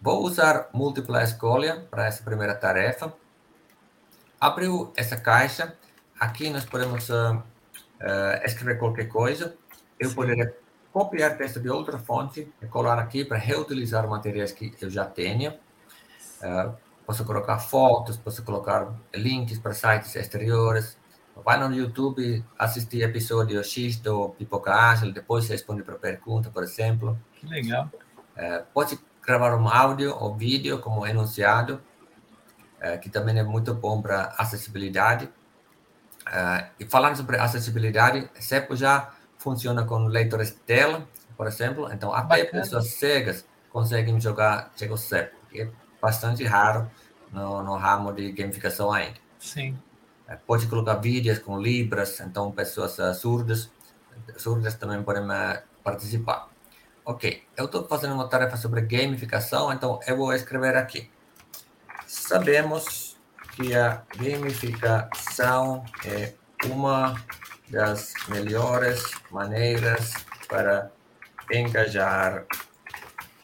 Vou 0.00 0.22
usar 0.22 0.68
múltipla 0.72 1.22
escolha 1.22 1.86
para 1.90 2.06
essa 2.06 2.22
primeira 2.22 2.54
tarefa. 2.54 3.12
Abriu 4.40 4.92
essa 4.96 5.16
caixa. 5.16 5.76
Aqui 6.18 6.50
nós 6.50 6.64
podemos 6.64 7.08
uh, 7.08 7.34
uh, 7.34 8.44
escrever 8.44 8.78
qualquer 8.78 9.06
coisa. 9.06 9.56
Eu 9.98 10.12
poderia 10.12 10.54
copiar 10.92 11.36
texto 11.36 11.60
de 11.60 11.68
outra 11.68 11.98
fonte 11.98 12.52
e 12.60 12.66
colar 12.66 12.98
aqui 12.98 13.24
para 13.24 13.38
reutilizar 13.38 14.08
materiais 14.08 14.52
que 14.52 14.76
eu 14.80 14.90
já 14.90 15.04
tenho. 15.04 15.52
Uh, 16.40 16.74
posso 17.06 17.24
colocar 17.24 17.58
fotos, 17.58 18.16
posso 18.16 18.44
colocar 18.44 18.92
links 19.14 19.58
para 19.58 19.72
sites 19.72 20.14
exteriores. 20.14 20.97
Vai 21.44 21.58
no 21.58 21.74
YouTube 21.74 22.44
assistir 22.58 23.02
episódio 23.02 23.62
X 23.62 23.96
do 23.96 24.30
Pipoca 24.30 24.74
Ágil, 24.74 25.12
depois 25.12 25.48
responde 25.48 25.82
para 25.82 25.94
pergunta, 25.96 26.50
por 26.50 26.62
exemplo. 26.62 27.18
Que 27.34 27.46
legal. 27.46 27.90
pode 28.74 28.98
gravar 29.24 29.54
um 29.54 29.68
áudio 29.68 30.16
ou 30.18 30.34
vídeo 30.34 30.78
como 30.78 31.06
enunciado, 31.06 31.80
é, 32.80 32.96
que 32.96 33.10
também 33.10 33.38
é 33.38 33.42
muito 33.42 33.74
bom 33.74 34.00
para 34.00 34.34
acessibilidade. 34.38 35.28
É, 36.26 36.68
e 36.80 36.86
falando 36.86 37.16
sobre 37.16 37.36
acessibilidade, 37.36 38.28
CEPO 38.38 38.74
já 38.74 39.12
funciona 39.36 39.84
com 39.84 40.04
leitores 40.06 40.50
de 40.50 40.56
tela, 40.60 41.06
por 41.36 41.46
exemplo, 41.46 41.92
então 41.92 42.12
até 42.12 42.44
Bacana. 42.44 42.62
pessoas 42.62 42.88
cegas 42.88 43.46
conseguem 43.70 44.20
jogar 44.20 44.72
Chego 44.76 44.96
CEPO, 44.96 45.36
que 45.50 45.62
é 45.62 45.70
bastante 46.00 46.44
raro 46.44 46.90
no, 47.30 47.62
no 47.62 47.76
ramo 47.76 48.12
de 48.12 48.32
gamificação 48.32 48.92
ainda. 48.92 49.18
Sim. 49.38 49.78
É, 50.28 50.36
pode 50.36 50.66
colocar 50.66 50.96
vídeos 50.96 51.38
com 51.38 51.58
libras, 51.58 52.20
então 52.20 52.52
pessoas 52.52 52.98
surdas, 53.16 53.70
surdas 54.36 54.74
também 54.74 55.02
podem 55.02 55.24
participar. 55.82 56.50
Ok, 57.02 57.42
eu 57.56 57.64
estou 57.64 57.86
fazendo 57.86 58.12
uma 58.12 58.28
tarefa 58.28 58.58
sobre 58.58 58.82
gamificação, 58.82 59.72
então 59.72 59.98
eu 60.06 60.18
vou 60.18 60.34
escrever 60.34 60.76
aqui. 60.76 61.10
Sabemos 62.06 63.16
que 63.56 63.74
a 63.74 64.02
gamificação 64.16 65.82
é 66.04 66.34
uma 66.66 67.14
das 67.70 68.12
melhores 68.28 69.02
maneiras 69.30 70.12
para 70.46 70.92
engajar 71.50 72.44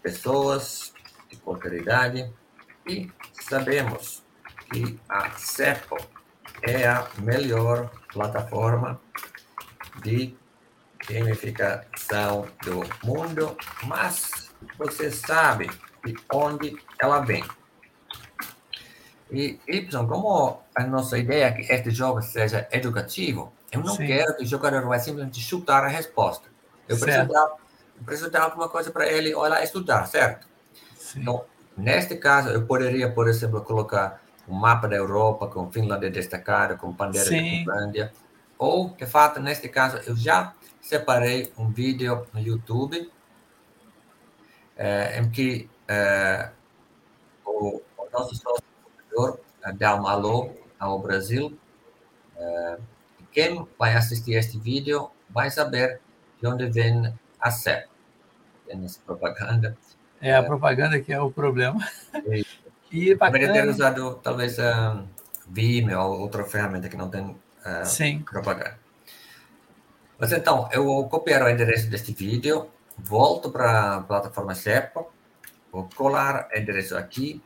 pessoas 0.03 0.93
de 1.31 1.37
qualquer 1.39 1.73
idade 1.73 2.31
e 2.87 3.11
sabemos 3.33 4.23
que 4.71 5.01
a 5.09 5.31
CEPO 5.31 6.14
é 6.67 6.87
a 6.87 7.07
melhor 7.19 7.91
plataforma 8.13 9.01
de 10.03 10.37
gamificação 11.09 12.47
do 12.63 12.83
mundo, 13.07 13.57
mas 13.85 14.51
você 14.79 15.11
sabe 15.11 15.71
de 16.05 16.15
onde 16.33 16.77
ela 16.99 17.21
vem. 17.21 17.45
E, 19.31 19.59
Y, 19.67 20.07
como 20.07 20.63
a 20.75 20.87
nossa 20.87 21.19
ideia 21.19 21.47
é 21.47 21.53
que 21.53 21.73
este 21.73 21.91
jogo 21.91 22.23
seja 22.23 22.69
educativo, 22.71 23.53
eu 23.71 23.81
não 23.81 23.97
Sim. 23.97 24.07
quero 24.07 24.37
que 24.37 24.45
o 24.45 24.47
jogador 24.47 24.87
vai 24.87 24.99
simplesmente 25.01 25.41
chutar 25.41 25.85
a 25.85 25.89
resposta. 25.89 26.49
Eu 26.89 26.99
preciso, 26.99 27.27
dar, 27.27 27.53
preciso 28.05 28.31
dar 28.31 28.43
alguma 28.43 28.69
coisa 28.69 28.91
para 28.91 29.07
ele 29.07 29.35
olhar 29.35 29.63
estudar, 29.63 30.07
certo? 30.07 30.47
Sim. 30.97 31.21
Então, 31.21 31.45
neste 31.77 32.17
caso, 32.17 32.51
eu 32.51 32.67
poderia, 32.67 33.11
por 33.11 33.29
exemplo, 33.29 33.61
colocar 33.63 34.24
um 34.49 34.55
mapa 34.55 34.89
da 34.89 34.97
Europa 34.97 35.47
com 35.49 35.71
Finlândia 35.71 36.11
destacada, 36.11 36.77
com 36.77 36.93
bandeira 36.93 37.29
Sim. 37.29 37.65
da 37.65 37.73
Finlândia. 37.73 38.13
Ou, 38.59 38.91
de 38.91 39.07
fato, 39.07 39.41
neste 39.41 39.69
caso, 39.69 39.99
eu 40.07 40.15
já 40.15 40.55
separei 40.81 41.53
um 41.57 41.71
vídeo 41.71 42.27
no 42.33 42.41
YouTube 42.41 43.11
é, 44.77 45.19
em 45.19 45.31
que 45.31 45.69
é, 45.89 46.51
o, 47.45 47.81
o, 47.97 48.11
nosso 48.13 48.35
sócio 48.37 49.41
é, 49.65 49.73
dá 49.73 49.95
um 49.95 50.07
alô 50.07 50.51
ao 50.79 50.99
Brasil. 50.99 51.57
É, 52.37 52.79
quem 53.33 53.67
vai 53.79 53.95
assistir 53.95 54.35
este 54.35 54.59
vídeo 54.59 55.11
vai 55.31 55.51
saber 55.51 56.01
de 56.41 56.47
onde 56.47 56.67
vem 56.67 57.13
a 57.41 57.51
CEP. 57.51 57.89
Tem 58.67 58.85
essa 58.85 59.01
propaganda. 59.05 59.77
É 60.21 60.35
a 60.35 60.43
propaganda 60.43 61.01
que 61.01 61.13
é 61.13 61.21
o 61.21 61.31
problema. 61.31 61.81
E 62.95 63.13
Deveria 63.17 63.53
ter 63.53 63.69
usado 63.69 64.21
talvez 64.23 64.57
um, 64.57 65.05
Vimeo 65.49 66.01
ou 66.01 66.21
outra 66.21 66.45
ferramenta 66.45 66.89
que 66.89 66.97
não 66.97 67.11
tem 67.11 67.25
uh, 67.27 67.85
propaganda. 68.25 68.79
Mas 70.17 70.31
então, 70.31 70.69
eu 70.71 70.85
vou 70.85 71.09
copiar 71.09 71.43
o 71.43 71.49
endereço 71.49 71.91
deste 71.91 72.13
vídeo, 72.13 72.71
volto 72.97 73.51
para 73.51 73.97
a 73.97 74.01
plataforma 74.01 74.55
SEPA, 74.55 75.05
vou 75.73 75.89
colar 75.97 76.49
o 76.55 76.57
endereço 76.57 76.97
aqui. 76.97 77.43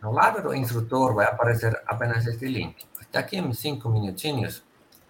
No 0.00 0.12
lado 0.12 0.40
do 0.40 0.54
instrutor 0.54 1.14
vai 1.14 1.26
aparecer 1.26 1.82
apenas 1.84 2.24
este 2.24 2.46
link. 2.46 2.86
Daqui 3.10 3.38
a 3.40 3.52
cinco 3.52 3.88
minutinhos, 3.88 4.58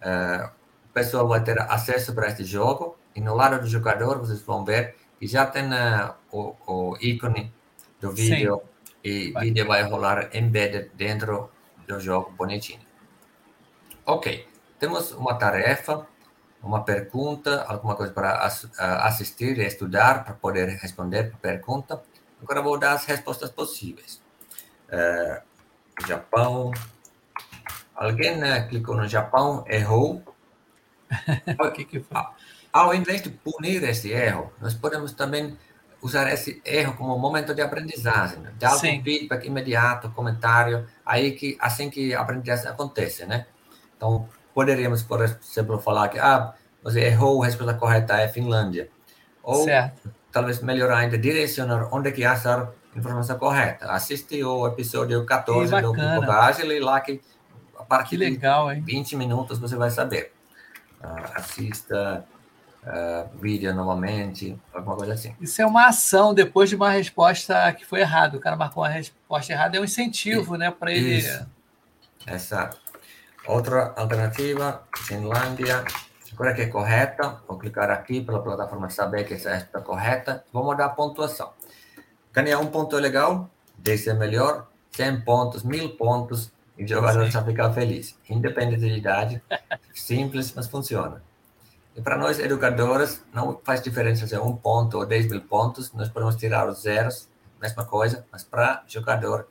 uh, 0.00 0.48
o 0.86 0.92
pessoal 0.94 1.28
vai 1.28 1.44
ter 1.44 1.60
acesso 1.60 2.14
para 2.14 2.28
este 2.28 2.44
jogo 2.44 2.96
e 3.14 3.20
no 3.20 3.34
lado 3.34 3.60
do 3.60 3.66
jogador 3.66 4.18
vocês 4.18 4.40
vão 4.40 4.64
ver 4.64 4.96
que 5.20 5.26
já 5.26 5.44
tem 5.44 5.66
uh, 5.66 6.14
o, 6.32 6.56
o, 6.66 6.96
ícone 6.98 7.52
do 8.00 8.10
vídeo 8.10 8.56
Sim. 8.56 8.71
E 9.04 9.32
o 9.34 9.40
vídeo 9.40 9.66
vai 9.66 9.82
rolar 9.82 10.30
embedded 10.34 10.90
dentro 10.94 11.50
do 11.86 11.98
jogo 12.00 12.30
bonitinho. 12.32 12.80
Ok, 14.04 14.48
temos 14.78 15.12
uma 15.12 15.34
tarefa, 15.34 16.06
uma 16.62 16.84
pergunta, 16.84 17.64
alguma 17.68 17.94
coisa 17.94 18.12
para 18.12 18.38
assistir 19.06 19.58
e 19.58 19.66
estudar 19.66 20.24
para 20.24 20.34
poder 20.34 20.68
responder 20.68 21.32
a 21.34 21.36
pergunta. 21.38 22.02
Agora 22.40 22.62
vou 22.62 22.78
dar 22.78 22.92
as 22.92 23.04
respostas 23.04 23.50
possíveis. 23.50 24.20
Uh, 24.88 25.52
Japão. 26.06 26.72
Alguém 27.94 28.36
né, 28.36 28.66
clicou 28.68 28.96
no 28.96 29.06
Japão, 29.06 29.64
errou. 29.68 30.22
o 31.60 31.70
que, 31.70 31.84
que 31.84 32.00
foi? 32.00 32.22
Ao 32.72 32.94
invés 32.94 33.22
de 33.22 33.30
punir 33.30 33.82
esse 33.84 34.10
erro, 34.10 34.50
nós 34.60 34.74
podemos 34.74 35.12
também 35.12 35.56
usar 36.02 36.30
esse 36.32 36.60
erro 36.64 36.94
como 36.94 37.16
momento 37.16 37.54
de 37.54 37.62
aprendizagem, 37.62 38.40
né? 38.40 38.52
dar 38.58 38.70
algum 38.70 39.02
feedback 39.02 39.46
imediato, 39.46 40.10
comentário, 40.10 40.84
aí 41.06 41.30
que 41.32 41.56
assim 41.60 41.88
que 41.88 42.12
a 42.12 42.20
aprendizagem 42.20 42.68
acontece, 42.68 43.24
né? 43.24 43.46
Então, 43.96 44.28
poderíamos, 44.52 45.04
por 45.04 45.22
exemplo, 45.22 45.78
falar 45.78 46.08
que 46.08 46.18
ah, 46.18 46.54
você 46.82 47.02
errou, 47.02 47.42
a 47.42 47.46
resposta 47.46 47.74
correta 47.74 48.16
é 48.16 48.26
Finlândia. 48.26 48.90
Ou, 49.44 49.64
certo. 49.64 50.12
talvez 50.32 50.60
melhor 50.60 50.90
ainda, 50.90 51.16
direcionar 51.16 51.88
onde 51.92 52.10
que 52.10 52.24
achar 52.24 52.72
a 52.94 52.98
informação 52.98 53.38
correta. 53.38 53.86
Assiste 53.86 54.42
o 54.42 54.66
episódio 54.66 55.24
14 55.24 55.80
do 55.80 55.92
Bobagem 55.92 56.68
e 56.70 56.80
lá 56.80 57.00
que 57.00 57.20
a 57.78 57.84
partir 57.84 58.10
que 58.10 58.16
legal, 58.16 58.74
de 58.74 58.80
20 58.80 59.16
minutos 59.16 59.58
você 59.58 59.76
vai 59.76 59.90
saber. 59.90 60.32
Uh, 61.00 61.32
assista 61.34 62.24
uh, 62.82 63.28
vídeo 63.38 63.74
novamente, 63.74 64.58
alguma 64.72 64.96
coisa 64.96 65.14
assim. 65.14 65.34
Isso 65.40 65.60
é 65.60 65.66
uma 65.66 65.86
ação 65.88 66.34
depois 66.34 66.68
de 66.68 66.76
uma 66.76 66.90
resposta 66.90 67.72
que 67.72 67.84
foi 67.84 68.00
errada. 68.00 68.36
O 68.36 68.40
cara 68.40 68.56
marcou 68.56 68.82
uma 68.82 68.88
resposta 68.88 69.52
errada, 69.52 69.76
é 69.76 69.80
um 69.80 69.84
incentivo, 69.84 70.56
né, 70.56 70.70
para 70.70 70.92
ele. 70.92 71.18
Isso. 71.18 71.46
Exato. 72.26 72.78
Outra 73.46 73.92
alternativa, 73.96 74.82
Finlândia, 74.98 75.84
agora 76.32 76.54
que 76.54 76.62
é 76.62 76.66
correta, 76.66 77.40
vou 77.48 77.58
clicar 77.58 77.90
aqui 77.90 78.20
para 78.20 78.36
a 78.36 78.40
plataforma 78.40 78.88
saber 78.88 79.24
que 79.24 79.34
essa 79.34 79.50
é 79.50 79.68
a 79.74 79.80
correta, 79.80 80.44
vamos 80.52 80.76
dar 80.76 80.86
a 80.86 80.90
pontuação. 80.90 81.52
Ganhar 82.32 82.60
um 82.60 82.66
ponto 82.66 82.96
é 82.96 83.00
legal, 83.00 83.50
10 83.78 84.06
é 84.06 84.14
melhor, 84.14 84.68
100 84.92 85.22
pontos, 85.22 85.62
1000 85.64 85.96
pontos, 85.96 86.52
e 86.78 86.84
o 86.84 86.88
jogador 86.88 87.28
já 87.28 87.44
fica 87.44 87.70
feliz. 87.72 88.16
Independente 88.30 88.80
de 88.80 88.96
idade, 88.96 89.42
simples, 89.92 90.52
mas 90.54 90.68
funciona. 90.68 91.22
E 91.94 92.00
para 92.00 92.16
nós, 92.16 92.38
educadores, 92.38 93.22
não 93.32 93.60
faz 93.62 93.82
diferença 93.82 94.26
se 94.26 94.34
é 94.34 94.40
um 94.40 94.56
ponto 94.56 94.96
ou 94.98 95.06
10 95.06 95.28
mil 95.30 95.42
pontos, 95.42 95.92
nós 95.92 96.08
podemos 96.08 96.36
tirar 96.36 96.68
os 96.68 96.82
zeros, 96.82 97.28
mesma 97.60 97.84
coisa, 97.84 98.26
mas 98.32 98.42
para 98.42 98.82
jogador, 98.88 99.46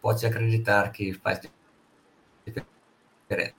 pode 0.00 0.26
acreditar 0.26 0.90
que 0.92 1.12
faz 1.14 1.40
diferença. 3.26 3.54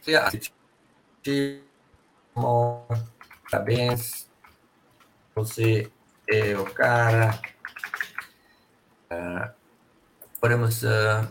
Se 0.00 0.16
assistiu, 0.16 1.62
parabéns, 3.50 4.28
você 5.34 5.90
é 6.28 6.56
o 6.56 6.64
cara. 6.72 7.40
Uh, 9.10 9.50
podemos 10.40 10.82
uh, 10.82 11.26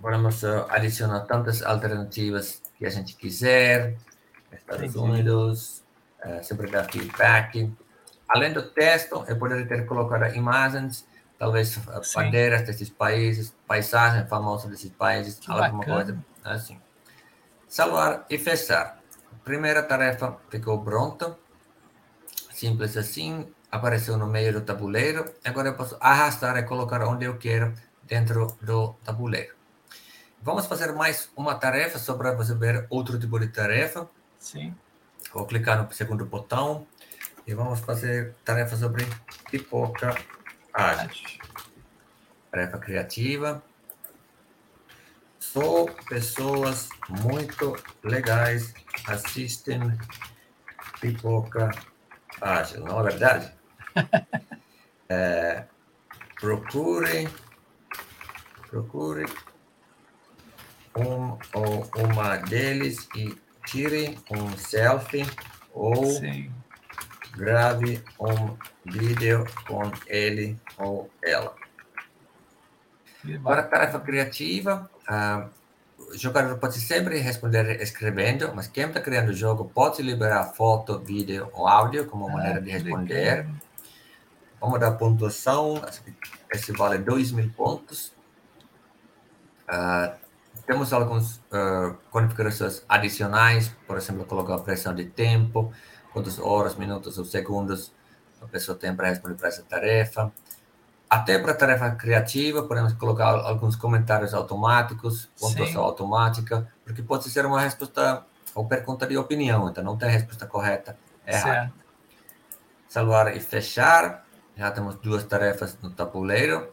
podemos 0.00 0.42
uh, 0.42 0.66
adicionar 0.68 1.20
tantas 1.20 1.62
alternativas 1.62 2.62
que 2.78 2.86
a 2.86 2.90
gente 2.90 3.16
quiser. 3.16 3.96
Estados 4.52 4.94
Entendi. 4.94 4.98
Unidos, 4.98 5.82
sempre 6.42 6.70
dar 6.70 6.84
feedback. 6.84 7.70
Além 8.28 8.52
do 8.52 8.62
texto, 8.62 9.24
eu 9.28 9.36
poderia 9.36 9.66
ter 9.66 9.84
colocado 9.86 10.34
imagens 10.34 11.06
talvez 11.38 11.68
Sim. 11.68 11.82
bandeiras 12.14 12.62
desses 12.62 12.90
países, 12.90 13.54
paisagem 13.66 14.26
famosa 14.26 14.68
desses 14.68 14.90
países, 14.90 15.38
que 15.38 15.50
alguma 15.50 15.78
bacana. 15.78 15.94
coisa 15.94 16.24
assim. 16.44 16.80
Salvar 17.68 18.26
e 18.28 18.36
fechar. 18.38 18.98
Primeira 19.44 19.82
tarefa 19.82 20.36
ficou 20.50 20.82
pronta, 20.82 21.38
simples 22.50 22.96
assim, 22.96 23.46
apareceu 23.70 24.16
no 24.16 24.26
meio 24.26 24.52
do 24.52 24.60
tabuleiro. 24.62 25.32
Agora 25.44 25.68
eu 25.68 25.74
posso 25.74 25.96
arrastar 26.00 26.56
e 26.56 26.64
colocar 26.64 27.02
onde 27.06 27.24
eu 27.24 27.38
quero 27.38 27.72
dentro 28.02 28.56
do 28.60 28.94
tabuleiro. 29.04 29.54
Vamos 30.48 30.64
fazer 30.64 30.94
mais 30.94 31.30
uma 31.36 31.56
tarefa 31.56 31.98
só 31.98 32.14
para 32.14 32.32
você 32.32 32.54
ver 32.54 32.86
outro 32.88 33.18
tipo 33.18 33.38
de 33.38 33.48
tarefa. 33.48 34.08
Sim. 34.38 34.74
Vou 35.30 35.44
clicar 35.44 35.84
no 35.84 35.92
segundo 35.92 36.24
botão 36.24 36.86
e 37.46 37.52
vamos 37.52 37.80
fazer 37.80 38.34
tarefa 38.46 38.74
sobre 38.74 39.06
pipoca 39.50 40.16
ágil. 40.72 41.38
Tarefa 42.50 42.78
criativa. 42.78 43.62
Só 45.38 45.84
pessoas 46.08 46.88
muito 47.10 47.76
legais 48.02 48.72
assistem 49.06 49.98
pipoca 50.98 51.70
ágil, 52.40 52.80
não 52.86 53.00
é 53.00 53.02
verdade? 53.02 53.52
é, 55.10 55.66
procure, 56.40 57.28
procure 58.70 59.26
um 60.96 61.38
ou 61.54 61.88
uma 61.96 62.36
deles 62.36 63.08
e 63.14 63.36
tire 63.66 64.18
um 64.30 64.56
selfie 64.56 65.26
ou 65.72 66.06
Sim. 66.06 66.50
grave 67.36 68.02
um 68.18 68.56
vídeo 68.84 69.44
com 69.66 69.90
ele 70.06 70.58
ou 70.78 71.10
ela. 71.22 71.54
Agora, 73.36 73.62
tarefa 73.62 74.00
criativa. 74.00 74.90
Uh, 75.08 75.58
o 76.10 76.16
jogador 76.16 76.56
pode 76.58 76.80
sempre 76.80 77.18
responder 77.18 77.82
escrevendo, 77.82 78.52
mas 78.54 78.66
quem 78.66 78.84
está 78.86 79.00
criando 79.00 79.28
o 79.28 79.34
jogo 79.34 79.66
pode 79.66 80.02
liberar 80.02 80.44
foto, 80.54 80.98
vídeo 80.98 81.50
ou 81.52 81.66
áudio 81.66 82.06
como 82.06 82.28
ah, 82.28 82.32
maneira 82.32 82.60
de 82.60 82.70
responder. 82.70 83.46
Vamos 84.60 84.80
dar 84.80 84.92
pontuação. 84.92 85.82
Esse 86.50 86.72
vale 86.72 86.98
2 86.98 87.32
mil 87.32 87.50
pontos. 87.50 88.12
Uh, 89.68 90.27
temos 90.68 90.92
algumas 90.92 91.36
uh, 91.36 91.96
configurações 92.10 92.84
adicionais, 92.86 93.74
por 93.86 93.96
exemplo, 93.96 94.26
colocar 94.26 94.56
a 94.56 94.58
pressão 94.58 94.94
de 94.94 95.06
tempo, 95.06 95.72
quantas 96.12 96.38
horas, 96.38 96.74
minutos 96.76 97.16
ou 97.16 97.24
segundos 97.24 97.90
a 98.42 98.46
pessoa 98.46 98.76
tem 98.76 98.94
para 98.94 99.08
responder 99.08 99.34
para 99.36 99.48
essa 99.48 99.62
tarefa. 99.62 100.30
Até 101.08 101.38
para 101.38 101.54
tarefa 101.54 101.90
criativa, 101.92 102.64
podemos 102.64 102.92
colocar 102.92 103.28
alguns 103.28 103.76
comentários 103.76 104.34
automáticos, 104.34 105.30
pontuação 105.40 105.82
automática, 105.82 106.70
porque 106.84 107.02
pode 107.02 107.30
ser 107.30 107.46
uma 107.46 107.62
resposta 107.62 108.26
ou 108.54 108.66
pergunta 108.66 109.06
de 109.06 109.16
opinião, 109.16 109.70
então 109.70 109.82
não 109.82 109.96
tem 109.96 110.10
resposta 110.10 110.46
correta, 110.46 110.98
é 111.24 111.34
errada. 111.34 111.72
Salvar 112.86 113.34
e 113.34 113.40
fechar, 113.40 114.26
já 114.54 114.70
temos 114.70 114.96
duas 114.96 115.24
tarefas 115.24 115.78
no 115.80 115.90
tabuleiro, 115.90 116.70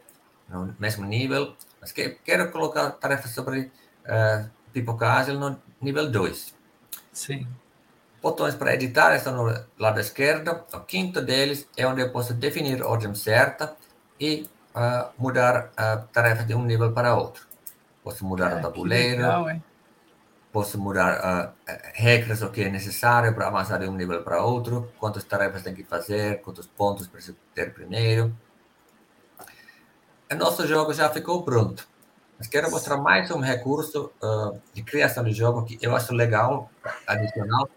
no 0.50 0.76
mesmo 0.78 1.06
nível, 1.06 1.56
mas 1.80 1.94
que, 1.94 2.10
quero 2.26 2.52
colocar 2.52 2.92
tarefas 2.92 3.32
sobre 3.32 3.72
uh, 4.06 4.50
pipoca 4.72 5.12
ágil 5.12 5.40
no 5.40 5.60
nível 5.82 6.10
2. 6.10 6.56
Sim. 7.12 7.48
Botões 8.22 8.56
para 8.56 8.74
editar 8.74 9.16
estão 9.16 9.36
no 9.36 9.66
lado 9.78 10.00
esquerdo. 10.00 10.60
O 10.74 10.80
quinto 10.82 11.22
deles 11.22 11.68
é 11.78 11.86
onde 11.86 12.02
eu 12.02 12.12
posso 12.12 12.34
definir 12.34 12.82
a 12.82 12.88
ordem 12.88 13.14
certa 13.14 13.76
e 14.20 14.50
uh, 14.76 15.10
mudar 15.18 15.72
a 15.78 15.98
tarefa 15.98 16.44
de 16.44 16.56
um 16.56 16.66
nível 16.66 16.92
para 16.92 17.16
outro. 17.16 17.46
Posso 18.04 18.26
mudar 18.26 18.52
é, 18.52 18.56
o 18.56 18.62
tabuleiro, 18.62 19.22
legal, 19.22 19.62
posso 20.52 20.80
mudar 20.80 21.54
uh, 21.68 21.72
regras, 21.94 22.42
o 22.42 22.50
que 22.50 22.62
é 22.62 22.70
necessário 22.70 23.34
para 23.34 23.48
avançar 23.48 23.78
de 23.80 23.88
um 23.88 23.94
nível 23.94 24.24
para 24.24 24.42
outro, 24.42 24.92
quantas 24.98 25.24
tarefas 25.24 25.62
tem 25.64 25.74
que 25.74 25.84
fazer, 25.84 26.42
quantos 26.42 26.66
pontos 26.66 27.08
precisa 27.08 27.36
ter 27.54 27.74
primeiro. 27.74 28.36
O 30.32 30.36
nosso 30.36 30.66
jogo 30.66 30.94
já 30.94 31.10
ficou 31.10 31.44
pronto. 31.44 31.88
Mas 32.38 32.48
quero 32.48 32.70
mostrar 32.70 32.98
mais 32.98 33.32
um 33.32 33.40
recurso 33.40 34.12
uh, 34.22 34.60
de 34.74 34.84
criação 34.84 35.24
de 35.24 35.32
jogo 35.32 35.64
que 35.64 35.78
eu 35.82 35.96
acho 35.96 36.14
legal, 36.14 36.70
adicional, 37.08 37.70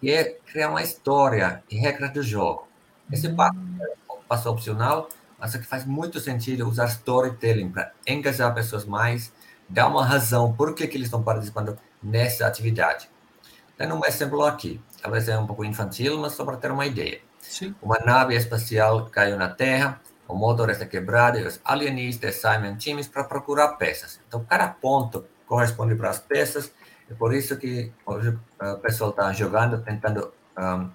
que 0.00 0.10
é 0.10 0.38
criar 0.46 0.70
uma 0.70 0.82
história 0.82 1.62
e 1.70 1.76
regras 1.76 2.12
do 2.12 2.22
jogo. 2.22 2.66
Esse 3.12 3.28
hum. 3.28 3.36
passo 3.36 3.58
é 3.80 4.00
passo 4.26 4.48
opcional, 4.48 5.08
mas 5.38 5.54
é 5.54 5.58
que 5.58 5.66
faz 5.66 5.84
muito 5.84 6.20
sentido 6.20 6.68
usar 6.68 6.86
storytelling 6.86 7.70
para 7.70 7.92
engajar 8.06 8.54
pessoas 8.54 8.84
mais, 8.84 9.32
dar 9.68 9.88
uma 9.88 10.04
razão 10.04 10.52
por 10.52 10.74
que, 10.74 10.86
que 10.86 10.96
eles 10.96 11.08
estão 11.08 11.22
participando 11.22 11.76
nessa 12.02 12.46
atividade. 12.46 13.10
Tem 13.76 13.90
um 13.92 14.04
exemplo 14.04 14.44
aqui, 14.44 14.80
talvez 15.02 15.28
é 15.28 15.36
um 15.36 15.46
pouco 15.46 15.64
infantil, 15.64 16.18
mas 16.18 16.34
só 16.34 16.44
para 16.44 16.56
ter 16.56 16.70
uma 16.70 16.86
ideia. 16.86 17.20
Sim. 17.40 17.74
Uma 17.82 17.98
nave 17.98 18.36
espacial 18.36 19.06
caiu 19.06 19.36
na 19.36 19.48
Terra, 19.48 20.00
o 20.30 20.36
motor 20.36 20.70
está 20.70 20.86
quebrado 20.86 21.38
e 21.38 21.46
os 21.46 21.60
alienistas 21.64 22.36
saem 22.36 22.70
em 22.70 22.76
times 22.76 23.08
para 23.08 23.24
procurar 23.24 23.76
peças. 23.76 24.20
Então, 24.26 24.44
cada 24.44 24.68
ponto 24.68 25.26
corresponde 25.46 25.94
para 25.94 26.10
as 26.10 26.20
peças, 26.20 26.72
é 27.10 27.14
por 27.14 27.34
isso 27.34 27.56
que 27.56 27.92
o 28.06 28.78
pessoal 28.78 29.10
está 29.10 29.32
jogando, 29.32 29.82
tentando 29.82 30.32
um, 30.56 30.90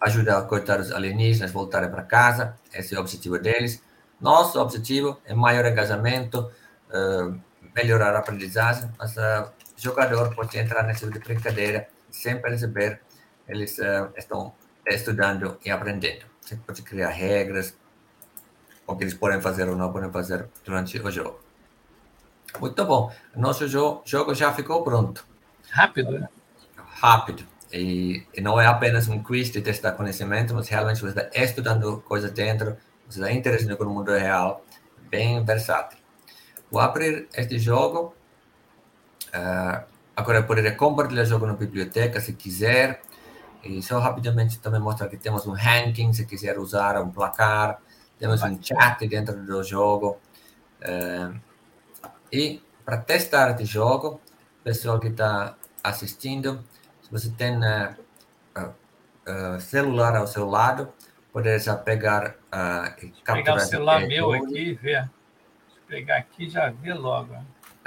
ajudar 0.00 0.42
coitados 0.42 0.92
alienígenas 0.92 1.50
a 1.50 1.52
voltarem 1.52 1.90
para 1.90 2.02
casa, 2.02 2.56
esse 2.72 2.94
é 2.94 2.98
o 2.98 3.00
objetivo 3.00 3.38
deles. 3.38 3.82
Nosso 4.20 4.60
objetivo 4.60 5.20
é 5.24 5.34
maior 5.34 5.66
engajamento, 5.66 6.48
uh, 6.90 7.40
melhorar 7.74 8.14
a 8.14 8.20
aprendizagem, 8.20 8.88
mas 8.96 9.16
o 9.16 9.50
jogador 9.76 10.32
pode 10.34 10.56
entrar 10.56 10.84
nesse 10.84 11.00
tipo 11.00 11.12
de 11.12 11.18
brincadeira 11.18 11.88
sem 12.08 12.40
perceber, 12.40 13.00
eles 13.48 13.78
uh, 13.78 14.12
estão 14.16 14.54
estudando 14.86 15.58
e 15.64 15.70
aprendendo. 15.70 16.24
Você 16.40 16.56
pode 16.56 16.82
criar 16.82 17.08
regras, 17.08 17.76
o 18.86 18.96
que 18.96 19.04
eles 19.04 19.14
podem 19.14 19.40
fazer 19.40 19.68
ou 19.68 19.76
não 19.76 19.92
podem 19.92 20.10
fazer 20.10 20.48
durante 20.64 20.98
o 20.98 21.10
jogo. 21.10 21.40
Muito 22.60 22.84
bom. 22.84 23.12
Nosso 23.34 23.66
jo 23.66 24.02
jogo 24.04 24.34
já 24.34 24.52
ficou 24.52 24.82
pronto. 24.82 25.24
Rápido, 25.70 26.18
né? 26.18 26.28
Rápido. 26.76 27.44
E, 27.72 28.26
e, 28.34 28.40
não 28.40 28.60
é 28.60 28.66
apenas 28.66 29.08
um 29.08 29.22
quiz 29.22 29.50
de 29.50 29.62
testar 29.62 29.92
conhecimento, 29.92 30.54
mas 30.54 30.68
realmente 30.68 31.00
você 31.00 31.18
está 31.18 31.42
estudando 31.42 32.02
coisas 32.06 32.30
dentro, 32.30 32.76
você 33.08 33.18
está 33.20 33.32
interessado 33.32 33.76
com 33.78 33.84
o 33.84 33.90
mundo 33.90 34.12
real, 34.12 34.62
bem 35.08 35.42
versátil. 35.42 35.98
Vou 36.70 36.80
abrir 36.80 37.28
este 37.34 37.58
jogo. 37.58 38.14
Uh, 39.28 39.84
agora 40.14 40.38
eu 40.38 40.44
poderia 40.44 40.74
compartilhar 40.74 41.22
o 41.22 41.26
jogo 41.26 41.46
na 41.46 41.54
biblioteca 41.54 42.20
se 42.20 42.34
quiser. 42.34 43.00
E 43.64 43.80
só 43.82 43.98
rapidamente 43.98 44.58
também 44.58 44.80
mostrar 44.80 45.08
que 45.08 45.16
temos 45.16 45.46
um 45.46 45.52
ranking, 45.52 46.12
se 46.12 46.26
quiser 46.26 46.58
usar 46.58 47.00
um 47.00 47.10
placar. 47.10 47.80
Temos 48.22 48.40
um 48.40 48.62
chat 48.62 49.04
dentro 49.08 49.44
do 49.44 49.64
jogo. 49.64 50.20
Uh, 50.80 51.36
e 52.32 52.62
para 52.84 52.98
testar 52.98 53.50
este 53.50 53.64
jogo, 53.64 54.20
pessoal 54.62 55.00
que 55.00 55.08
está 55.08 55.56
assistindo, 55.82 56.64
se 57.02 57.10
você 57.10 57.30
tem 57.30 57.58
uh, 57.58 57.96
celular 59.58 60.14
ao 60.14 60.28
seu 60.28 60.48
lado, 60.48 60.92
poder 61.32 61.60
já 61.60 61.74
pegar 61.74 62.36
uh, 62.54 63.04
e. 63.04 63.12
Pegar 63.24 63.56
o 63.56 63.58
celular 63.58 64.06
meu 64.06 64.32
aqui 64.32 64.68
e 64.68 64.74
ver. 64.74 65.10
pegar 65.88 66.18
aqui 66.18 66.48
já 66.48 66.70
ver 66.70 66.94
logo. 66.94 67.34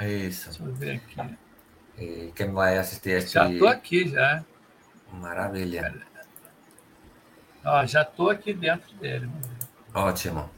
Isso. 0.02 0.50
Deixa 0.50 0.64
eu 0.64 0.74
ver 0.74 0.96
aqui. 0.96 1.38
E 1.96 2.32
quem 2.36 2.52
vai 2.52 2.76
assistir 2.76 3.12
este... 3.12 3.32
Já 3.32 3.50
estou 3.50 3.68
aqui, 3.68 4.10
já. 4.10 4.44
Maravilha. 5.14 5.94
Ó, 7.64 7.86
já 7.86 8.02
estou 8.02 8.28
aqui 8.28 8.52
dentro 8.52 8.94
dele. 8.96 9.30
Ótimo. 9.96 10.50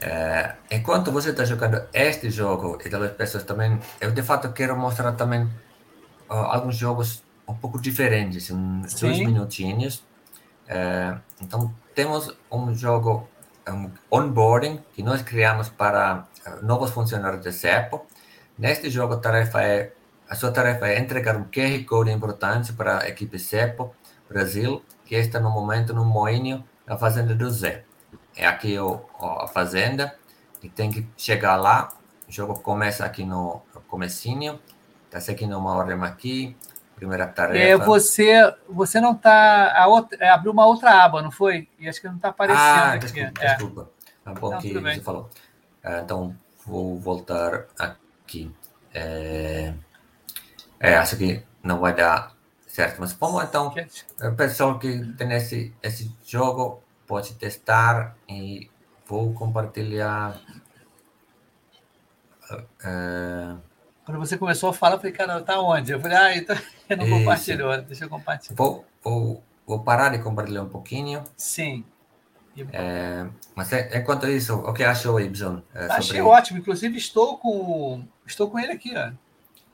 É, 0.00 0.54
enquanto 0.70 1.12
você 1.12 1.30
está 1.30 1.44
jogando 1.44 1.86
este 1.92 2.30
jogo, 2.30 2.78
e 2.82 2.88
talvez 2.88 3.12
pessoas 3.12 3.44
também, 3.44 3.78
eu 4.00 4.10
de 4.10 4.22
fato 4.22 4.50
quero 4.54 4.74
mostrar 4.74 5.12
também 5.12 5.42
uh, 6.30 6.32
alguns 6.32 6.74
jogos 6.74 7.22
um 7.46 7.54
pouco 7.54 7.78
diferentes, 7.78 8.48
em 8.48 8.80
dois 8.80 9.18
minutinhos. 9.18 10.02
É, 10.66 11.14
então, 11.42 11.74
temos 11.94 12.34
um 12.50 12.74
jogo, 12.74 13.28
um 13.68 13.90
onboarding, 14.10 14.82
que 14.94 15.02
nós 15.02 15.20
criamos 15.20 15.68
para 15.68 16.26
uh, 16.46 16.64
novos 16.64 16.90
funcionários 16.90 17.42
de 17.42 17.52
CEPO. 17.52 18.06
Neste 18.58 18.88
jogo, 18.88 19.12
a 19.12 19.18
tarefa 19.18 19.62
é 19.62 19.92
a 20.26 20.34
sua 20.34 20.50
tarefa 20.50 20.88
é 20.88 20.98
entregar 20.98 21.36
um 21.36 21.44
QR 21.44 21.84
Code 21.84 22.10
importante 22.10 22.72
para 22.72 23.02
a 23.02 23.08
equipe 23.10 23.38
CEPO 23.38 23.94
Brasil, 24.26 24.82
que 25.04 25.14
está 25.16 25.38
no 25.38 25.50
momento 25.50 25.92
no 25.92 26.02
moinho 26.02 26.64
da 26.86 26.96
Fazenda 26.96 27.34
do 27.34 27.50
Zé 27.50 27.84
é 28.36 28.46
aqui 28.46 28.78
o, 28.78 29.00
a 29.20 29.48
fazenda 29.48 30.14
e 30.62 30.68
tem 30.68 30.90
que 30.90 31.06
chegar 31.16 31.56
lá. 31.56 31.92
O 32.28 32.32
jogo 32.32 32.58
começa 32.60 33.04
aqui 33.04 33.24
no, 33.24 33.60
no 33.74 33.80
comecinho, 33.82 34.58
tá 35.10 35.20
seguindo 35.20 35.56
uma 35.58 35.74
ordem 35.74 36.02
aqui, 36.02 36.56
primeira 36.96 37.26
tarefa. 37.26 37.58
É, 37.58 37.76
você, 37.76 38.54
você 38.68 39.00
não 39.00 39.14
tá, 39.14 39.72
a 39.76 39.86
outra, 39.86 40.18
é, 40.20 40.28
abriu 40.28 40.52
uma 40.52 40.66
outra 40.66 41.04
aba, 41.04 41.22
não 41.22 41.30
foi? 41.30 41.68
E 41.78 41.88
acho 41.88 42.00
que 42.00 42.08
não 42.08 42.16
está 42.16 42.28
aparecendo 42.28 42.60
ah, 42.60 42.92
aqui. 42.92 42.98
Desculpa, 43.06 43.42
é. 43.42 43.48
desculpa. 43.48 43.90
É 44.26 44.32
bom 44.32 44.50
não, 44.50 44.58
que 44.58 44.72
você 44.72 45.00
falou. 45.00 45.30
É, 45.82 46.00
então, 46.00 46.34
vou 46.64 46.98
voltar 46.98 47.66
aqui. 47.78 48.50
É, 48.92 49.74
é, 50.80 50.96
acho 50.96 51.16
que 51.16 51.42
não 51.62 51.78
vai 51.78 51.94
dar 51.94 52.34
certo, 52.66 53.00
mas 53.00 53.12
como 53.12 53.40
então, 53.40 53.72
o 54.20 54.32
pessoal 54.32 54.78
que 54.78 55.12
tem 55.14 55.32
esse, 55.32 55.74
esse 55.82 56.14
jogo 56.24 56.83
pode 57.06 57.34
testar 57.34 58.16
e 58.28 58.70
vou 59.06 59.32
compartilhar. 59.32 60.40
Uh, 62.52 63.58
Quando 64.04 64.18
você 64.18 64.36
começou 64.36 64.70
a 64.70 64.74
falar, 64.74 64.96
eu 64.96 64.98
falei, 64.98 65.12
cara, 65.12 65.40
tá 65.42 65.60
onde? 65.60 65.92
Eu 65.92 66.00
falei, 66.00 66.16
ah, 66.16 66.36
então 66.36 66.56
eu 66.88 66.96
não 66.96 67.08
compartilhou, 67.08 67.80
deixa 67.82 68.04
eu 68.04 68.08
compartilhar. 68.08 68.56
Vou, 68.56 68.84
vou, 69.02 69.42
vou 69.66 69.80
parar 69.80 70.10
de 70.10 70.18
compartilhar 70.18 70.62
um 70.62 70.68
pouquinho. 70.68 71.24
Sim. 71.36 71.84
É, 72.72 73.26
mas 73.54 73.72
é, 73.72 73.98
enquanto 73.98 74.28
isso, 74.28 74.54
o 74.54 74.72
que 74.72 74.84
achou, 74.84 75.18
Ibson? 75.20 75.60
É, 75.74 75.86
Achei 75.86 76.20
ótimo, 76.20 76.60
inclusive 76.60 76.96
estou 76.96 77.36
com, 77.38 78.06
estou 78.24 78.48
com 78.48 78.58
ele 78.60 78.72
aqui, 78.72 78.94
ó. 78.96 79.10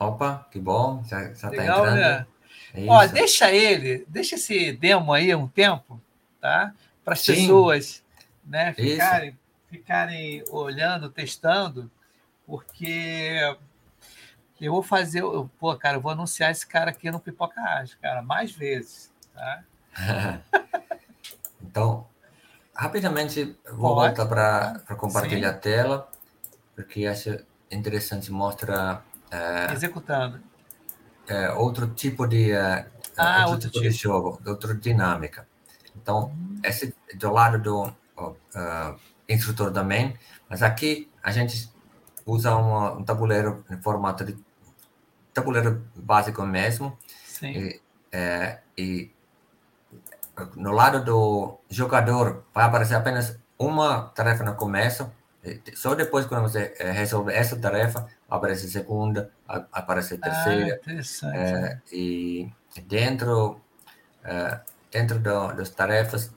Opa, 0.07 0.47
que 0.49 0.59
bom, 0.59 1.03
já, 1.05 1.31
já 1.31 1.49
tá 1.51 1.57
Legal, 1.57 1.83
tá 1.83 1.91
entrando. 1.91 1.99
Né? 1.99 2.25
É 2.73 2.85
ó, 2.87 3.05
deixa 3.05 3.51
ele, 3.51 4.03
deixa 4.07 4.35
esse 4.35 4.71
demo 4.73 5.13
aí 5.13 5.33
um 5.35 5.47
tempo, 5.47 6.01
tá? 6.39 6.73
Para 7.11 7.13
as 7.13 7.25
pessoas 7.25 8.03
né, 8.45 8.73
ficarem, 8.73 9.37
ficarem 9.69 10.43
olhando, 10.49 11.09
testando, 11.09 11.91
porque 12.45 13.37
eu 14.59 14.71
vou 14.71 14.81
fazer, 14.81 15.21
eu, 15.21 15.49
pô, 15.59 15.75
cara, 15.75 15.97
eu 15.97 16.01
vou 16.01 16.11
anunciar 16.11 16.51
esse 16.51 16.65
cara 16.65 16.91
aqui 16.91 17.11
no 17.11 17.19
Pipoca 17.19 17.61
cara, 18.01 18.21
mais 18.21 18.51
vezes, 18.51 19.11
tá? 19.33 19.63
então, 21.61 22.07
rapidamente, 22.73 23.57
vou 23.69 23.93
Pode. 23.95 24.15
voltar 24.15 24.25
para 24.25 24.95
compartilhar 24.95 25.49
Sim. 25.49 25.55
a 25.55 25.59
tela, 25.59 26.11
porque 26.75 27.05
acho 27.05 27.37
interessante, 27.69 28.31
mostra... 28.31 29.01
É, 29.29 29.73
Executando. 29.73 30.41
É, 31.27 31.51
outro 31.51 31.87
tipo 31.87 32.25
de, 32.25 32.51
é, 32.51 32.87
ah, 33.17 33.47
outro, 33.47 33.51
outro 33.51 33.69
tipo, 33.69 33.81
tipo 33.81 33.89
de 33.89 33.97
jogo, 33.97 34.41
outra 34.45 34.73
dinâmica. 34.73 35.45
Então, 35.95 36.31
esse 36.63 36.90
do 37.15 37.31
lado 37.31 37.59
do 37.59 37.85
uh, 38.17 38.99
instrutor 39.27 39.71
também, 39.71 40.17
mas 40.49 40.61
aqui 40.61 41.09
a 41.23 41.31
gente 41.31 41.71
usa 42.25 42.55
uma, 42.55 42.93
um 42.93 43.03
tabuleiro 43.03 43.65
em 43.69 43.81
formato 43.81 44.23
de 44.23 44.37
tabuleiro 45.33 45.83
básico 45.95 46.43
mesmo. 46.43 46.97
Sim. 47.25 47.51
E, 47.51 47.81
é, 48.11 48.59
e 48.77 49.11
no 50.55 50.71
lado 50.71 51.03
do 51.03 51.57
jogador 51.69 52.43
vai 52.53 52.65
aparecer 52.65 52.95
apenas 52.95 53.37
uma 53.57 54.09
tarefa 54.09 54.43
no 54.43 54.55
começo, 54.55 55.11
só 55.75 55.95
depois 55.95 56.25
quando 56.25 56.43
você 56.43 56.75
é, 56.79 56.91
resolve 56.91 57.33
essa 57.33 57.57
tarefa, 57.57 58.07
aparece 58.29 58.67
a 58.67 58.69
segunda, 58.69 59.31
aparece 59.47 60.15
a 60.15 60.17
ah, 60.17 60.21
terceira. 60.21 60.73
Ah, 60.73 60.77
interessante. 60.77 61.37
É, 61.37 61.81
e 61.91 62.53
dentro 62.87 63.59
é, 64.23 64.59
dentro 64.91 65.19
do, 65.19 65.53
das 65.53 65.69
tarefas, 65.69 66.31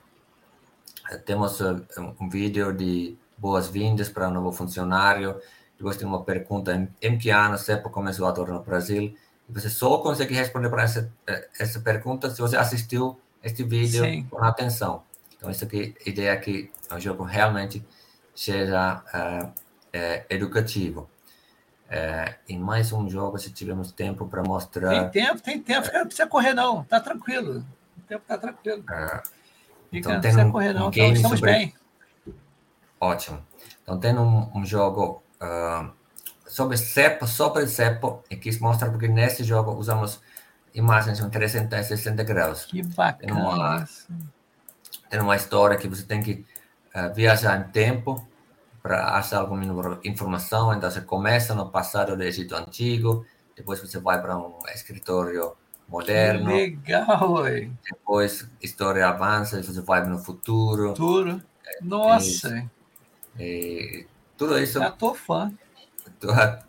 temos 1.25 1.61
eh, 1.61 1.75
um 2.19 2.29
vídeo 2.29 2.73
de 2.73 3.17
boas-vindas 3.37 4.09
para 4.09 4.29
um 4.29 4.31
novo 4.31 4.51
funcionário. 4.51 5.39
Depois 5.77 5.97
tem 5.97 6.07
uma 6.07 6.23
pergunta 6.23 6.89
em, 7.01 7.17
que 7.17 7.29
ano 7.29 7.57
você 7.57 7.77
começou 7.77 8.25
a 8.25 8.29
atuar 8.29 8.47
no 8.47 8.63
Brasil. 8.63 9.15
E 9.47 9.51
você 9.51 9.69
só 9.69 9.97
consegue 9.99 10.33
responder 10.33 10.69
para 10.69 10.83
essa, 10.83 11.11
eh, 11.27 11.47
essa 11.59 11.79
pergunta 11.79 12.29
se 12.29 12.41
você 12.41 12.57
assistiu 12.57 13.19
este 13.43 13.63
vídeo 13.63 14.03
Sim. 14.03 14.27
com 14.29 14.43
atenção. 14.43 15.03
Então, 15.37 15.51
isso 15.51 15.63
aqui, 15.63 15.95
a 16.05 16.09
ideia 16.09 16.31
é 16.31 16.37
que 16.37 16.71
o 16.91 16.99
jogo 16.99 17.23
realmente 17.23 17.85
seja 18.33 19.03
uh, 19.13 19.51
é, 19.93 20.25
educativo. 20.29 21.09
É, 21.87 22.35
em 22.49 22.57
mais 22.57 22.91
um 22.91 23.07
jogo, 23.07 23.37
se 23.37 23.51
tivermos 23.51 23.91
tempo 23.91 24.27
para 24.27 24.41
mostrar. 24.41 25.09
Tem 25.11 25.23
tempo, 25.23 25.41
tem 25.41 25.61
tempo, 25.61 25.87
não 25.93 26.07
precisa 26.07 26.27
correr, 26.27 26.53
não, 26.55 26.83
tá 26.83 26.99
tranquilo 26.99 27.63
tempo 28.05 28.21
está 28.21 28.37
tranquilo. 28.37 28.83
É. 28.89 29.23
Então, 29.99 30.19
tem 30.21 30.37
um, 30.37 30.51
correr, 30.51 30.73
não, 30.73 30.87
um 30.87 30.91
game 30.91 31.17
então, 31.17 31.29
sobre... 31.29 31.51
bem. 31.51 31.73
Ótimo. 32.99 33.39
Então, 33.83 33.99
tem 33.99 34.17
um, 34.17 34.49
um 34.55 34.65
jogo 34.65 35.23
uh, 35.41 35.91
sobre 36.47 36.77
cepo, 36.77 37.27
sobre 37.27 37.67
cepo, 37.67 38.23
e 38.29 38.35
quis 38.35 38.59
mostrar 38.59 38.89
porque 38.89 39.07
nesse 39.07 39.43
jogo 39.43 39.71
usamos 39.73 40.19
imagens 40.73 41.19
em 41.19 41.29
360 41.29 42.23
graus. 42.23 42.65
Que 42.65 42.83
bacana 42.83 43.17
tem 43.19 43.31
uma, 43.31 43.87
tem 45.09 45.19
uma 45.19 45.35
história 45.35 45.77
que 45.77 45.87
você 45.87 46.03
tem 46.03 46.21
que 46.21 46.45
uh, 46.95 47.13
viajar 47.13 47.59
em 47.59 47.71
tempo 47.71 48.25
para 48.81 49.17
achar 49.17 49.39
alguma 49.39 49.99
informação. 50.03 50.73
Então, 50.73 50.89
você 50.89 51.01
começa 51.01 51.55
no 51.55 51.69
passado 51.69 52.15
do 52.15 52.23
Egito 52.23 52.55
Antigo, 52.55 53.25
depois 53.55 53.79
você 53.79 53.99
vai 53.99 54.21
para 54.21 54.37
um 54.37 54.59
escritório 54.73 55.55
moderno. 55.87 56.51
Legal, 56.51 57.47
hein? 57.47 57.77
Depois 57.89 58.49
história 58.61 59.07
avança, 59.07 59.61
você 59.61 59.81
vai 59.81 60.05
no 60.05 60.17
futuro. 60.17 60.89
Futuro. 60.89 61.41
Nossa. 61.81 62.69
E, 63.39 64.05
tudo 64.37 64.57
isso. 64.59 64.79
Já 64.79 64.91
tô 64.91 65.13
fã. 65.13 65.51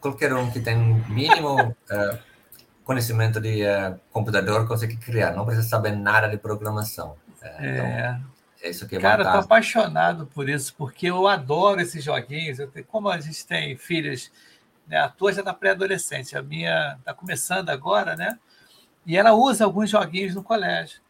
Qualquer 0.00 0.34
um 0.34 0.50
que 0.50 0.60
tem 0.60 0.76
mínimo 1.08 1.54
uh, 1.60 2.18
conhecimento 2.84 3.40
de 3.40 3.62
uh, 3.64 3.98
computador 4.10 4.66
consegue 4.66 4.96
criar, 4.96 5.32
não 5.32 5.44
precisa 5.44 5.66
saber 5.66 5.96
nada 5.96 6.28
de 6.28 6.36
programação. 6.36 7.16
Uh, 7.42 7.46
é. 7.46 7.72
Então, 7.72 8.36
é 8.62 8.70
isso 8.70 8.86
que 8.88 8.96
é 8.96 9.00
Cara, 9.00 9.18
fantástico. 9.18 9.42
tô 9.42 9.44
apaixonado 9.44 10.26
por 10.26 10.48
isso, 10.48 10.74
porque 10.76 11.06
eu 11.06 11.26
adoro 11.28 11.80
esses 11.80 12.02
joguinhos. 12.02 12.58
Eu, 12.58 12.70
como 12.88 13.08
a 13.08 13.20
gente 13.20 13.46
tem 13.46 13.76
filhas, 13.76 14.30
né, 14.86 14.98
a 14.98 15.08
tua 15.08 15.32
já 15.32 15.40
está 15.40 15.52
pré-adolescente, 15.52 16.36
a 16.36 16.42
minha 16.42 16.96
está 16.98 17.14
começando 17.14 17.70
agora, 17.70 18.16
né? 18.16 18.38
E 19.06 19.16
ela 19.16 19.32
usa 19.32 19.64
alguns 19.64 19.88
joguinhos 19.88 20.34
no 20.34 20.42
colégio. 20.42 21.00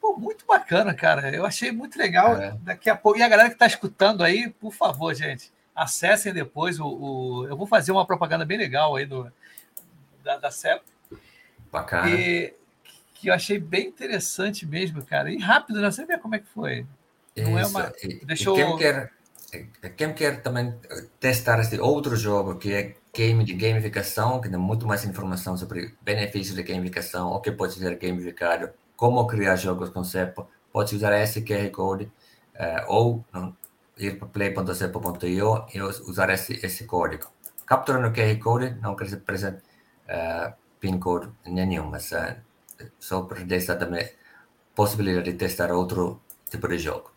Pô, 0.00 0.16
muito 0.16 0.44
bacana, 0.44 0.92
cara. 0.92 1.34
Eu 1.34 1.46
achei 1.46 1.70
muito 1.70 1.96
legal. 1.98 2.36
É. 2.36 2.56
Daqui 2.62 2.90
a 2.90 2.96
pouco. 2.96 3.18
E 3.18 3.22
a 3.22 3.28
galera 3.28 3.48
que 3.48 3.54
está 3.54 3.66
escutando 3.66 4.22
aí, 4.22 4.50
por 4.50 4.72
favor, 4.72 5.14
gente, 5.14 5.52
acessem 5.74 6.32
depois 6.32 6.78
o, 6.78 6.86
o, 6.86 7.46
Eu 7.46 7.56
vou 7.56 7.66
fazer 7.66 7.92
uma 7.92 8.04
propaganda 8.04 8.44
bem 8.44 8.58
legal 8.58 8.96
aí 8.96 9.06
do, 9.06 9.32
da, 10.22 10.36
da 10.36 10.50
CEP. 10.50 10.82
Bacana. 11.70 12.10
E, 12.10 12.54
que 13.14 13.30
eu 13.30 13.34
achei 13.34 13.58
bem 13.58 13.86
interessante 13.86 14.66
mesmo, 14.66 15.02
cara. 15.02 15.32
E 15.32 15.38
rápido, 15.38 15.80
né? 15.80 15.90
Você 15.90 16.04
vê 16.04 16.18
como 16.18 16.34
é 16.34 16.40
que 16.40 16.48
foi. 16.48 16.86
Não 17.36 17.58
é 17.58 17.66
uma. 17.66 17.92
E, 18.02 18.24
Deixa 18.26 18.50
eu... 18.50 18.54
quem, 18.54 18.76
quer, 18.76 19.10
quem 19.96 20.12
quer 20.14 20.42
também 20.42 20.74
testar 21.20 21.60
este 21.60 21.78
outro 21.80 22.16
jogo, 22.16 22.56
que 22.56 22.72
é 22.72 22.94
game 23.14 23.44
de 23.44 23.54
gamificação, 23.54 24.40
que 24.40 24.48
tem 24.48 24.58
muito 24.58 24.86
mais 24.86 25.04
informação 25.04 25.56
sobre 25.56 25.94
benefícios 26.02 26.56
de 26.56 26.62
gamificação, 26.62 27.32
o 27.32 27.40
que 27.40 27.52
pode 27.52 27.74
ser 27.74 27.96
gamificado, 27.96 28.70
como 28.96 29.26
criar 29.26 29.56
jogos 29.56 29.90
com 29.90 30.02
CEPA, 30.02 30.46
pode 30.72 30.96
usar 30.96 31.12
esse 31.20 31.42
QR 31.42 31.70
Code 31.70 32.04
uh, 32.54 32.84
ou 32.88 33.24
ir 33.96 34.18
para 34.18 34.28
play.cepo.io 34.28 35.66
e 35.72 35.80
usar 35.80 36.30
esse, 36.30 36.54
esse 36.64 36.84
código. 36.84 37.28
Capturando 37.64 38.08
o 38.08 38.12
QR 38.12 38.36
Code, 38.38 38.76
não 38.80 38.94
precisa 38.94 39.62
uh, 40.08 40.52
PIN 40.80 40.98
code 40.98 41.30
nenhum, 41.46 41.86
mas 41.86 42.10
uh, 42.12 42.36
só 42.98 43.22
para 43.22 43.44
deixar 43.44 43.76
também 43.76 44.08
possibilidade 44.74 45.30
de 45.32 45.38
testar 45.38 45.72
outro 45.72 46.20
tipo 46.50 46.68
de 46.68 46.78
jogo. 46.78 47.13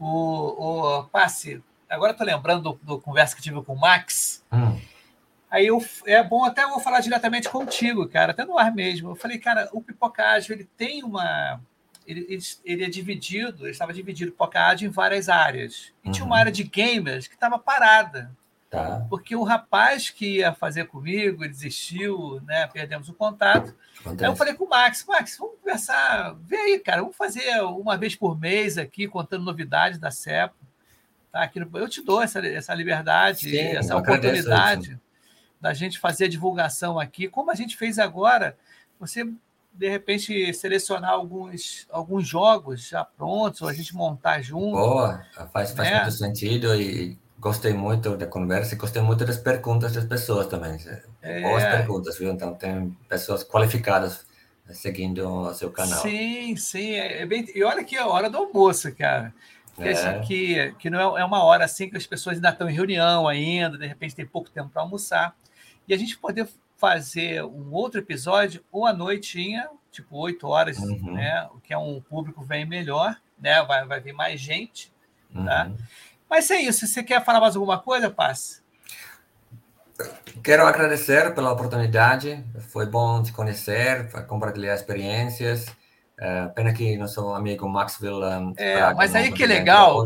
O, 0.00 1.00
o 1.00 1.04
Passe, 1.04 1.62
agora 1.86 2.12
estou 2.12 2.26
lembrando 2.26 2.62
do, 2.62 2.80
do, 2.82 3.00
conversa 3.00 3.36
que 3.36 3.42
tive 3.42 3.62
com 3.62 3.74
o 3.74 3.78
Max. 3.78 4.42
Hum. 4.50 4.80
Aí 5.50 5.66
eu, 5.66 5.84
é 6.06 6.22
bom 6.22 6.42
até 6.42 6.64
eu 6.64 6.70
vou 6.70 6.80
falar 6.80 7.00
diretamente 7.00 7.50
contigo, 7.50 8.08
cara, 8.08 8.32
até 8.32 8.46
no 8.46 8.58
ar 8.58 8.74
mesmo. 8.74 9.10
Eu 9.10 9.14
falei, 9.14 9.38
cara, 9.38 9.68
o 9.72 9.82
Pipoca 9.82 10.24
Ágil, 10.24 10.54
ele 10.54 10.64
tem 10.76 11.04
uma. 11.04 11.60
Ele, 12.06 12.26
ele, 12.30 12.42
ele 12.64 12.84
é 12.84 12.88
dividido, 12.88 13.64
ele 13.64 13.72
estava 13.72 13.92
dividido, 13.92 14.30
Pipoca 14.30 14.58
Ágil, 14.66 14.88
em 14.88 14.92
várias 14.92 15.28
áreas. 15.28 15.92
E 16.02 16.06
uhum. 16.06 16.12
tinha 16.12 16.24
uma 16.24 16.36
uhum. 16.36 16.40
área 16.40 16.52
de 16.52 16.62
gamers 16.62 17.28
que 17.28 17.34
estava 17.34 17.58
parada. 17.58 18.34
Tá. 18.70 19.04
Porque 19.10 19.34
o 19.34 19.42
rapaz 19.42 20.10
que 20.10 20.36
ia 20.36 20.54
fazer 20.54 20.84
comigo, 20.86 21.46
desistiu, 21.46 22.40
né? 22.46 22.68
Perdemos 22.68 23.08
o 23.08 23.12
contato. 23.12 23.74
Acontece. 23.98 24.24
Aí 24.24 24.30
eu 24.30 24.36
falei 24.36 24.54
com 24.54 24.64
o 24.64 24.68
Max, 24.68 25.04
Max, 25.04 25.36
vamos 25.36 25.56
conversar, 25.60 26.36
vê 26.44 26.56
aí, 26.56 26.78
cara, 26.78 27.00
vamos 27.00 27.16
fazer 27.16 27.60
uma 27.62 27.98
vez 27.98 28.14
por 28.14 28.38
mês 28.38 28.78
aqui, 28.78 29.08
contando 29.08 29.44
novidades 29.44 29.98
da 29.98 30.12
CEPO. 30.12 30.54
Tá, 31.32 31.42
aqui 31.42 31.58
no... 31.58 31.68
Eu 31.76 31.88
te 31.88 32.00
dou 32.00 32.22
essa, 32.22 32.38
essa 32.46 32.72
liberdade, 32.72 33.50
Sim, 33.50 33.76
essa 33.76 33.96
oportunidade 33.96 34.96
da 35.60 35.74
gente 35.74 35.98
fazer 35.98 36.26
a 36.26 36.28
divulgação 36.28 36.98
aqui, 36.98 37.28
como 37.28 37.50
a 37.50 37.56
gente 37.56 37.76
fez 37.76 37.98
agora. 37.98 38.56
Você, 39.00 39.24
de 39.72 39.88
repente, 39.88 40.54
selecionar 40.54 41.10
alguns, 41.10 41.88
alguns 41.90 42.26
jogos 42.26 42.88
já 42.88 43.04
prontos, 43.04 43.62
ou 43.62 43.68
a 43.68 43.74
gente 43.74 43.94
montar 43.96 44.40
junto. 44.42 44.76
Boa, 44.76 45.26
faz, 45.52 45.72
faz 45.72 45.90
né? 45.90 46.02
muito 46.02 46.16
sentido 46.16 46.74
e 46.74 47.18
gostei 47.40 47.72
muito 47.72 48.16
da 48.16 48.26
conversa 48.26 48.74
e 48.74 48.78
gostei 48.78 49.02
muito 49.02 49.24
das 49.24 49.38
perguntas 49.38 49.92
das 49.92 50.04
pessoas 50.04 50.46
também. 50.46 50.78
É... 51.22 51.40
Boas 51.40 51.64
perguntas, 51.64 52.18
viu? 52.18 52.30
Então, 52.30 52.54
tem 52.54 52.96
pessoas 53.08 53.42
qualificadas 53.42 54.26
seguindo 54.70 55.26
o 55.26 55.52
seu 55.54 55.70
canal. 55.72 56.00
Sim, 56.02 56.54
sim. 56.56 56.92
É, 56.92 57.22
é 57.22 57.26
bem... 57.26 57.46
E 57.54 57.64
olha 57.64 57.82
que 57.82 57.96
é 57.96 58.00
a 58.00 58.06
hora 58.06 58.28
do 58.30 58.36
almoço, 58.36 58.94
cara. 58.94 59.34
É. 59.78 59.92
Assim, 59.92 60.26
que, 60.26 60.72
que 60.78 60.90
não 60.90 61.16
é, 61.16 61.22
é 61.22 61.24
uma 61.24 61.42
hora 61.42 61.64
assim 61.64 61.88
que 61.88 61.96
as 61.96 62.06
pessoas 62.06 62.36
ainda 62.36 62.50
estão 62.50 62.68
em 62.68 62.74
reunião 62.74 63.26
ainda, 63.26 63.78
de 63.78 63.86
repente 63.86 64.14
tem 64.14 64.26
pouco 64.26 64.50
tempo 64.50 64.68
para 64.68 64.82
almoçar. 64.82 65.34
E 65.88 65.94
a 65.94 65.96
gente 65.96 66.18
poder 66.18 66.46
fazer 66.76 67.42
um 67.42 67.72
outro 67.72 68.00
episódio 68.00 68.62
ou 68.70 68.86
à 68.86 68.92
noitinha, 68.92 69.68
tipo 69.90 70.16
8 70.16 70.46
horas, 70.46 70.78
uhum. 70.78 71.14
né? 71.14 71.48
O 71.54 71.60
que 71.60 71.72
é 71.72 71.78
um 71.78 72.00
público 72.00 72.42
vem 72.42 72.64
melhor, 72.66 73.16
né? 73.38 73.62
Vai, 73.62 73.86
vai 73.86 74.00
vir 74.00 74.12
mais 74.12 74.40
gente, 74.40 74.92
tá? 75.32 75.70
Mas 76.30 76.48
é 76.50 76.60
isso. 76.60 76.86
Você 76.86 77.02
quer 77.02 77.24
falar 77.24 77.40
mais 77.40 77.56
alguma 77.56 77.78
coisa, 77.80 78.08
Passe? 78.08 78.62
Quero 80.42 80.64
agradecer 80.64 81.34
pela 81.34 81.52
oportunidade. 81.52 82.42
Foi 82.68 82.86
bom 82.86 83.22
te 83.22 83.32
conhecer, 83.32 84.08
compartilhar 84.28 84.74
experiências. 84.74 85.66
É, 86.16 86.46
pena 86.48 86.72
que 86.72 86.96
nosso 86.96 87.34
amigo 87.34 87.68
Maxwell. 87.68 88.22
Um, 88.22 88.54
é, 88.56 88.94
mas 88.94 89.14
aí 89.14 89.32
que 89.32 89.44
legal. 89.44 90.04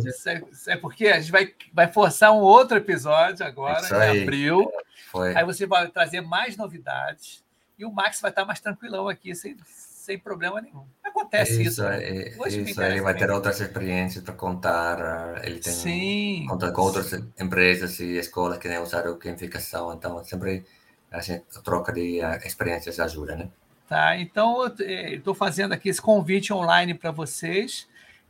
É 0.68 0.76
porque 0.76 1.08
a 1.08 1.20
gente 1.20 1.30
vai, 1.30 1.52
vai 1.72 1.92
forçar 1.92 2.32
um 2.32 2.38
outro 2.38 2.78
episódio 2.78 3.44
agora, 3.44 3.86
em 4.06 4.22
abril. 4.22 4.72
Foi. 5.10 5.36
Aí 5.36 5.44
você 5.44 5.66
vai 5.66 5.88
trazer 5.88 6.20
mais 6.20 6.56
novidades. 6.56 7.44
E 7.76 7.84
o 7.84 7.92
Max 7.92 8.20
vai 8.20 8.30
estar 8.30 8.44
mais 8.44 8.60
tranquilão 8.60 9.08
aqui, 9.08 9.34
sem, 9.34 9.56
sem 10.04 10.18
problema 10.18 10.60
nenhum. 10.60 10.86
Acontece 11.02 11.62
isso. 11.62 11.82
isso, 11.82 11.84
é, 11.84 12.28
isso 12.48 12.82
ele 12.82 13.00
vai 13.00 13.14
ter 13.14 13.30
outras 13.30 13.58
experiências 13.58 14.22
para 14.22 14.34
contar. 14.34 15.42
Ele 15.42 15.58
tem 15.58 15.72
Sim. 15.72 16.46
conta 16.46 16.70
com 16.70 16.82
outras 16.82 17.12
empresas 17.40 17.98
e 18.00 18.18
escolas 18.18 18.58
que 18.58 18.68
nem 18.68 18.78
usaram 18.78 19.18
gamificação, 19.18 19.94
então 19.94 20.22
sempre 20.22 20.66
a 21.10 21.20
gente 21.20 21.44
troca 21.62 21.90
de 21.90 22.20
uh, 22.20 22.46
experiências 22.46 23.00
ajuda, 23.00 23.34
né? 23.34 23.48
Tá, 23.88 24.16
então 24.18 24.64
eu 24.64 25.16
estou 25.16 25.34
fazendo 25.34 25.72
aqui 25.72 25.88
esse 25.88 26.02
convite 26.02 26.52
online 26.52 26.92
para 26.92 27.10
vocês, 27.10 27.88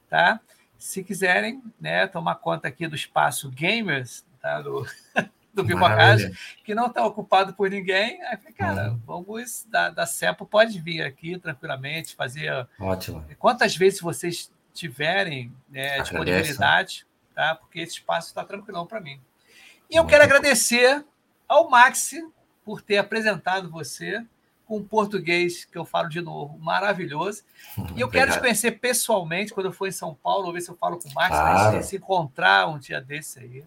tá? 0.09 0.41
Se 0.79 1.03
quiserem, 1.03 1.62
né, 1.81 2.07
tomar 2.07 2.37
conta 2.37 2.68
aqui 2.68 2.87
do 2.87 2.95
espaço 2.95 3.51
gamers, 3.51 4.25
tá? 4.41 4.61
Do, 4.61 4.87
do 5.55 5.65
Pipocagem, 5.65 6.35
que 6.65 6.75
não 6.75 6.87
está 6.87 7.05
ocupado 7.07 7.55
por 7.55 7.71
ninguém. 7.71 8.23
Aí 8.25 8.37
falei, 8.37 8.53
cara, 8.53 8.91
uhum. 8.91 9.01
vamos 9.07 9.67
da, 9.71 9.91
da 9.91 10.07
CEPO 10.07 10.47
pode 10.47 10.81
vir 10.81 11.03
aqui 11.03 11.39
tranquilamente, 11.39 12.15
fazer. 12.15 12.67
Ótimo. 12.79 13.25
Quantas 13.39 13.77
vezes 13.77 14.01
vocês 14.01 14.51
tiverem 14.73 15.53
né, 15.69 16.01
disponibilidade, 16.01 17.07
tá? 17.35 17.55
Porque 17.55 17.81
esse 17.81 17.95
espaço 17.95 18.29
está 18.29 18.45
tranquilão 18.45 18.87
para 18.87 19.01
mim. 19.01 19.21
E 19.89 19.97
eu 19.97 20.03
Muito 20.03 20.11
quero 20.11 20.25
bom. 20.25 20.31
agradecer 20.31 21.05
ao 21.49 21.71
Maxi 21.71 22.27
por 22.65 22.83
ter 22.83 22.99
apresentado 22.99 23.71
você 23.71 24.25
com 24.67 24.83
português, 24.83 25.65
que 25.65 25.77
eu 25.77 25.85
falo 25.85 26.09
de 26.09 26.21
novo, 26.21 26.59
maravilhoso. 26.59 27.43
E 27.95 28.01
eu 28.01 28.09
quero 28.09 28.33
te 28.33 28.41
conhecer 28.41 28.73
pessoalmente 28.73 29.53
quando 29.53 29.67
eu 29.67 29.73
for 29.73 29.87
em 29.87 29.93
São 29.93 30.15
Paulo, 30.15 30.53
ver 30.53 30.63
se 30.63 30.71
eu 30.71 30.75
falo 30.75 30.99
com 30.99 31.09
o 31.09 31.15
Max, 31.15 31.29
claro. 31.29 31.83
se 31.83 31.97
encontrar 31.97 32.69
um 32.69 32.79
dia 32.79 33.01
desse 33.01 33.41
aí. 33.41 33.65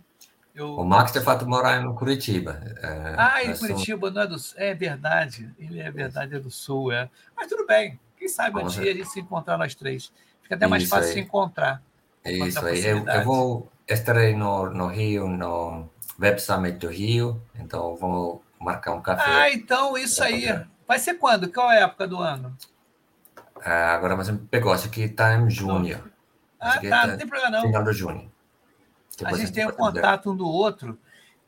Eu... 0.58 0.76
O 0.76 0.84
Max, 0.84 1.12
de 1.12 1.22
fato, 1.22 1.48
mora 1.48 1.80
em 1.80 1.94
Curitiba. 1.94 2.60
É, 2.82 3.16
ah, 3.16 3.44
em 3.44 3.56
Curitiba, 3.56 4.10
não 4.10 4.24
é 4.24 4.28
do 4.28 4.36
É 4.56 4.74
verdade. 4.74 5.54
Ele 5.60 5.80
é 5.80 5.92
verdade, 5.92 6.36
é 6.36 6.40
do 6.40 6.50
Sul, 6.50 6.92
é. 6.92 7.08
Mas 7.36 7.46
tudo 7.46 7.68
bem. 7.68 8.00
Quem 8.18 8.28
sabe 8.28 8.60
um 8.60 8.66
dia 8.66 8.92
a 8.92 8.96
gente 8.96 9.08
se 9.08 9.20
encontrar 9.20 9.56
nós 9.56 9.76
três. 9.76 10.12
Fica 10.42 10.56
até 10.56 10.66
mais 10.66 10.82
Isso 10.82 10.90
fácil 10.90 11.10
aí. 11.10 11.14
se 11.14 11.20
encontrar. 11.20 11.84
Isso 12.26 12.66
aí. 12.66 12.84
Eu, 12.84 13.08
eu, 13.08 13.24
vou 13.24 13.72
estarei 13.88 14.36
no, 14.36 14.68
no 14.72 14.88
Rio, 14.88 15.28
no 15.28 15.88
Web 16.20 16.42
Summit 16.42 16.80
do 16.80 16.88
Rio, 16.88 17.40
então 17.54 17.96
vamos 17.96 18.40
marcar 18.60 18.94
um 18.94 19.02
café. 19.02 19.30
Ah, 19.30 19.54
então 19.54 19.96
isso 19.96 20.24
aí. 20.24 20.48
Vai 20.88 20.98
ser 20.98 21.14
quando? 21.16 21.54
Qual 21.54 21.72
é 21.72 21.84
a 21.84 21.86
época 21.86 22.08
do 22.08 22.18
ano? 22.18 22.58
Ah, 23.64 23.94
agora 23.94 24.16
você 24.16 24.32
me 24.32 24.40
pegou, 24.40 24.74
acho 24.74 24.90
que 24.90 25.02
está 25.02 25.36
em 25.36 25.48
junho. 25.52 26.04
Ah, 26.60 26.80
tá, 26.80 26.90
tá, 26.90 27.08
não 27.08 27.18
tem 27.18 27.28
problema 27.28 27.52
não. 27.52 27.62
Final 27.62 27.84
de 27.84 27.94
junho. 27.94 28.32
A 29.24 29.34
gente 29.36 29.52
tem 29.52 29.66
o 29.66 29.74
contato 29.74 30.32
um 30.32 30.36
do 30.36 30.48
outro 30.48 31.00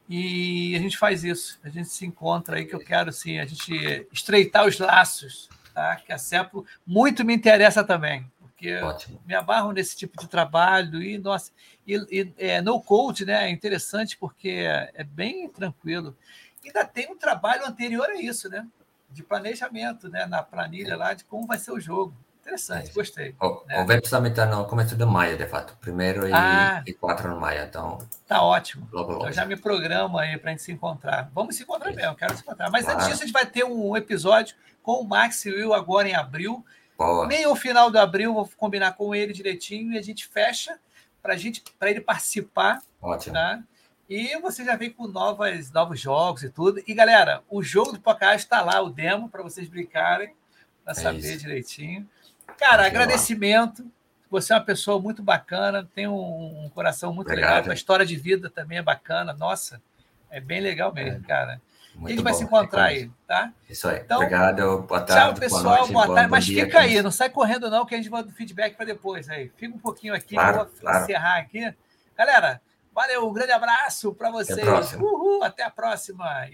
e 0.08 0.76
a 0.76 0.80
gente 0.80 0.98
faz 0.98 1.24
isso. 1.24 1.60
A 1.64 1.70
gente 1.70 1.90
se 1.90 2.06
encontra 2.06 2.58
aí 2.58 2.66
que 2.66 2.74
eu 2.74 2.80
quero 2.80 3.10
assim, 3.10 3.40
a 3.40 3.46
gente 3.46 4.08
estreitar 4.12 4.66
os 4.66 4.80
laços, 4.80 5.50
tá? 5.74 5.98
Que 5.98 6.12
a 6.12 6.18
CEPO 6.18 6.66
muito 6.86 7.24
me 7.24 7.36
interessa 7.36 7.84
também, 7.84 8.30
porque 8.40 8.76
Ótimo. 8.78 9.22
me 9.26 9.36
abarro 9.36 9.72
nesse 9.72 9.96
tipo 9.96 10.20
de 10.20 10.28
trabalho 10.28 11.02
e 11.02 11.18
nossa, 11.18 11.52
e, 11.86 11.96
e 12.12 12.34
é, 12.38 12.62
no 12.62 12.82
code, 12.82 13.26
né? 13.26 13.46
É 13.46 13.50
interessante 13.50 14.18
porque 14.18 14.50
é 14.50 15.04
bem 15.04 15.48
tranquilo. 15.48 16.18
Ainda 16.66 16.84
tem 16.86 17.12
um 17.12 17.18
trabalho 17.18 17.66
anterior 17.66 18.10
a 18.10 18.20
isso, 18.20 18.50
né? 18.50 18.68
De 19.12 19.24
planejamento, 19.24 20.10
né? 20.10 20.26
Na 20.26 20.42
planilha 20.42 20.98
lá 20.98 21.14
de 21.14 21.24
como 21.24 21.46
vai 21.46 21.60
ser 21.60 21.72
o 21.72 21.80
jogo. 21.80 22.16
Interessante, 22.50 22.90
é 22.90 22.94
gostei. 22.94 23.36
O, 23.40 23.64
né? 23.68 23.84
o 23.84 23.88
web 23.88 24.10
também 24.10 24.32
está 24.32 24.46
no 24.46 24.66
começo 24.66 24.96
de 24.96 25.06
maio, 25.06 25.38
de 25.38 25.46
fato. 25.46 25.78
Primeiro 25.80 26.28
e, 26.28 26.34
ah, 26.34 26.84
e 26.86 26.94
4 26.94 27.34
de 27.34 27.40
maio, 27.40 27.64
então. 27.64 28.00
Tá 28.28 28.42
ótimo. 28.42 28.88
Logo, 28.92 29.14
logo. 29.14 29.28
Eu 29.28 29.34
já 29.34 29.46
me 29.46 29.56
programo 29.56 30.18
aí 30.18 30.38
para 30.38 30.50
a 30.50 30.54
gente 30.54 30.64
se 30.64 30.72
encontrar. 30.72 31.30
Vamos 31.34 31.56
se 31.56 31.64
encontrar 31.64 31.94
mesmo, 31.94 32.16
quero 32.16 32.36
se 32.36 32.42
encontrar. 32.42 32.70
Mas 32.72 32.86
claro. 32.86 33.00
antes 33.00 33.10
disso, 33.10 33.24
a 33.24 33.26
gente 33.26 33.34
vai 33.34 33.46
ter 33.46 33.64
um 33.64 33.96
episódio 33.96 34.56
com 34.82 34.94
o 34.94 35.08
Max 35.08 35.46
e 35.46 35.52
Will 35.52 35.74
agora 35.74 36.10
em 36.10 36.16
abril. 36.16 36.66
Boa. 36.98 37.28
Meio 37.28 37.56
final 37.56 37.90
de 37.90 37.98
abril, 37.98 38.34
vou 38.34 38.50
combinar 38.58 38.94
com 38.94 39.16
ele 39.16 39.32
direitinho 39.32 39.94
e 39.94 39.98
a 39.98 40.02
gente 40.02 40.28
fecha 40.28 40.78
para 41.22 41.36
gente, 41.38 41.64
para 41.78 41.90
ele 41.90 42.02
participar. 42.02 42.82
Ótimo. 43.02 43.34
Tá? 43.34 43.62
E 44.10 44.36
você 44.42 44.66
já 44.66 44.76
vem 44.76 44.90
com 44.90 45.08
novas, 45.08 45.72
novos 45.72 46.00
jogos 46.00 46.42
e 46.44 46.50
tudo. 46.50 46.82
E 46.88 46.94
galera, 46.96 47.44
o 47.48 47.62
jogo 47.62 47.92
do 47.92 48.00
podcast 48.00 48.44
está 48.44 48.62
lá, 48.62 48.82
o 48.82 48.90
demo, 48.90 49.30
para 49.30 49.44
vocês 49.44 49.68
brincarem, 49.68 50.34
para 50.84 50.94
é 50.94 50.96
saber 50.96 51.20
isso. 51.20 51.38
direitinho. 51.38 52.10
Cara, 52.60 52.86
agradecimento. 52.86 53.86
Você 54.30 54.54
é 54.54 54.56
uma 54.58 54.64
pessoa 54.64 55.00
muito 55.00 55.24
bacana, 55.24 55.90
tem 55.96 56.08
um, 56.08 56.66
um 56.66 56.70
coração 56.70 57.12
muito 57.12 57.28
Obrigado. 57.28 57.56
legal. 57.56 57.72
A 57.72 57.74
história 57.74 58.06
de 58.06 58.16
vida 58.16 58.50
também 58.50 58.78
é 58.78 58.82
bacana. 58.82 59.34
Nossa, 59.34 59.82
é 60.30 60.40
bem 60.40 60.60
legal 60.60 60.94
mesmo, 60.94 61.24
é. 61.24 61.28
cara. 61.28 61.62
Muito 61.96 62.08
a 62.08 62.16
gente 62.16 62.24
vai 62.24 62.34
se 62.34 62.44
encontrar 62.44 62.84
aí, 62.84 63.10
tá? 63.28 63.52
Isso 63.68 63.88
aí. 63.88 64.00
Então, 64.00 64.18
Obrigado. 64.18 64.82
Boa 64.84 65.02
tarde. 65.02 65.24
Tchau, 65.24 65.34
pessoal. 65.34 65.64
Boa, 65.64 65.78
noite, 65.78 65.94
boa 65.94 66.06
tarde. 66.08 66.30
Bom, 66.30 66.32
Mas 66.32 66.46
fica 66.46 66.80
aí, 66.80 67.02
não 67.02 67.12
sai 67.12 67.30
correndo, 67.30 67.70
não, 67.70 67.86
que 67.86 67.96
a 67.96 67.98
gente 67.98 68.10
manda 68.10 68.30
o 68.30 68.32
feedback 68.32 68.76
para 68.76 68.86
depois. 68.86 69.28
Aí. 69.30 69.52
Fica 69.58 69.76
um 69.76 69.80
pouquinho 69.80 70.14
aqui, 70.14 70.36
claro, 70.36 70.58
vou 70.58 70.66
claro. 70.80 71.04
encerrar 71.04 71.38
aqui. 71.40 71.74
Galera, 72.16 72.62
valeu, 72.94 73.28
um 73.28 73.34
grande 73.34 73.52
abraço 73.52 74.14
para 74.14 74.30
vocês. 74.30 74.60
Até 74.60 74.96
a. 74.96 75.00
Uhul, 75.00 75.44
até 75.44 75.64
a 75.64 75.70
próxima. 75.70 76.48